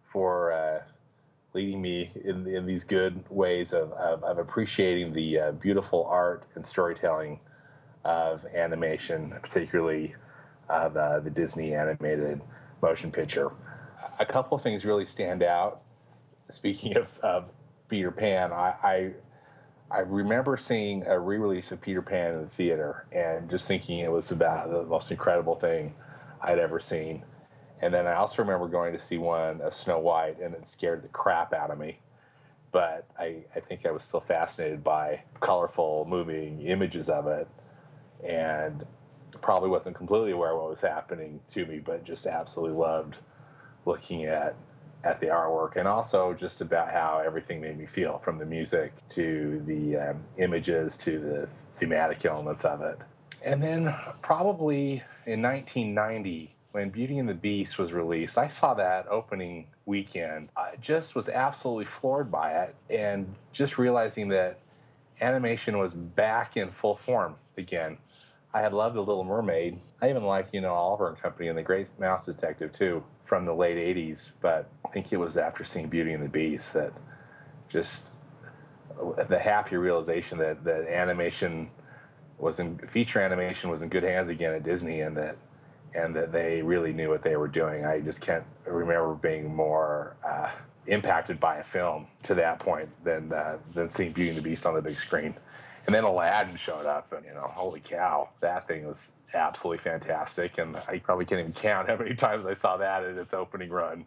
[0.03, 0.81] for uh,
[1.53, 6.43] leading me in, in these good ways of, of, of appreciating the uh, beautiful art
[6.55, 7.39] and storytelling
[8.03, 10.15] of animation particularly
[10.69, 12.41] of uh, the disney animated
[12.83, 13.51] motion picture.
[14.19, 15.81] A couple of things really stand out.
[16.49, 17.53] Speaking of, of
[17.87, 19.11] Peter Pan, I, I,
[19.89, 24.11] I remember seeing a re-release of Peter Pan in the theater and just thinking it
[24.11, 25.95] was about the most incredible thing
[26.41, 27.23] I'd ever seen.
[27.81, 31.03] And then I also remember going to see one of Snow White and it scared
[31.03, 31.99] the crap out of me.
[32.71, 37.47] But I, I think I was still fascinated by colorful, moving images of it.
[38.23, 38.85] And
[39.43, 43.17] probably wasn't completely aware of what was happening to me, but just absolutely loved
[43.85, 44.55] looking at
[45.03, 48.93] at the artwork and also just about how everything made me feel from the music
[49.09, 52.97] to the um, images to the thematic elements of it.
[53.43, 59.07] And then probably in 1990, when Beauty and the Beast was released, I saw that
[59.09, 60.49] opening weekend.
[60.55, 64.59] I just was absolutely floored by it and just realizing that
[65.21, 67.97] animation was back in full form again.
[68.53, 69.79] I had loved The Little Mermaid.
[70.01, 73.45] I even liked, you know, Oliver and Company and The Great Mouse Detective too from
[73.45, 74.31] the late 80s.
[74.41, 76.93] But I think it was after seeing Beauty and the Beast that
[77.67, 78.13] just
[79.27, 81.71] the happy realization that, that animation
[82.37, 85.37] was in feature animation was in good hands again at Disney and that
[85.95, 87.85] and that they really knew what they were doing.
[87.85, 90.49] I just can't remember being more uh,
[90.87, 94.65] impacted by a film to that point than uh, than seeing Beauty and the Beast
[94.65, 95.35] on the big screen.
[95.85, 100.57] And then Aladdin showed up, and you know, holy cow, that thing was absolutely fantastic.
[100.57, 103.69] And I probably can't even count how many times I saw that in its opening
[103.69, 104.05] run,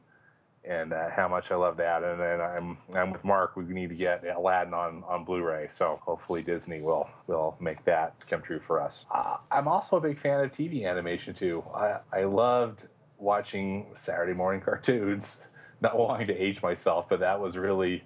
[0.65, 2.03] and uh, how much I love that.
[2.03, 3.57] And then I'm I'm with Mark.
[3.57, 8.15] We need to get Aladdin on on Blu-ray, so hopefully Disney will will make that
[8.29, 9.05] come true for us.
[9.15, 11.63] Uh, I'm also a big fan of TV animation too.
[11.75, 15.43] I I loved watching Saturday morning cartoons.
[15.79, 18.03] Not wanting to age myself, but that was really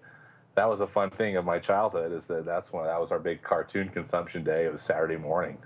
[0.61, 3.19] that was a fun thing of my childhood is that that's when that was our
[3.19, 4.67] big cartoon consumption day.
[4.67, 5.57] It was Saturday morning,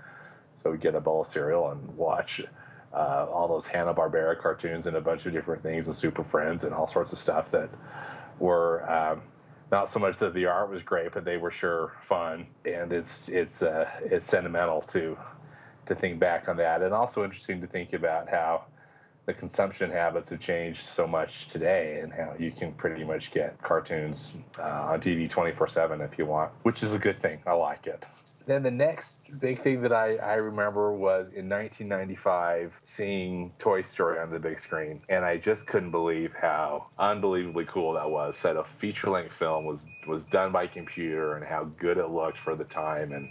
[0.55, 2.41] so we'd get a bowl of cereal and watch
[2.93, 6.63] uh, all those Hanna Barbera cartoons and a bunch of different things and Super Friends
[6.63, 7.69] and all sorts of stuff that
[8.39, 9.23] were um,
[9.69, 12.47] not so much that the art was great, but they were sure fun.
[12.63, 15.17] And it's it's uh, it's sentimental to
[15.87, 18.63] to think back on that, and also interesting to think about how
[19.25, 23.59] the consumption habits have changed so much today and how you can pretty much get
[23.61, 27.39] cartoons uh, on TV 24 7 if you want, which is a good thing.
[27.45, 28.05] I like it.
[28.47, 34.19] Then the next big thing that I, I remember was in 1995 seeing Toy Story
[34.19, 38.39] on the big screen, and I just couldn't believe how unbelievably cool that was.
[38.43, 42.37] That a feature length film was was done by computer and how good it looked
[42.37, 43.29] for the time, and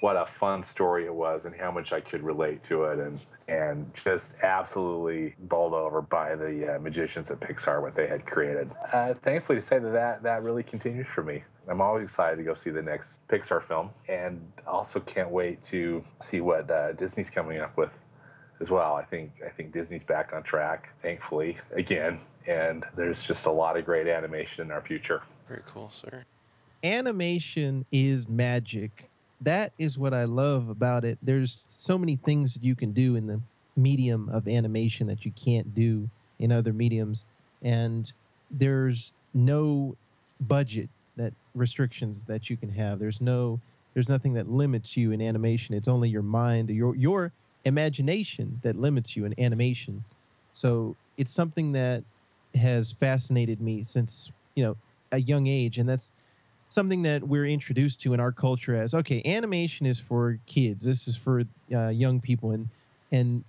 [0.00, 3.18] what a fun story it was, and how much I could relate to it, and
[3.48, 8.70] and just absolutely bowled over by the uh, magicians at Pixar what they had created.
[8.92, 11.42] Uh, thankfully, to say that, that that really continues for me.
[11.66, 16.04] I'm always excited to go see the next Pixar film, and also can't wait to
[16.20, 17.96] see what uh, Disney's coming up with
[18.60, 18.94] as well.
[18.94, 23.76] I think I think Disney's back on track, thankfully again, and there's just a lot
[23.76, 25.22] of great animation in our future.
[25.48, 26.24] Very cool, sir.
[26.84, 29.10] Animation is magic
[29.40, 31.18] that is what I love about it.
[31.22, 33.40] There's so many things that you can do in the
[33.76, 37.24] medium of animation that you can't do in other mediums,
[37.62, 38.12] and
[38.50, 39.96] there's no
[40.40, 42.98] budget that restrictions that you can have.
[42.98, 43.60] There's no
[43.94, 45.74] there's nothing that limits you in animation.
[45.74, 47.32] It's only your mind, your your
[47.64, 50.04] imagination that limits you in animation.
[50.54, 52.04] So it's something that
[52.54, 54.76] has fascinated me since you know
[55.12, 56.12] a young age, and that's
[56.68, 60.84] something that we're introduced to in our culture as okay animation is for kids.
[60.84, 61.42] This is for
[61.72, 62.68] uh, young people and
[63.10, 63.44] and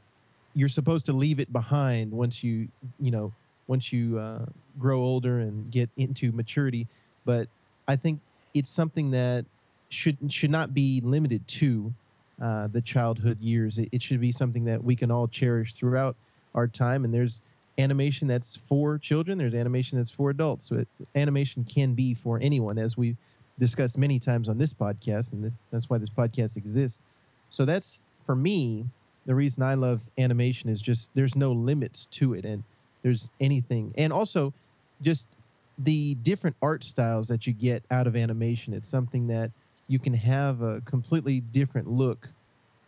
[0.55, 2.67] you're supposed to leave it behind once you
[2.99, 3.31] you know
[3.67, 4.45] once you uh,
[4.79, 6.87] grow older and get into maturity.
[7.25, 7.47] But
[7.87, 8.19] i think
[8.53, 9.45] it's something that
[9.89, 11.93] should should not be limited to
[12.41, 13.77] uh, the childhood years.
[13.77, 16.15] It, it should be something that we can all cherish throughout
[16.55, 17.41] our time and there's
[17.79, 19.37] animation that's for children.
[19.37, 20.67] There's animation that's for adults.
[20.67, 23.17] So it, animation can be for anyone, as we've
[23.57, 27.01] discussed many times on this podcast, and this, that's why this podcast exists.
[27.49, 28.85] So that's for me
[29.25, 32.63] the reason I love animation is just there's no limits to it, and
[33.01, 34.53] there's anything, and also
[35.01, 35.29] just
[35.77, 38.73] the different art styles that you get out of animation.
[38.73, 39.51] It's something that
[39.87, 42.27] you can have a completely different look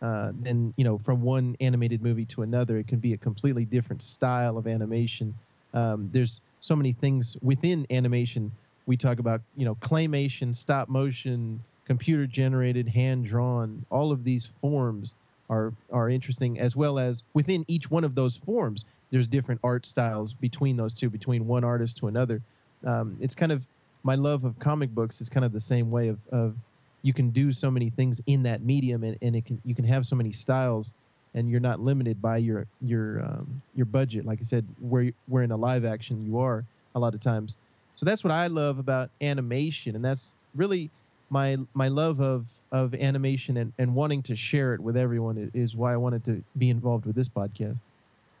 [0.02, 3.64] uh, then you know from one animated movie to another it can be a completely
[3.64, 5.34] different style of animation.
[5.72, 8.52] Um, there's so many things within animation.
[8.86, 13.84] We talk about you know claymation stop motion computer generated hand drawn.
[13.90, 15.14] All of these forms
[15.48, 19.86] are are interesting as well as within each one of those forms there's different art
[19.86, 22.40] styles between those two between one artist to another.
[22.84, 23.64] Um, it's kind of
[24.02, 26.56] my love of comic books is kind of the same way of, of
[27.02, 29.84] you can do so many things in that medium and, and it can you can
[29.84, 30.94] have so many styles
[31.34, 34.24] and you're not limited by your your um, your budget.
[34.24, 37.58] Like i said where where in a live action you are a lot of times.
[37.94, 40.90] So that's what i love about animation and that's really
[41.28, 45.74] my my love of of animation and, and wanting to share it with everyone is
[45.74, 47.80] why i wanted to be involved with this podcast.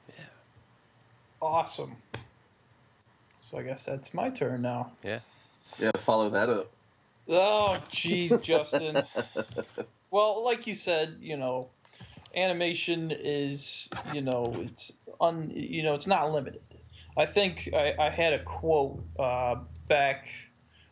[0.08, 0.24] Yeah.
[1.40, 1.96] Awesome.
[3.40, 4.92] So i guess that's my turn now.
[5.02, 5.20] Yeah.
[5.78, 6.70] Yeah follow that up
[7.28, 9.02] Oh, jeez, Justin.
[10.10, 11.70] well, like you said, you know,
[12.34, 16.62] animation is, you know, it's un, you know, it's not limited.
[17.16, 19.56] I think I, I had a quote uh,
[19.86, 20.28] back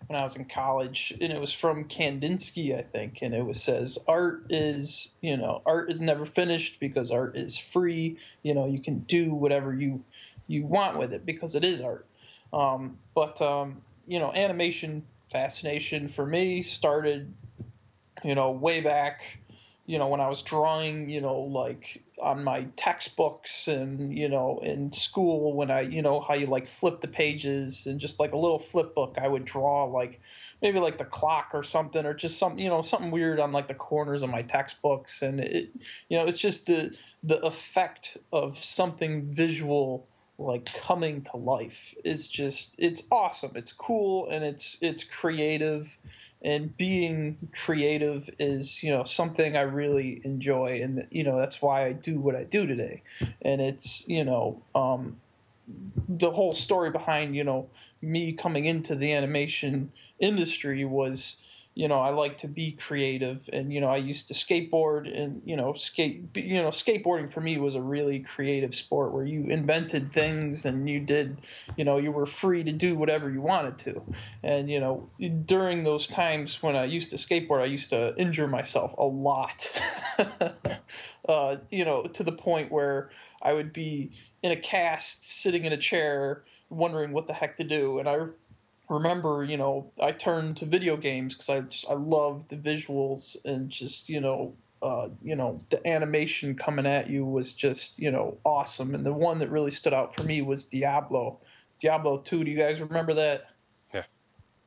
[0.06, 3.62] when I was in college, and it was from Kandinsky, I think, and it was
[3.62, 8.18] says, "Art is, you know, art is never finished because art is free.
[8.42, 10.04] You know, you can do whatever you
[10.46, 12.06] you want with it because it is art."
[12.52, 17.34] Um, but um, you know, animation fascination for me started,
[18.24, 19.40] you know, way back,
[19.86, 24.60] you know, when I was drawing, you know, like on my textbooks and, you know,
[24.62, 28.32] in school, when I, you know, how you like flip the pages and just like
[28.32, 30.20] a little flip book, I would draw like
[30.62, 33.68] maybe like the clock or something, or just some, you know, something weird on like
[33.68, 35.22] the corners of my textbooks.
[35.22, 35.70] And it,
[36.08, 40.06] you know, it's just the, the effect of something visual
[40.41, 41.95] like coming to life.
[42.05, 43.53] Is just it's awesome.
[43.55, 45.97] It's cool and it's it's creative.
[46.43, 51.84] And being creative is you know something i really enjoy and you know that's why
[51.84, 53.03] i do what i do today.
[53.43, 55.20] And it's you know um,
[56.09, 57.68] the whole story behind you know
[58.01, 61.36] me coming into the animation industry was
[61.80, 65.40] you know i like to be creative and you know i used to skateboard and
[65.46, 69.44] you know skate you know skateboarding for me was a really creative sport where you
[69.46, 71.38] invented things and you did
[71.78, 74.02] you know you were free to do whatever you wanted to.
[74.42, 75.08] And you know
[75.46, 79.72] during those times when i used to skateboard i used to injure myself a lot.
[81.28, 83.10] Uh, you know to the point where
[83.42, 84.10] i would be
[84.42, 87.98] in a cast sitting in a chair wondering what the heck to do.
[87.98, 88.16] And i
[88.91, 93.36] remember, you know, I turned to video games because I just I love the visuals
[93.45, 98.11] and just you know, uh, you know, the animation coming at you was just you
[98.11, 98.95] know awesome.
[98.95, 101.38] And the one that really stood out for me was Diablo,
[101.78, 102.45] Diablo Two.
[102.45, 103.47] Do you guys remember that?
[103.95, 104.03] Yeah.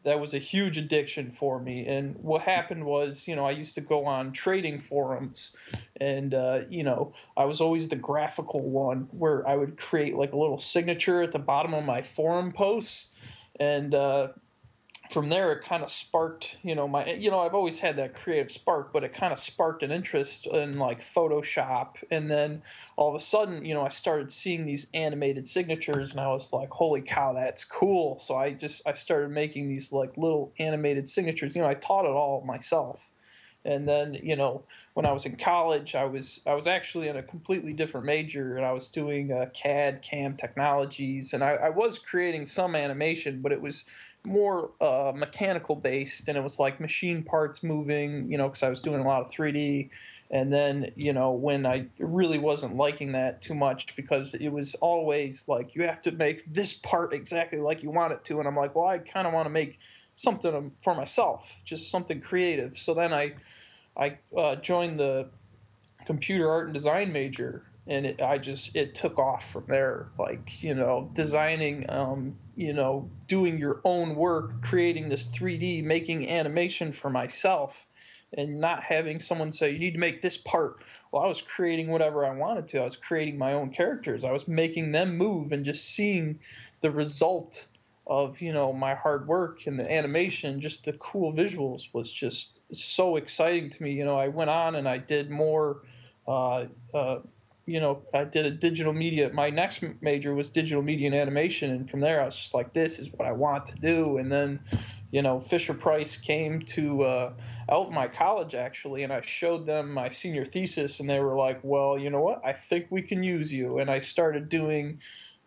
[0.03, 1.85] That was a huge addiction for me.
[1.85, 5.51] And what happened was, you know, I used to go on trading forums,
[5.99, 10.31] and uh, you know, I was always the graphical one where I would create like
[10.31, 13.09] a little signature at the bottom of my forum posts
[13.59, 14.29] and uh,
[15.13, 18.15] from there it kind of sparked you know my you know i've always had that
[18.15, 21.97] creative spark but it kind of sparked an interest in like photoshop.
[22.09, 22.63] And then
[22.95, 26.51] all of a sudden you know i started seeing these animated signatures and i was
[26.51, 28.19] like holy cow that's cool.
[28.19, 31.55] So i just i started making these like little animated signatures.
[31.55, 33.12] You know i taught it all myself
[33.65, 37.17] and then you know when i was in college i was i was actually in
[37.17, 41.69] a completely different major and i was doing uh, cad cam technologies and I, I
[41.69, 43.85] was creating some animation but it was
[44.25, 48.69] more uh, mechanical based and it was like machine parts moving you know because i
[48.69, 49.89] was doing a lot of 3d
[50.31, 54.75] and then you know when i really wasn't liking that too much because it was
[54.75, 58.47] always like you have to make this part exactly like you want it to and
[58.47, 59.79] i'm like well i kind of want to make
[60.15, 62.77] something for myself just something creative.
[62.77, 63.33] So then i
[63.97, 65.27] i uh, joined the
[66.05, 70.07] computer art and design major and it, i just it took off from there.
[70.17, 76.29] Like you know designing um, you know doing your own work creating this 3d making
[76.29, 77.85] animation for myself
[78.35, 80.83] and not having someone say you need to make this part.
[81.11, 82.81] Well i was creating whatever i wanted to.
[82.81, 84.23] I was creating my own characters.
[84.23, 86.39] I was making them move and just seeing
[86.81, 87.67] the result
[88.05, 92.59] of you know my hard work and the animation just the cool visuals was just
[92.71, 93.93] so exciting to me.
[93.93, 95.83] You know i went on and i did more
[96.27, 97.19] uh, uh,
[97.65, 101.71] you know i did a digital media my next major was digital media and animation
[101.71, 104.17] and from there i was just like this is what i want to do.
[104.17, 104.59] And then
[105.11, 107.33] you know fisher price came to uh,
[107.69, 111.59] out my college actually and i showed them my senior thesis and they were like
[111.63, 112.45] well you know what?
[112.45, 113.79] I think we can use you.
[113.79, 114.99] And i started doing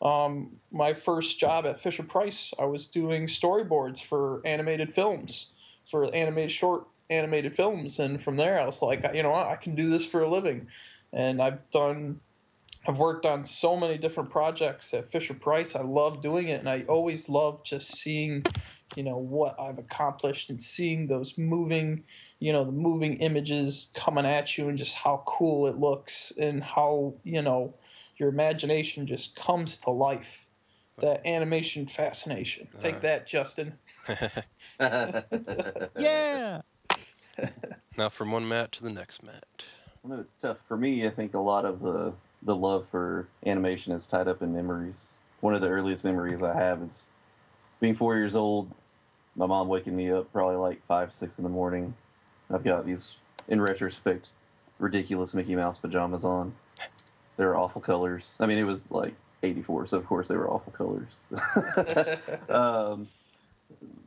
[0.03, 5.47] um, my first job at Fisher Price, I was doing storyboards for animated films,
[5.91, 9.75] for animated short animated films, and from there I was like, you know I can
[9.75, 10.67] do this for a living,
[11.13, 12.21] and I've done,
[12.87, 15.75] I've worked on so many different projects at Fisher Price.
[15.75, 18.45] I love doing it, and I always love just seeing,
[18.97, 22.05] you know, what I've accomplished and seeing those moving,
[22.39, 26.63] you know, the moving images coming at you, and just how cool it looks, and
[26.63, 27.75] how you know
[28.19, 30.43] your imagination just comes to life.
[30.99, 32.69] That animation fascination.
[32.81, 32.99] Take Uh.
[33.01, 33.75] that, Justin.
[35.99, 36.63] Yeah.
[37.99, 39.45] now from one Matt to the next Matt.
[40.05, 41.07] I know it's tough for me.
[41.07, 42.13] I think a lot of the
[42.43, 45.17] the love for animation is tied up in memories.
[45.41, 47.11] One of the earliest memories I have is
[47.81, 48.73] being four years old.
[49.35, 51.95] My mom waking me up probably like five, six in the morning.
[52.51, 53.17] I've got these,
[53.49, 54.29] in retrospect,
[54.79, 56.55] ridiculous Mickey Mouse pajamas on.
[57.37, 58.37] They're awful colors.
[58.41, 61.27] I mean, it was like '84, so of course they were awful colors.
[62.49, 63.09] um,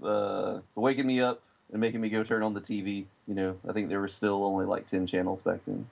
[0.04, 3.06] uh, waking me up and making me go turn on the TV.
[3.28, 5.88] You know, I think there were still only like ten channels back then.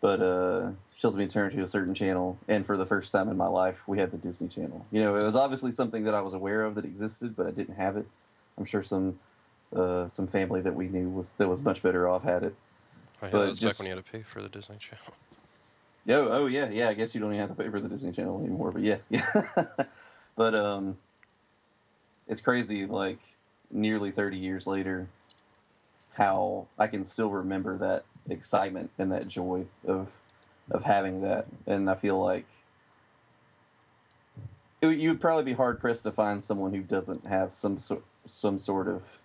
[0.00, 3.10] But uh, she tells me to turn to a certain channel, and for the first
[3.10, 4.86] time in my life, we had the Disney Channel.
[4.92, 7.50] You know, it was obviously something that I was aware of that existed, but I
[7.50, 8.06] didn't have it.
[8.56, 9.18] I'm sure some
[9.74, 12.54] uh, some family that we knew was that was much better off had it.
[13.22, 14.76] Oh, yeah, But that was just- back when you had to pay for the Disney
[14.78, 15.14] Channel.
[16.08, 16.88] Oh, oh yeah, yeah.
[16.88, 18.72] I guess you don't even have to pay for the Disney Channel anymore.
[18.72, 19.44] But yeah, yeah.
[20.36, 20.96] but um,
[22.26, 22.86] it's crazy.
[22.86, 23.18] Like
[23.70, 25.08] nearly thirty years later,
[26.14, 30.16] how I can still remember that excitement and that joy of
[30.70, 31.46] of having that.
[31.66, 32.46] And I feel like
[34.80, 38.02] it, you would probably be hard pressed to find someone who doesn't have some sort
[38.24, 39.20] some sort of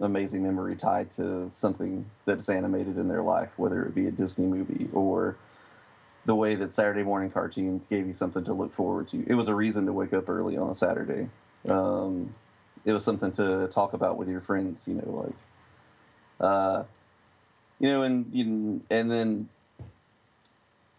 [0.00, 4.46] amazing memory tied to something that's animated in their life, whether it be a Disney
[4.46, 5.36] movie or
[6.30, 9.24] the way that Saturday morning cartoons gave you something to look forward to.
[9.26, 11.28] It was a reason to wake up early on a Saturday.
[11.68, 12.32] Um,
[12.84, 15.34] it was something to talk about with your friends, you know, like,
[16.38, 16.84] uh,
[17.80, 19.48] you know, and you, and then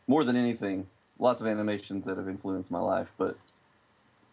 [0.06, 3.38] more than anything, lots of animations that have influenced my life, but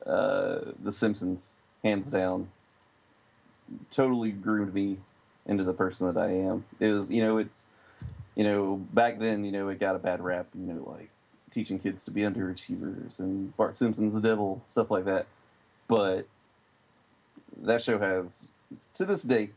[0.05, 2.49] uh, The Simpsons, hands down,
[3.93, 4.99] totally groomed me
[5.47, 6.65] into the person that I am.
[6.81, 7.69] It was, you know, it's,
[8.39, 11.11] you know, back then, you know, it got a bad rap, you know, like
[11.51, 15.27] teaching kids to be underachievers and Bart Simpson's the devil, stuff like that.
[15.89, 16.29] But
[17.63, 18.53] that show has,
[18.95, 19.51] to this day,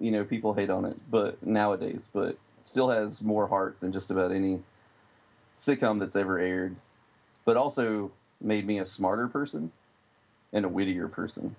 [0.00, 4.10] you know, people hate on it, but nowadays, but still has more heart than just
[4.10, 4.58] about any
[5.56, 6.74] sitcom that's ever aired.
[7.44, 8.10] But also
[8.40, 9.70] made me a smarter person
[10.52, 11.54] and a wittier person.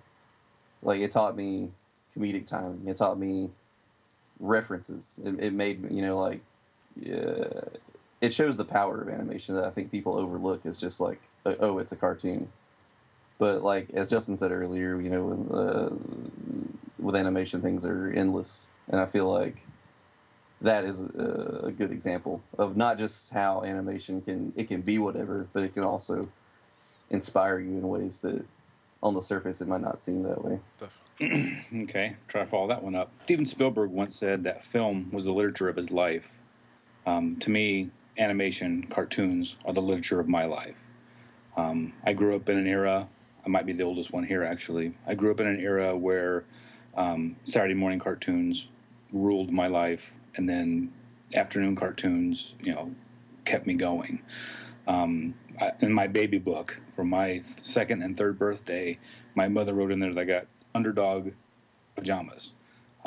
[0.84, 1.70] Like it taught me
[2.14, 2.86] comedic timing.
[2.86, 3.49] It taught me
[4.39, 5.19] references.
[5.23, 6.41] It, it made you know, like
[8.21, 11.55] it shows the power of animation that I think people overlook as just like, uh,
[11.59, 12.49] oh, it's a cartoon.
[13.37, 15.95] But like as Justin said earlier, you know, uh,
[16.97, 19.65] with animation, things are endless, and I feel like
[20.61, 24.97] that is a, a good example of not just how animation can it can be
[24.97, 26.27] whatever, but it can also
[27.09, 28.43] inspire you in ways that
[29.01, 30.59] on the surface it might not seem that way.
[31.22, 33.11] okay, try to follow that one up.
[33.26, 36.39] Steven Spielberg once said that film was the literature of his life.
[37.05, 40.86] Um, to me, animation, cartoons are the literature of my life.
[41.57, 43.09] Um, I grew up in an era,
[43.45, 44.93] I might be the oldest one here actually.
[45.05, 46.45] I grew up in an era where
[46.95, 48.70] um, Saturday morning cartoons
[49.11, 50.93] ruled my life, and then
[51.34, 52.93] afternoon cartoons, you know,
[53.45, 54.22] kept me going.
[54.88, 58.99] Um, I, in my baby book, for my second and third birthday,
[59.36, 61.32] my mother wrote in there that I got underdog
[61.95, 62.53] pajamas.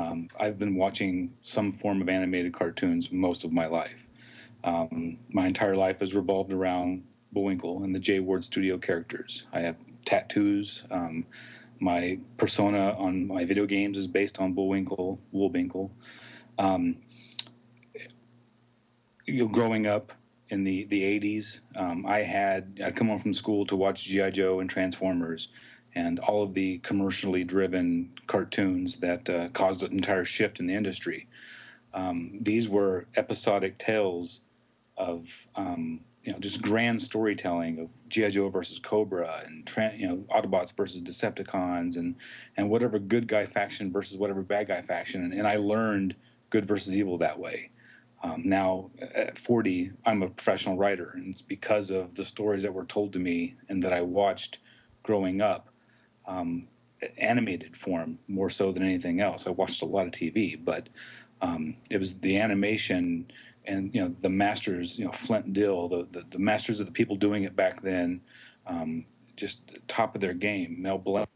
[0.01, 4.09] Um, I've been watching some form of animated cartoons most of my life.
[4.65, 9.47] Um, my entire life has revolved around Bullwinkle and the Jay Ward Studio characters.
[9.53, 10.85] I have tattoos.
[10.91, 11.27] Um,
[11.81, 15.91] my persona on my video games is based on Bullwinkle, Wullbinkle.
[16.59, 16.97] Um,
[19.27, 20.13] you know, growing up
[20.49, 24.31] in the the 80s, um, I had I'd come home from school to watch GI
[24.31, 25.49] Joe and Transformers,
[25.95, 30.75] and all of the commercially driven cartoons that uh, caused an entire shift in the
[30.75, 31.29] industry.
[31.95, 34.41] Um, these were episodic tales
[34.97, 40.25] of um, you know just grand storytelling of GI Joe versus Cobra and you know
[40.31, 42.15] Autobots versus Decepticons and
[42.57, 46.15] and whatever good guy faction versus whatever bad guy faction, and, and I learned
[46.51, 47.71] good versus evil that way.
[48.23, 52.73] Um, now at 40, I'm a professional writer, and it's because of the stories that
[52.73, 54.59] were told to me and that I watched
[55.03, 55.72] growing up,
[56.27, 56.69] um,
[57.19, 59.47] animated form more so than anything else.
[59.47, 60.89] I watched a lot of TV, but
[61.41, 63.31] um, it was the animation
[63.65, 66.93] and you know the masters, you know Flint Dille, the, the the masters of the
[66.93, 68.21] people doing it back then,
[68.67, 69.05] um,
[69.37, 70.77] just top of their game.
[70.81, 71.29] Mel Blanc,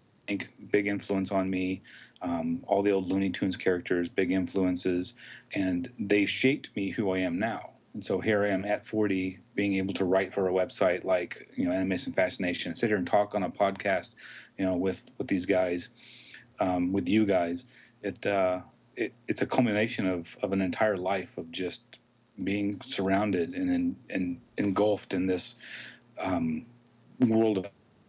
[0.70, 1.82] big influence on me.
[2.22, 5.14] Um, all the old Looney Tunes characters, big influences,
[5.54, 7.70] and they shaped me who I am now.
[7.96, 11.48] And so here I am at 40, being able to write for a website like
[11.56, 14.16] you know Animation Fascination, sit here and talk on a podcast,
[14.58, 15.88] you know, with with these guys,
[16.60, 17.64] um, with you guys.
[18.02, 18.60] It, uh,
[18.96, 21.98] it it's a culmination of of an entire life of just
[22.44, 25.56] being surrounded and and, engulfed in this
[26.20, 26.66] um,
[27.20, 27.66] world of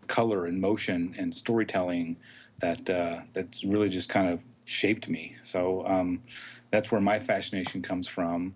[0.08, 2.18] color and motion and storytelling
[2.60, 5.38] that uh, that's really just kind of shaped me.
[5.44, 6.24] So um,
[6.72, 8.54] that's where my fascination comes from.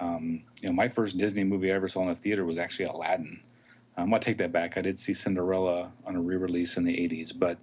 [0.00, 2.86] Um, you know, my first Disney movie I ever saw in the theater was actually
[2.86, 3.40] Aladdin.
[3.96, 4.76] Um, I'll take that back.
[4.76, 7.58] I did see Cinderella on a re-release in the '80s, but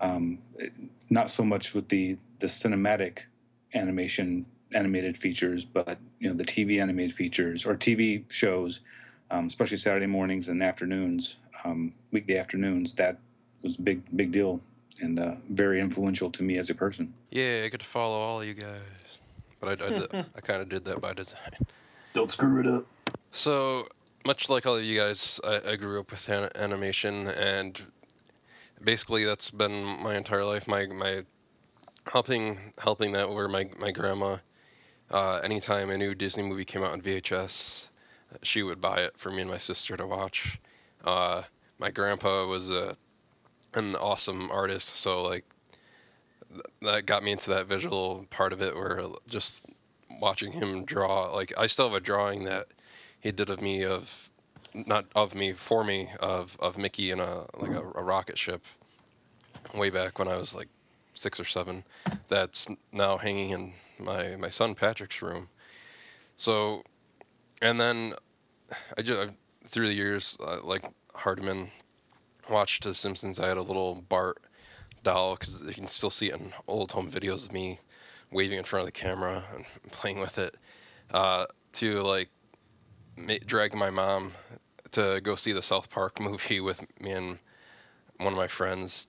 [0.00, 0.72] um, it-
[1.08, 3.20] not so much with the the cinematic
[3.74, 8.80] animation animated features, but you know the TV animated features or TV shows,
[9.30, 12.92] um, especially Saturday mornings and afternoons, um, weekday afternoons.
[12.94, 13.18] That
[13.62, 14.60] was a big big deal
[15.00, 17.12] and uh, very influential to me as a person.
[17.30, 18.82] Yeah, I get to follow all you guys.
[19.60, 21.52] But I, I, I kind of did that by design.
[22.14, 22.86] Don't screw it up.
[23.30, 23.86] So,
[24.24, 27.78] much like all of you guys, I, I grew up with an- animation, and
[28.82, 30.66] basically that's been my entire life.
[30.66, 31.22] My my
[32.06, 34.38] helping helping that over my my grandma.
[35.10, 37.88] Uh, anytime a new Disney movie came out on VHS,
[38.42, 40.58] she would buy it for me and my sister to watch.
[41.04, 41.42] Uh,
[41.78, 42.96] my grandpa was a
[43.74, 45.44] an awesome artist, so like
[46.82, 49.64] that got me into that visual part of it, where just
[50.20, 51.34] watching him draw.
[51.34, 52.68] Like I still have a drawing that
[53.20, 54.30] he did of me of
[54.74, 58.62] not of me for me of of Mickey in a like a, a rocket ship
[59.74, 60.68] way back when I was like
[61.14, 61.84] six or seven.
[62.28, 65.48] That's now hanging in my my son Patrick's room.
[66.36, 66.82] So,
[67.60, 68.14] and then
[68.96, 69.32] I just
[69.68, 71.70] through the years uh, like Hardman
[72.48, 73.38] watched The Simpsons.
[73.38, 74.38] I had a little Bart
[75.02, 77.78] doll because you can still see it in old home videos of me
[78.30, 80.54] waving in front of the camera and playing with it.
[81.10, 82.28] Uh, to like
[83.16, 84.32] ma- drag my mom
[84.92, 87.38] to go see the South Park movie with me and
[88.18, 89.08] one of my friends,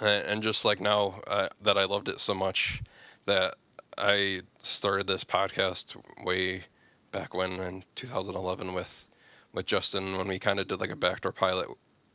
[0.00, 2.82] and, and just like now uh, that I loved it so much
[3.26, 3.54] that
[3.96, 6.64] I started this podcast way
[7.12, 9.06] back when in 2011 with
[9.52, 11.68] with Justin when we kind of did like a backdoor pilot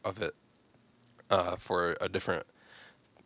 [0.03, 0.35] of it
[1.29, 2.45] uh, for a different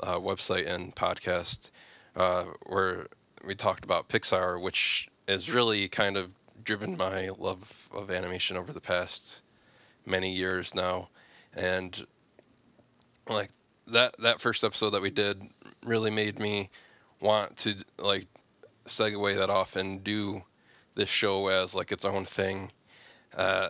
[0.03, 1.71] uh, website and podcast
[2.15, 3.07] uh, where
[3.45, 6.29] we talked about Pixar, which has really kind of
[6.63, 7.59] driven my love
[7.91, 9.41] of animation over the past
[10.05, 11.09] many years now,
[11.53, 12.05] and
[13.29, 13.49] like
[13.87, 15.41] that that first episode that we did
[15.85, 16.69] really made me
[17.21, 18.27] want to like
[18.85, 20.41] segue that off and do
[20.95, 22.71] this show as like its own thing.
[23.35, 23.69] Uh,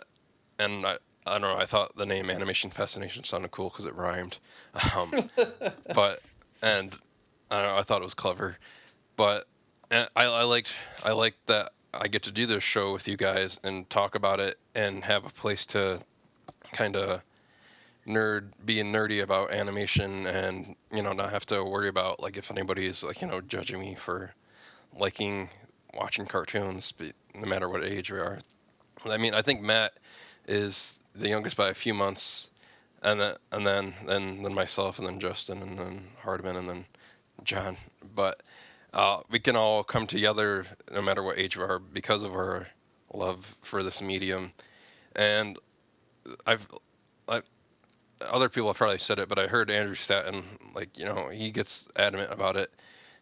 [0.58, 1.56] and I, I don't know.
[1.56, 4.38] I thought the name Animation Fascination sounded cool because it rhymed.
[4.94, 5.30] Um,
[5.94, 6.22] but
[6.62, 6.94] and
[7.50, 7.78] I don't know.
[7.78, 8.58] I thought it was clever.
[9.16, 9.46] But
[9.90, 10.74] I, I liked
[11.04, 14.40] I liked that I get to do this show with you guys and talk about
[14.40, 16.00] it and have a place to
[16.72, 17.20] kind of
[18.06, 22.50] nerd being nerdy about animation and you know not have to worry about like if
[22.50, 24.34] anybody's like you know judging me for
[24.98, 25.48] liking
[25.94, 26.92] watching cartoons
[27.34, 28.38] no matter what age we are
[29.06, 29.92] i mean i think matt
[30.46, 32.48] is the youngest by a few months
[33.02, 36.84] and then and then then then myself and then justin and then hardman and then
[37.44, 37.76] john.
[38.14, 38.42] But
[38.92, 42.66] uh, we can all come together no matter what age we are because of our
[43.12, 44.52] love for this medium.
[45.14, 45.58] And
[46.46, 46.66] i've
[47.28, 47.42] i
[48.20, 51.50] other people have probably said it, but I heard Andrew Stanton, like you know, he
[51.50, 52.70] gets adamant about it,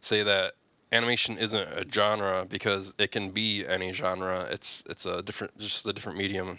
[0.01, 0.53] say that
[0.93, 4.47] animation isn't a genre because it can be any genre.
[4.51, 6.59] It's it's a different, just a different medium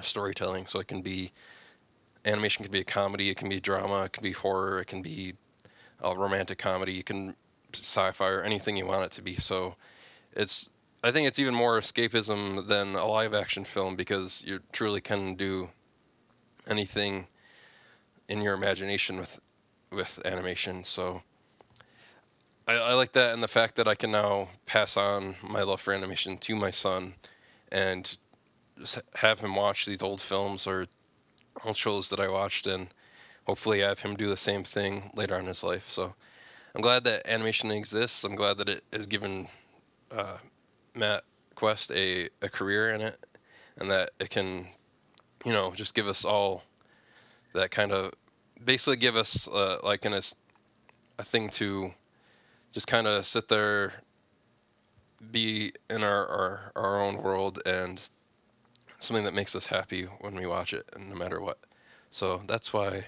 [0.00, 0.66] storytelling.
[0.66, 1.32] So it can be
[2.24, 5.02] animation can be a comedy, it can be drama, it can be horror, it can
[5.02, 5.34] be
[6.00, 7.34] a romantic comedy, it can
[7.74, 9.36] sci-fi or anything you want it to be.
[9.36, 9.74] So
[10.34, 10.68] it's
[11.04, 15.34] I think it's even more escapism than a live action film because you truly can
[15.34, 15.68] do
[16.68, 17.26] anything
[18.28, 19.40] in your imagination with
[19.90, 20.84] with animation.
[20.84, 21.22] So
[22.66, 25.80] I, I, like that and the fact that I can now pass on my love
[25.80, 27.14] for animation to my son
[27.70, 28.16] and
[29.14, 30.86] have him watch these old films or
[31.64, 32.88] old shows that I watched and
[33.46, 35.88] hopefully have him do the same thing later on in his life.
[35.88, 36.14] So
[36.74, 38.24] I'm glad that animation exists.
[38.24, 39.48] I'm glad that it has given
[40.10, 40.38] uh,
[40.94, 43.18] Matt Quest a, a career in it
[43.78, 44.66] and that it can,
[45.44, 46.62] you know, just give us all
[47.54, 48.12] that kind of
[48.64, 50.18] basically give us uh, like an
[51.18, 51.92] a thing to
[52.72, 53.92] just kind of sit there,
[55.30, 58.00] be in our, our our own world, and
[59.02, 61.58] something that makes us happy when we watch it, and no matter what.
[62.10, 63.06] So that's why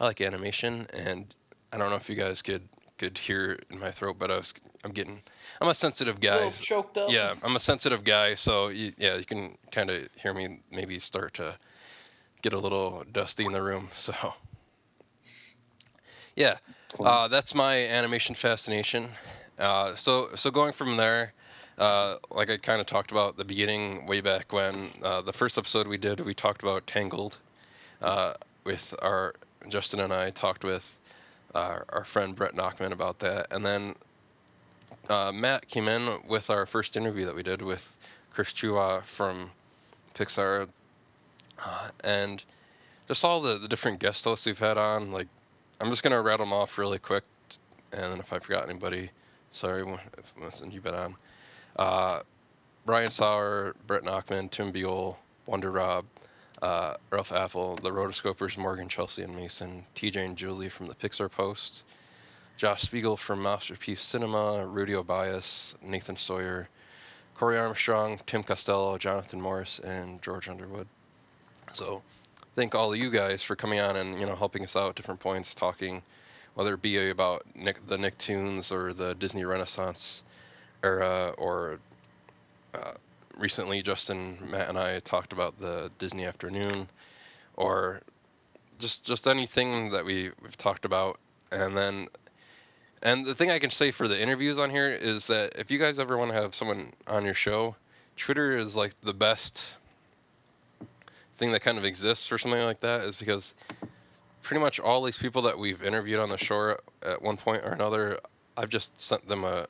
[0.00, 1.34] I like animation, and
[1.72, 2.68] I don't know if you guys could
[2.98, 4.54] could hear in my throat, but I was
[4.84, 5.22] I'm getting
[5.60, 6.44] I'm a sensitive guy.
[6.44, 7.10] A choked up.
[7.10, 10.98] Yeah, I'm a sensitive guy, so you, yeah, you can kind of hear me maybe
[10.98, 11.56] start to
[12.42, 13.88] get a little dusty in the room.
[13.96, 14.34] So
[16.36, 16.56] yeah,
[17.00, 19.08] uh, that's my animation fascination.
[19.58, 21.32] Uh, so so going from there,
[21.82, 25.58] uh, like I kind of talked about the beginning way back when uh, the first
[25.58, 27.38] episode we did, we talked about Tangled.
[28.00, 28.34] Uh,
[28.64, 29.34] with our
[29.68, 30.84] Justin and I talked with
[31.56, 33.96] our, our friend Brett Nachman about that, and then
[35.08, 37.84] uh, Matt came in with our first interview that we did with
[38.32, 39.50] Chris Chua from
[40.14, 40.68] Pixar,
[42.04, 42.44] and
[43.08, 45.26] just all the, the different guest hosts we've had on, like
[45.80, 47.24] I'm just gonna rattle them off really quick,
[47.92, 49.10] and then if I forgot anybody,
[49.50, 49.82] sorry
[50.16, 51.16] if listen you've been on.
[51.76, 52.20] Uh,
[52.84, 56.04] Brian Sauer, Brett Nachman, Tim Buell, Wonder Rob,
[56.60, 61.30] uh, Ralph Apple, the Rotoscopers, Morgan, Chelsea, and Mason, TJ and Julie from the Pixar
[61.30, 61.84] Post,
[62.56, 66.68] Josh Spiegel from Mousterpiece Cinema, Rudy Obias, Nathan Sawyer,
[67.34, 70.86] Corey Armstrong, Tim Costello, Jonathan Morris, and George Underwood.
[71.72, 72.02] So
[72.54, 74.94] thank all of you guys for coming on and you know helping us out at
[74.94, 76.02] different points, talking,
[76.54, 80.22] whether it be about Nick, the Nicktoons or the Disney Renaissance
[80.82, 81.78] era, or
[82.74, 82.92] uh,
[83.38, 86.88] recently Justin, Matt, and I talked about the Disney Afternoon,
[87.56, 88.00] or
[88.78, 91.18] just just anything that we we've talked about,
[91.50, 92.08] and then
[93.02, 95.78] And the thing I can say for the interviews on here is that if you
[95.78, 97.74] guys ever want to have someone on your show,
[98.16, 99.62] Twitter is like the best
[101.36, 103.54] thing that kind of exists for something like that is because
[104.42, 107.72] pretty much all these people that we've interviewed on the show at one point or
[107.72, 108.20] another,
[108.56, 109.66] I've just sent them a,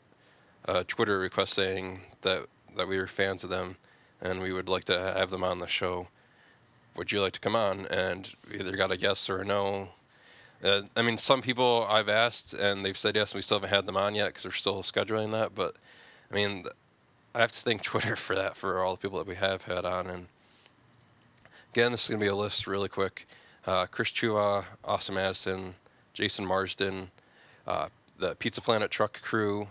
[0.67, 3.77] a Twitter request saying that that we were fans of them
[4.21, 6.07] and we would like to have them on the show.
[6.97, 7.87] Would you like to come on?
[7.87, 9.89] And we either got a yes or a no.
[10.63, 13.75] Uh, I mean, some people I've asked and they've said yes, and we still haven't
[13.75, 15.55] had them on yet because they're still scheduling that.
[15.55, 15.75] But
[16.31, 16.65] I mean,
[17.35, 19.85] I have to thank Twitter for that for all the people that we have had
[19.85, 20.07] on.
[20.07, 20.27] And
[21.73, 23.27] again, this is gonna be a list really quick.
[23.67, 25.75] Uh, Chris Chua, Austin Madison,
[26.15, 27.11] Jason Marsden,
[27.67, 29.67] uh, the Pizza Planet truck crew,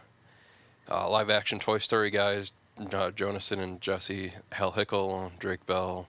[0.91, 2.51] uh, live action Toy Story guys,
[2.93, 3.11] uh,
[3.51, 6.07] and Jesse, Hal Hickel, Drake Bell,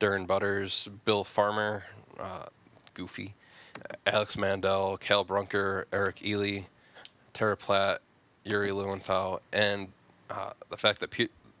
[0.00, 1.82] Darren Butters, Bill Farmer,
[2.20, 2.44] uh,
[2.94, 3.34] Goofy,
[4.06, 6.60] Alex Mandel, Cal Brunker, Eric Ely,
[7.32, 8.00] Tara Platt,
[8.44, 9.88] Yuri Lowenthal, and
[10.30, 11.10] uh, the fact that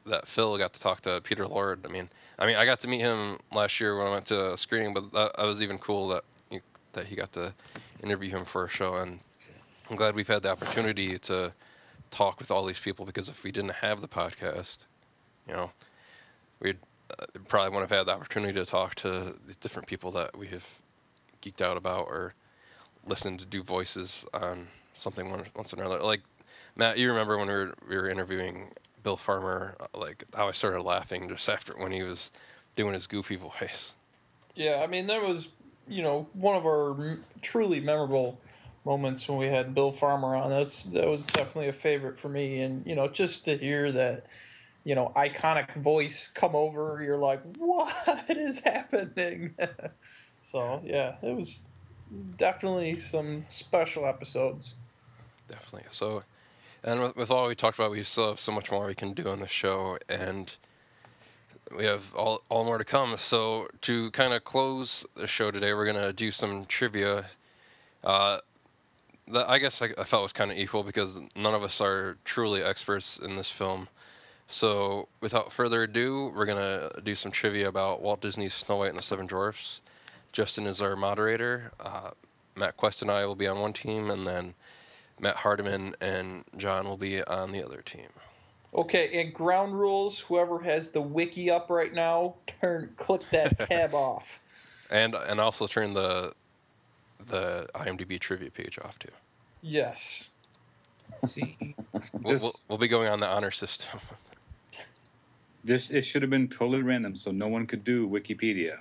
[0.06, 1.80] that Phil got to talk to Peter Lord.
[1.84, 2.08] I mean,
[2.38, 4.92] I mean, I got to meet him last year when I went to a screening,
[4.92, 6.60] but that, that was even cool that you,
[6.92, 7.52] that he got to
[8.02, 9.18] interview him for a show, and
[9.90, 11.52] I'm glad we've had the opportunity to
[12.14, 14.84] talk with all these people because if we didn't have the podcast,
[15.48, 15.70] you know,
[16.60, 16.78] we'd
[17.18, 20.46] uh, probably wouldn't have had the opportunity to talk to these different people that we
[20.46, 20.64] have
[21.42, 22.34] geeked out about or
[23.06, 26.00] listened to do voices on something once, once or another.
[26.00, 26.20] Like
[26.76, 28.68] Matt, you remember when we were we were interviewing
[29.02, 32.30] Bill Farmer, uh, like how I started laughing just after when he was
[32.76, 33.94] doing his goofy voice.
[34.54, 35.48] Yeah, I mean that was
[35.88, 38.38] you know one of our truly memorable
[38.84, 40.50] moments when we had Bill Farmer on.
[40.50, 44.26] That's that was definitely a favorite for me, and you know just to hear that
[44.84, 49.54] you know iconic voice come over, you're like, what is happening?
[50.40, 51.64] so yeah, it was
[52.36, 54.76] definitely some special episodes.
[55.50, 55.88] Definitely.
[55.90, 56.22] So,
[56.82, 59.12] and with, with all we talked about, we still have so much more we can
[59.12, 60.54] do on the show, and
[61.76, 63.16] we have all all more to come.
[63.16, 67.26] So to kind of close the show today, we're gonna do some trivia.
[68.02, 68.38] Uh,
[69.28, 72.16] that I guess I, I felt was kind of equal because none of us are
[72.24, 73.88] truly experts in this film.
[74.46, 78.98] So without further ado, we're gonna do some trivia about Walt Disney's Snow White and
[78.98, 79.80] the Seven Dwarfs.
[80.32, 81.72] Justin is our moderator.
[81.80, 82.10] Uh,
[82.56, 84.54] Matt Quest and I will be on one team, and then
[85.18, 88.08] Matt Hardiman and John will be on the other team.
[88.74, 90.20] Okay, and ground rules.
[90.20, 94.40] Whoever has the wiki up right now, turn click that tab off.
[94.90, 96.34] And and also turn the
[97.28, 99.10] the IMDb trivia page off too.
[99.62, 100.30] Yes.
[101.24, 101.56] See,
[101.92, 104.00] We'll, we'll, we'll be going on the honor system.
[105.62, 108.78] this it should have been totally random, so no one could do Wikipedia.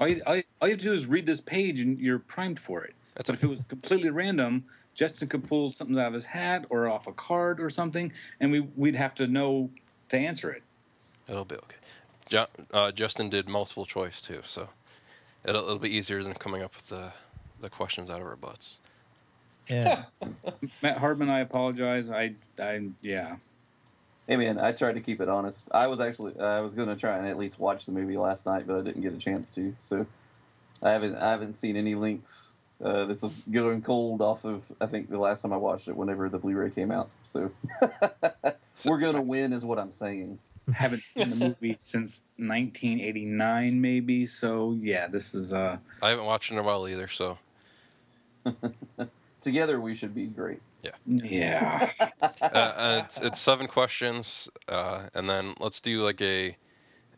[0.00, 2.18] All you, all, you, all you have to do is read this page, and you're
[2.18, 2.94] primed for it.
[3.14, 6.64] That's But if it was completely random, Justin could pull something out of his hat
[6.70, 9.70] or off a card or something, and we we'd have to know
[10.08, 10.62] to answer it.
[11.28, 11.76] It'll be okay.
[12.28, 14.68] Jo- uh, Justin did multiple choice too, so
[15.44, 17.12] it'll it'll be easier than coming up with the
[17.64, 18.78] the questions out of our butts.
[19.68, 20.04] Yeah.
[20.82, 22.10] Matt Hardman, I apologize.
[22.10, 23.36] I, I, yeah.
[24.28, 25.68] Hey man, I tried to keep it honest.
[25.72, 28.46] I was actually I was going to try and at least watch the movie last
[28.46, 29.74] night, but I didn't get a chance to.
[29.80, 30.06] So
[30.82, 32.52] I haven't I haven't seen any links.
[32.82, 35.96] Uh, this is going cold off of I think the last time I watched it,
[35.96, 37.10] whenever the Blu-ray came out.
[37.24, 37.50] So
[38.84, 40.38] we're gonna win, is what I'm saying.
[40.72, 44.24] Haven't seen the movie since 1989, maybe.
[44.24, 45.76] So yeah, this is uh.
[46.00, 47.36] I haven't watched in a while either, so
[49.40, 50.60] Together we should be great.
[51.06, 51.90] Yeah.
[52.22, 56.56] uh, uh, it's it's seven questions, uh, and then let's do like a,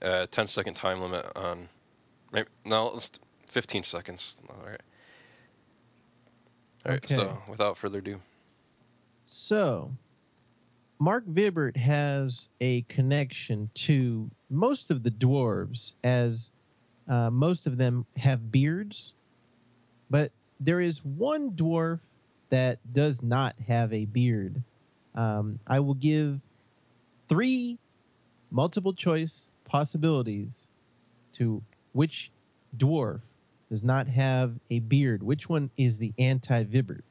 [0.03, 1.69] uh 10 second time limit on.
[2.33, 3.11] Maybe, no, let's
[3.47, 4.41] 15 seconds.
[4.49, 4.81] All right.
[6.85, 7.05] All right.
[7.05, 7.15] Okay.
[7.15, 8.21] So without further ado,
[9.25, 9.93] So,
[10.99, 16.53] Marc Vibbert has a connection to most of the dwarves, as
[17.09, 19.13] uh, most of them have beards.
[20.11, 22.01] But there is one dwarf
[22.51, 24.63] that does not have a beard.
[25.15, 26.41] Um, I will give
[27.29, 27.79] three
[28.51, 30.71] multiple choice possibilities
[31.35, 31.63] to
[31.93, 32.31] which
[32.77, 33.21] dwarf
[33.71, 35.23] does not have a beard.
[35.23, 37.03] Which one is the anti Vibbert?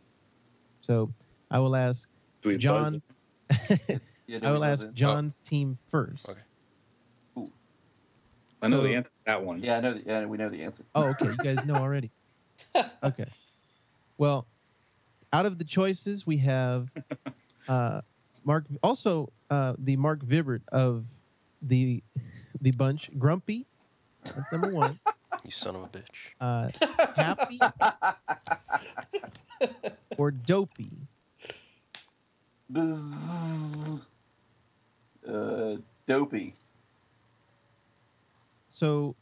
[0.82, 1.12] So
[1.52, 2.08] I will ask
[2.42, 3.02] Do John.
[4.28, 4.96] Yeah, I will ask knows it.
[4.96, 6.28] John's team first.
[6.28, 6.40] Okay.
[7.38, 9.62] I know So- the answer to that one.
[9.62, 9.94] Yeah, I know.
[9.94, 10.84] The, yeah, we know the answer.
[10.96, 11.26] Oh, okay.
[11.28, 12.10] You guys know already.
[13.04, 13.26] Okay.
[14.18, 14.46] Well,
[15.34, 16.90] out of the choices, we have
[17.68, 18.02] uh,
[18.44, 18.66] Mark.
[18.82, 21.06] Also, uh, the Marc Vibbert of
[21.62, 22.02] the
[22.62, 23.66] the bunch, Grumpy.
[24.24, 25.00] That's number one.
[25.44, 26.04] you son of a bitch.
[26.40, 26.70] Uh,
[27.16, 27.60] happy
[30.18, 30.92] or Dopey.
[32.72, 34.06] Bzz.
[35.28, 36.54] Uh, dopey.
[38.70, 39.16] So,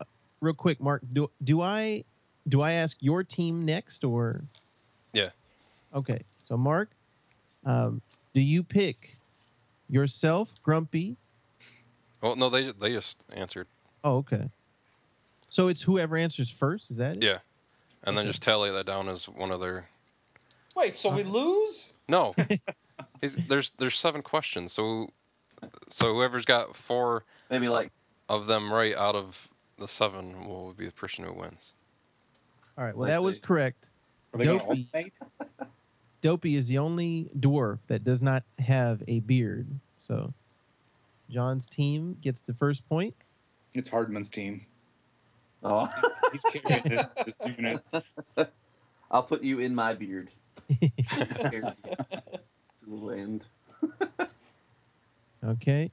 [0.00, 0.04] uh,
[0.40, 2.04] real quick, Mark, do do I
[2.48, 4.42] do I ask your team next or?
[5.12, 5.30] Yeah.
[5.94, 6.90] Okay, so Mark,
[7.64, 8.00] um,
[8.34, 9.16] do you pick
[9.88, 11.16] yourself, Grumpy?
[12.20, 13.66] Well, no, they they just answered.
[14.04, 14.50] Oh, okay.
[15.50, 16.90] So it's whoever answers first.
[16.90, 17.22] Is that it?
[17.22, 17.38] Yeah,
[18.04, 18.30] and then Okay.
[18.30, 19.88] just tally that down as one of their.
[20.76, 21.86] Wait, so we lose?
[22.08, 22.34] No,
[23.20, 25.08] He's- there's there's seven questions, so
[25.88, 27.90] so whoever's got four Maybe like
[28.28, 29.36] of them right out of
[29.78, 31.72] the seven will be the person who wins.
[32.78, 32.96] All right.
[32.96, 33.40] Well, I that was see.
[33.42, 33.90] correct.
[34.32, 34.88] Are they going to Dopey.
[34.94, 35.12] alternate?
[36.22, 39.66] Dopey is the only dwarf that does not have a beard.
[40.00, 40.32] So,
[41.28, 43.14] John's team gets the first point.
[43.74, 44.64] It's Hardman's team.
[45.62, 45.88] oh,
[46.32, 47.84] He's carrying this, this unit.
[49.10, 50.30] I'll put you in my beard.
[50.68, 51.74] to
[52.86, 53.44] the end.
[55.44, 55.90] Okay.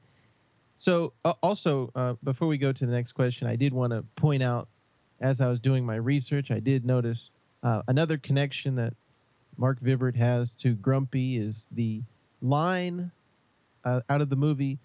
[0.77, 4.03] So, uh, also, uh, before we go to the next question, I did want to
[4.15, 4.67] point out,
[5.25, 7.31] as I was doing my research, I did notice
[7.63, 8.93] uh, another connection that
[9.57, 12.03] Marc Vibbert has to Grumpy is the
[12.43, 13.11] line
[13.83, 14.77] uh, out of the movie,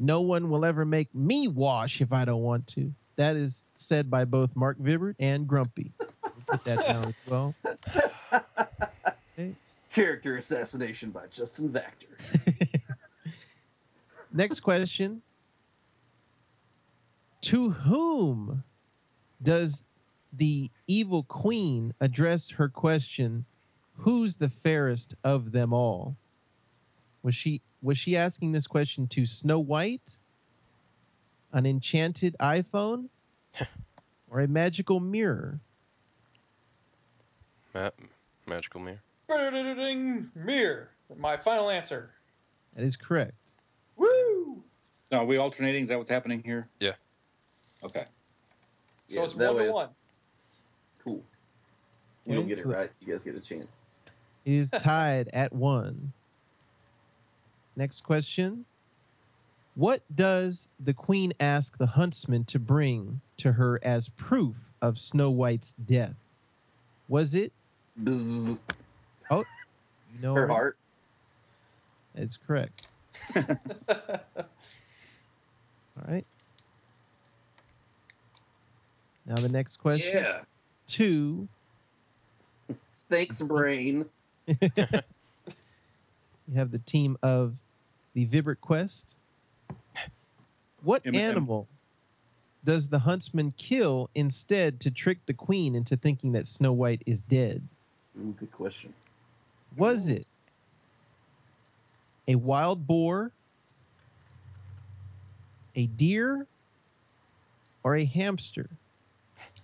[0.00, 2.92] No one will ever make me wash if I don't want to.
[3.16, 5.92] That is said by both Marc Vibbert and Grumpy.
[6.48, 7.54] Put that down as well.
[9.92, 12.40] Character assassination by Justin Vactor.
[14.32, 15.22] Next question.
[17.42, 18.64] To whom
[19.42, 19.84] does
[20.32, 23.44] the evil queen address her question,
[23.98, 26.16] who's the fairest of them all?
[27.22, 30.18] Was she was she asking this question to Snow White,
[31.52, 33.08] an enchanted iPhone,
[34.30, 35.60] or a magical mirror?
[37.74, 37.94] Matt,
[38.46, 39.02] magical mirror.
[40.34, 40.90] Mirror.
[41.16, 42.10] My final answer.
[42.74, 43.34] That is correct.
[43.96, 44.62] Woo!
[45.10, 45.82] No, are we alternating?
[45.82, 46.68] Is that what's happening here?
[46.80, 46.92] Yeah.
[47.82, 48.06] Okay.
[49.08, 49.88] So Yeah, it's one way- to one.
[51.04, 51.22] Cool.
[52.26, 53.96] You don't Okay, get it right, you guys get a chance.
[54.44, 56.12] It is tied at one.
[57.76, 58.64] Next question.
[59.74, 65.30] What does the queen ask the huntsman to bring to her as proof of Snow
[65.30, 66.14] White's death?
[67.08, 67.52] Was it
[68.02, 68.58] Bzz.
[69.30, 69.44] Oh,
[70.14, 70.76] you know Her heart.
[72.14, 72.86] That's correct.
[73.36, 73.44] All
[76.06, 76.26] right.
[79.26, 80.22] Now the next question.
[80.22, 80.40] Yeah.
[80.86, 81.48] Two.
[83.08, 84.06] Thanks, brain.
[84.46, 84.56] You
[86.54, 87.54] have the team of
[88.14, 89.14] the Vibbert Quest.
[90.82, 91.16] What Eminem.
[91.20, 91.68] animal
[92.64, 97.22] does the huntsman kill instead to trick the queen into thinking that Snow White is
[97.22, 97.62] dead?
[98.18, 98.92] Ooh, good question.
[99.76, 100.26] Was it
[102.28, 103.30] a wild boar,
[105.74, 106.46] a deer,
[107.82, 108.68] or a hamster?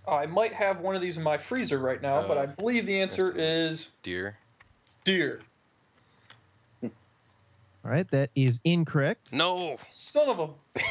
[0.09, 2.87] I might have one of these in my freezer right now, but Uh, I believe
[2.87, 4.39] the answer is Deer.
[5.05, 5.41] deer.
[6.83, 6.91] All
[7.93, 9.33] right, that is incorrect.
[9.33, 9.79] No.
[9.87, 10.81] Son of a.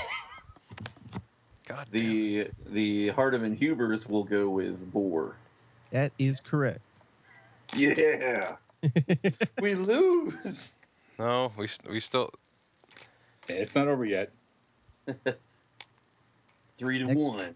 [1.68, 1.86] God.
[1.92, 1.92] damn.
[1.92, 5.36] The the Hardiman Hubers will go with boar.
[5.92, 6.80] That is correct.
[7.76, 8.56] Yeah.
[9.62, 10.72] we lose.
[11.20, 12.32] No, we we still.
[13.50, 14.32] It's not over yet.
[16.78, 17.20] Three to Next.
[17.20, 17.56] one.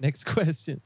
[0.00, 0.80] Next question.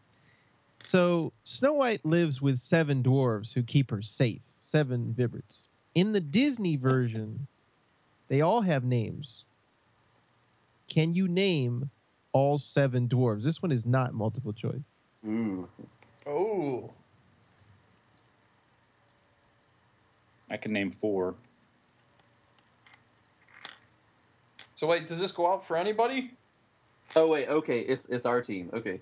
[0.83, 4.41] So Snow White lives with seven dwarves who keep her safe.
[4.61, 5.67] Seven Vibberts.
[5.95, 7.47] In the Disney version,
[8.29, 9.45] they all have names.
[10.89, 11.91] Can you name
[12.33, 13.45] all seven dwarves?
[13.45, 14.81] This one is not multiple choice.
[15.27, 15.63] Mm-hmm.
[16.29, 16.31] Ooh.
[16.31, 16.91] Oh.
[20.51, 21.35] I can name four.
[24.75, 26.33] So wait, does this go out for anybody?
[27.15, 28.71] Oh wait, okay, it's it's our team.
[28.73, 29.01] Okay.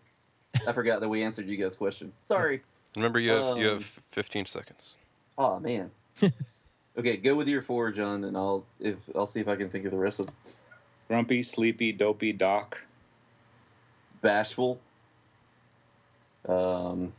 [0.67, 2.13] I forgot that we answered you guys' question.
[2.19, 2.63] Sorry.
[2.97, 4.97] Remember, you have you Um, have 15 seconds.
[5.39, 5.91] Oh man.
[6.99, 9.85] okay, go with your four, John, and I'll if I'll see if I can think
[9.85, 10.35] of the rest of them.
[11.09, 12.81] Grumpy, Sleepy, Dopey, Doc.
[14.23, 14.81] Bashful.
[16.49, 17.13] Um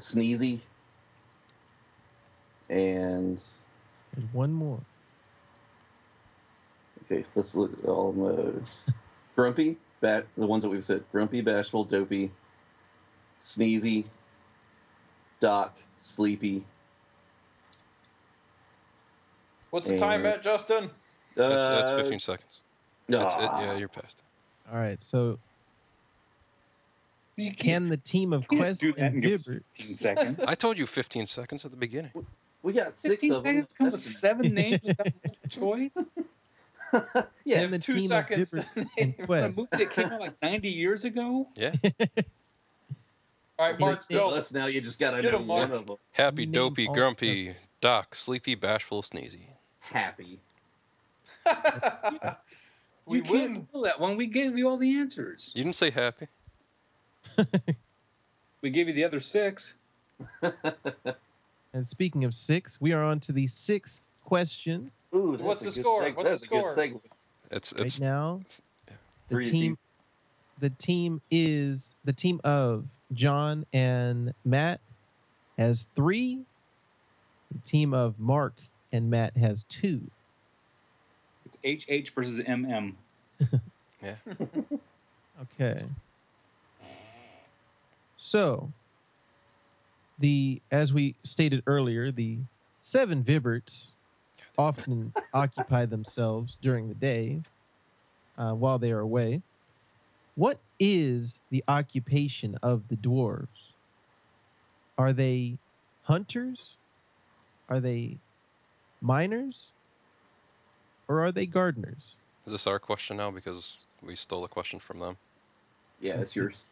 [0.00, 0.60] Sneezy.
[2.68, 3.38] And
[4.14, 4.80] There's one more.
[7.04, 8.60] okay, let's look at all the
[9.36, 11.04] Grumpy, Bat the ones that we've said.
[11.10, 12.30] Grumpy, Bashful, Dopey,
[13.40, 14.04] Sneezy,
[15.40, 16.64] Doc, Sleepy.
[19.70, 20.90] What's the time And- at, Justin?
[21.34, 22.60] That's, that's Uh, 15 seconds.
[23.08, 23.38] That's it.
[23.50, 23.60] ah.
[23.62, 24.22] Yeah, you're past.
[24.70, 25.02] All right.
[25.02, 25.38] So
[27.36, 29.94] You can the team of can't Quest do that and and give us Vibbert 15
[29.94, 30.40] seconds.
[30.46, 32.10] I told you 15 seconds at the beginning.
[32.62, 33.54] We got six 15 of them.
[33.54, 35.96] seconds come with That's- seven names without multiple choice.
[37.44, 38.66] yeah, and the two team seconds Dipper
[38.98, 41.48] and name A movie that came out like 90 years ago.
[41.54, 41.74] Yeah.
[43.58, 44.30] All right, Mark, So go.
[44.30, 45.96] us now you just gotta Get know 'em, one of them.
[46.12, 49.46] Happy, Name dopey, all grumpy, doc, sleepy, bashful, sneezy.
[49.80, 50.38] Happy.
[53.06, 53.62] we you can't win.
[53.64, 54.16] steal that one.
[54.16, 55.52] We gave you all the answers.
[55.54, 56.28] You didn't say happy.
[58.60, 59.74] We gave you the other six.
[61.72, 66.02] And speaking of six, we are on to the sixth question Ooh, What's the score?
[66.02, 66.76] seg- What's the that's a good score?
[66.76, 67.00] segue.
[67.50, 68.40] It's right now.
[69.28, 69.78] The team, two.
[70.60, 74.80] the team is the team of John and Matt
[75.56, 76.44] has three.
[77.50, 78.54] The team of Mark
[78.92, 80.10] and Matt has two.
[81.46, 82.94] It's HH versus MM.
[84.02, 84.16] yeah.
[85.54, 85.84] Okay.
[88.16, 88.72] So,
[90.18, 92.38] the as we stated earlier, the
[92.80, 93.92] seven Vibberts
[94.58, 97.40] often occupy themselves during the day
[98.36, 99.42] uh, while they are away.
[100.34, 103.72] What is the occupation of the dwarves?
[104.98, 105.58] Are they
[106.02, 106.76] hunters?
[107.68, 108.18] Are they
[109.00, 109.72] miners?
[111.08, 112.16] Or are they gardeners?
[112.46, 115.16] Is this our question now because we stole a question from them?
[116.00, 116.62] Yeah, it's yours.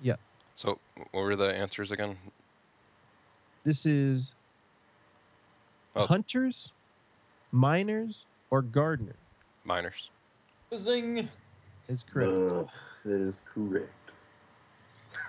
[0.00, 0.16] Yeah.
[0.54, 2.16] So what were the answers again?
[3.64, 4.34] This is
[5.96, 6.73] Oh, it's hunters,
[7.54, 9.16] miners, or gardeners
[9.64, 10.10] miners.
[10.76, 11.28] Zing.
[11.88, 12.32] is correct.
[12.52, 12.68] Ugh,
[13.04, 14.10] that is correct.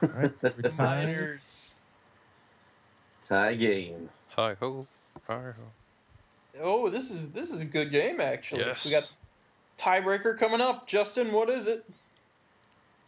[0.01, 0.77] All right, so we're tied.
[0.77, 1.75] Miners.
[3.27, 4.09] Tie game.
[4.35, 4.87] Hi ho,
[5.27, 6.59] hi ho.
[6.61, 8.61] Oh, this is this is a good game actually.
[8.61, 8.85] Yes.
[8.85, 9.11] We got
[9.77, 10.87] tiebreaker coming up.
[10.87, 11.85] Justin, what is it?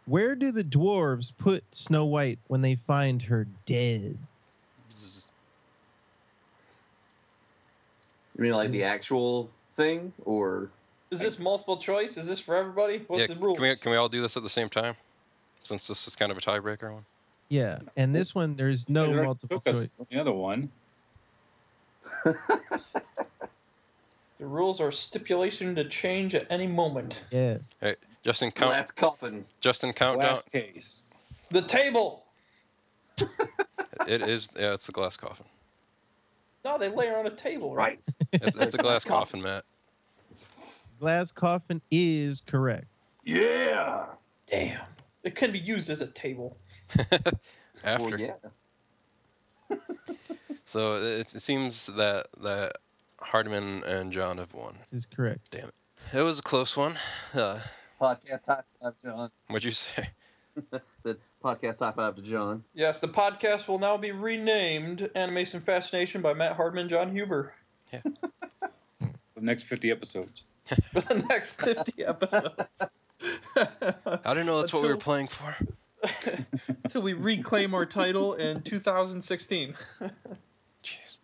[0.06, 4.18] Where do the dwarves put Snow White when they find her dead?
[8.38, 8.88] You mean like the mm-hmm.
[8.88, 10.70] actual thing, or
[11.10, 12.18] Is this multiple choice?
[12.18, 13.04] Is this for everybody?
[13.08, 13.58] What's yeah, the rules?
[13.58, 14.96] Can we can we all do this at the same time?
[15.64, 17.06] Since this is kind of a tiebreaker one.
[17.50, 20.08] Yeah, and this one there's no It multiple took us choice.
[20.10, 20.70] The other one.
[24.38, 27.24] The rules are stipulation to change at any moment.
[27.32, 28.72] Yeah, Hey, Justin, count.
[28.72, 29.46] glass coffin?
[29.62, 30.34] Justin, count down.
[30.34, 31.02] Glass case.
[31.50, 32.24] The table.
[34.08, 34.48] It is.
[34.56, 35.46] Yeah, it's the glass coffin.
[36.68, 38.00] No, they lay her on a table, right?
[38.34, 39.42] It's, it's a glass Glass coffin.
[39.42, 39.64] coffin, Matt.
[41.00, 42.88] glass coffin is correct.
[43.24, 44.06] Yeah.
[44.48, 44.82] Damn.
[45.24, 46.58] It can be used as a table.
[47.84, 48.18] After.
[48.18, 48.34] Well, yeah.
[50.66, 52.74] So it, it seems that that
[53.22, 54.76] Hardman and John have won.
[54.82, 55.50] This is correct.
[55.52, 55.74] Damn it
[56.14, 56.98] It was a close one.
[57.34, 57.60] Uh,
[58.02, 59.32] Podcast high five, John.
[59.48, 60.10] what'd you say?
[61.04, 62.64] Said podcast high five to John.
[62.74, 67.54] Yes, the podcast will now be renamed Animation Fascination by Matt Hardman and John Huber
[67.94, 68.02] Yeah.
[69.36, 70.44] The next 50 episodes.
[70.92, 72.56] for the next 50 episodes.
[73.56, 75.56] I didn't know that's what we were playing for.
[76.84, 79.76] Until we reclaim our title in 2016.
[80.84, 81.18] Jeez.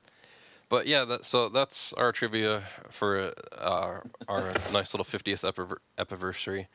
[0.70, 2.62] But yeah, that, so that's our trivia
[2.92, 6.68] for uh, our nice little 50th epiver- epiversary.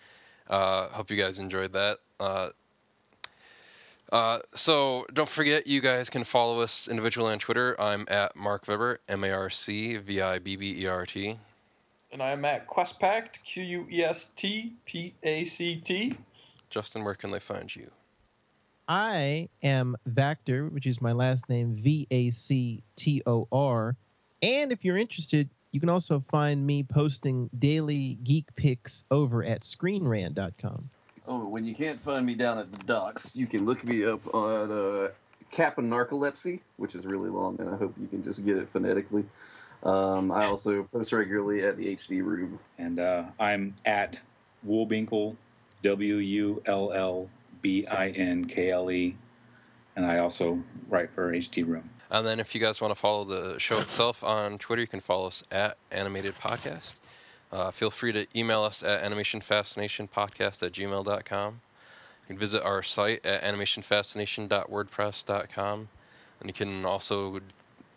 [0.49, 1.99] Uh, hope you guys enjoyed that.
[2.19, 2.51] Uh,
[4.11, 7.79] uh, so don't forget, you guys can follow us individually on Twitter.
[7.81, 11.39] I'm at Marc Vibbert, M A R C V I B B E R T.
[12.11, 16.16] And I am at QuestPact, Q U E S T P A C T.
[16.70, 17.91] Justin, where can they find you?
[18.89, 23.97] I am Vactor, which is my last name, V A C T O R.
[24.41, 29.62] And if you're interested, you can also find me posting daily geek pics over at
[29.62, 30.90] screenrant.com.
[31.27, 34.35] Oh, when you can't find me down at the docks, you can look me up
[34.35, 35.09] on uh,
[35.51, 39.24] Kappa Narcolepsy, which is really long, and I hope you can just get it phonetically.
[39.82, 42.59] Um, I also post regularly at the HD Room.
[42.78, 44.20] And uh, I'm at
[44.66, 45.36] Wullbinkle,
[45.82, 47.31] W U L L
[47.62, 49.16] B I N K L E.
[49.97, 51.90] And I also write for HD Room.
[52.10, 55.01] And then if you guys want to follow the show itself on Twitter, you can
[55.01, 56.94] follow us at Animated Podcast.
[57.52, 61.55] Uh, feel free to email us at animationfascinationpodcast at gmail.com.
[61.55, 65.89] You can visit our site at animationfascination.wordpress.com.
[66.40, 67.40] And you can also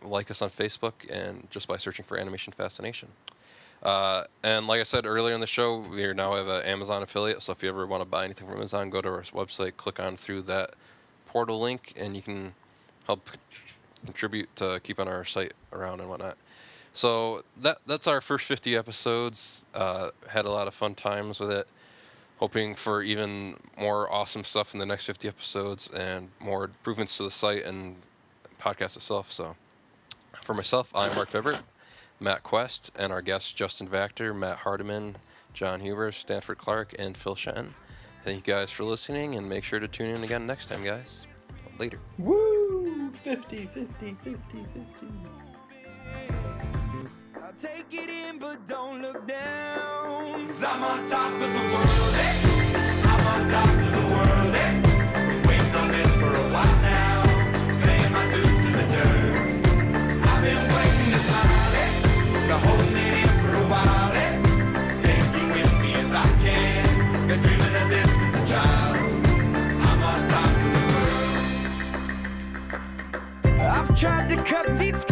[0.01, 3.09] like us on Facebook and just by searching for Animation Fascination.
[3.83, 7.03] Uh, and like I said earlier in the show, we are now have an Amazon
[7.03, 7.41] affiliate.
[7.41, 9.99] So if you ever want to buy anything from Amazon, go to our website, click
[9.99, 10.75] on through that
[11.27, 12.53] portal link, and you can
[13.05, 13.27] help
[14.05, 16.37] contribute to keeping our site around and whatnot.
[16.93, 19.65] So that that's our first 50 episodes.
[19.73, 21.67] Uh, had a lot of fun times with it.
[22.37, 27.23] Hoping for even more awesome stuff in the next 50 episodes and more improvements to
[27.23, 27.95] the site and
[28.59, 29.31] podcast itself.
[29.31, 29.55] So
[30.43, 31.59] for myself, I'm Marc Vibbert,
[32.19, 35.15] Matt Quest, and our guests Justin Vactor, Matt Hardiman,
[35.53, 37.73] John Huber, Stanford Clark, and Phil Shen.
[38.23, 41.25] Thank you guys for listening, and make sure to tune in again next time, guys.
[41.79, 41.99] Later.
[42.17, 42.50] Woo!
[43.31, 45.07] 50, 50, 50, 50.
[47.41, 50.45] I'll take it in, but don't look down.
[50.45, 52.35] Cause I'm on top of the world, eh?
[53.05, 54.81] I'm on top of the world, eh?
[55.29, 57.23] Been waiting on this for a while now.
[57.85, 59.35] Paying my dues to the dirt.
[60.27, 61.89] I've been waiting to smile, eh?
[62.33, 63.10] Been holding it
[74.01, 75.03] tried to cut these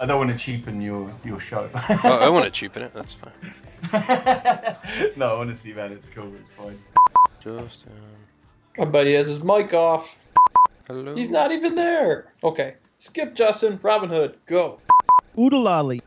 [0.00, 1.68] I don't want to cheapen your your show.
[1.74, 2.94] oh, I want to cheapen it.
[2.94, 3.32] That's fine.
[5.16, 6.32] no, honestly, man, it's cool.
[6.40, 6.78] It's fine.
[7.38, 7.92] Justin.
[7.92, 10.16] Um, my buddy has his mic off.
[10.86, 11.14] Hello.
[11.14, 12.32] He's not even there.
[12.42, 12.76] Okay.
[12.96, 14.78] Skip Justin, Robin Hood, go.
[15.38, 16.02] Oo-De-Lally.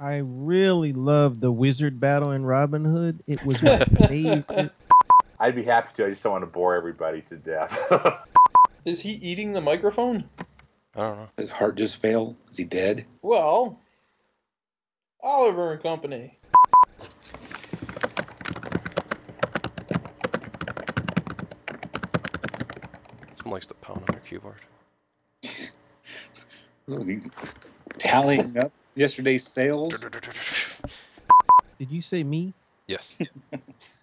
[0.00, 3.22] I really loved the wizard battle in Robin Hood.
[3.26, 4.72] It was my favorite.
[5.40, 6.06] I'd be happy to.
[6.06, 7.76] I just don't want to bore everybody to death.
[8.84, 10.24] Is he eating the microphone?
[10.94, 11.28] I don't know.
[11.38, 12.36] His heart just failed.
[12.50, 13.06] Is he dead?
[13.22, 13.78] Well,
[15.22, 16.38] Oliver and Company.
[23.36, 24.60] Someone likes to pound on their keyboard.
[26.90, 27.06] Oh,
[28.00, 29.94] tallying up yesterday's sales.
[31.78, 32.54] Did you say me?
[32.88, 33.14] Yes.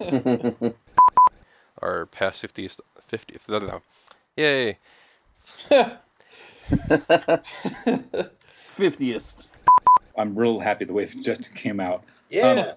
[1.82, 2.80] Our past 50th,
[3.12, 3.82] 50th, no, no, no.
[4.36, 4.78] Yay.
[8.76, 9.46] Fiftieth.
[10.16, 12.04] I'm real happy the way it just came out.
[12.30, 12.74] Yeah,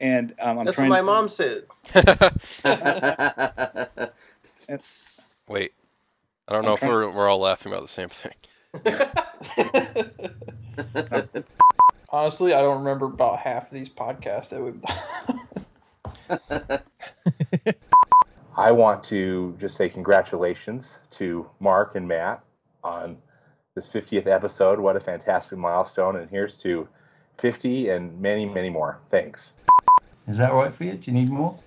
[0.00, 1.64] And um, I'm that's what my to- mom said.
[4.68, 5.72] It's- Wait.
[6.46, 8.32] I don't I'm know if we're, we're all laughing about the same thing.
[12.10, 15.00] Honestly, I don't remember about half of these podcasts that we've done.
[18.56, 22.42] I want to just say congratulations to Mark and Matt
[22.82, 23.18] on
[23.74, 24.80] this 50th episode.
[24.80, 26.16] What a fantastic milestone.
[26.16, 26.88] And here's to
[27.38, 28.98] 50 and many, many more.
[29.10, 29.52] Thanks.
[30.26, 30.94] Is that right for you?
[30.94, 31.58] Do you need more?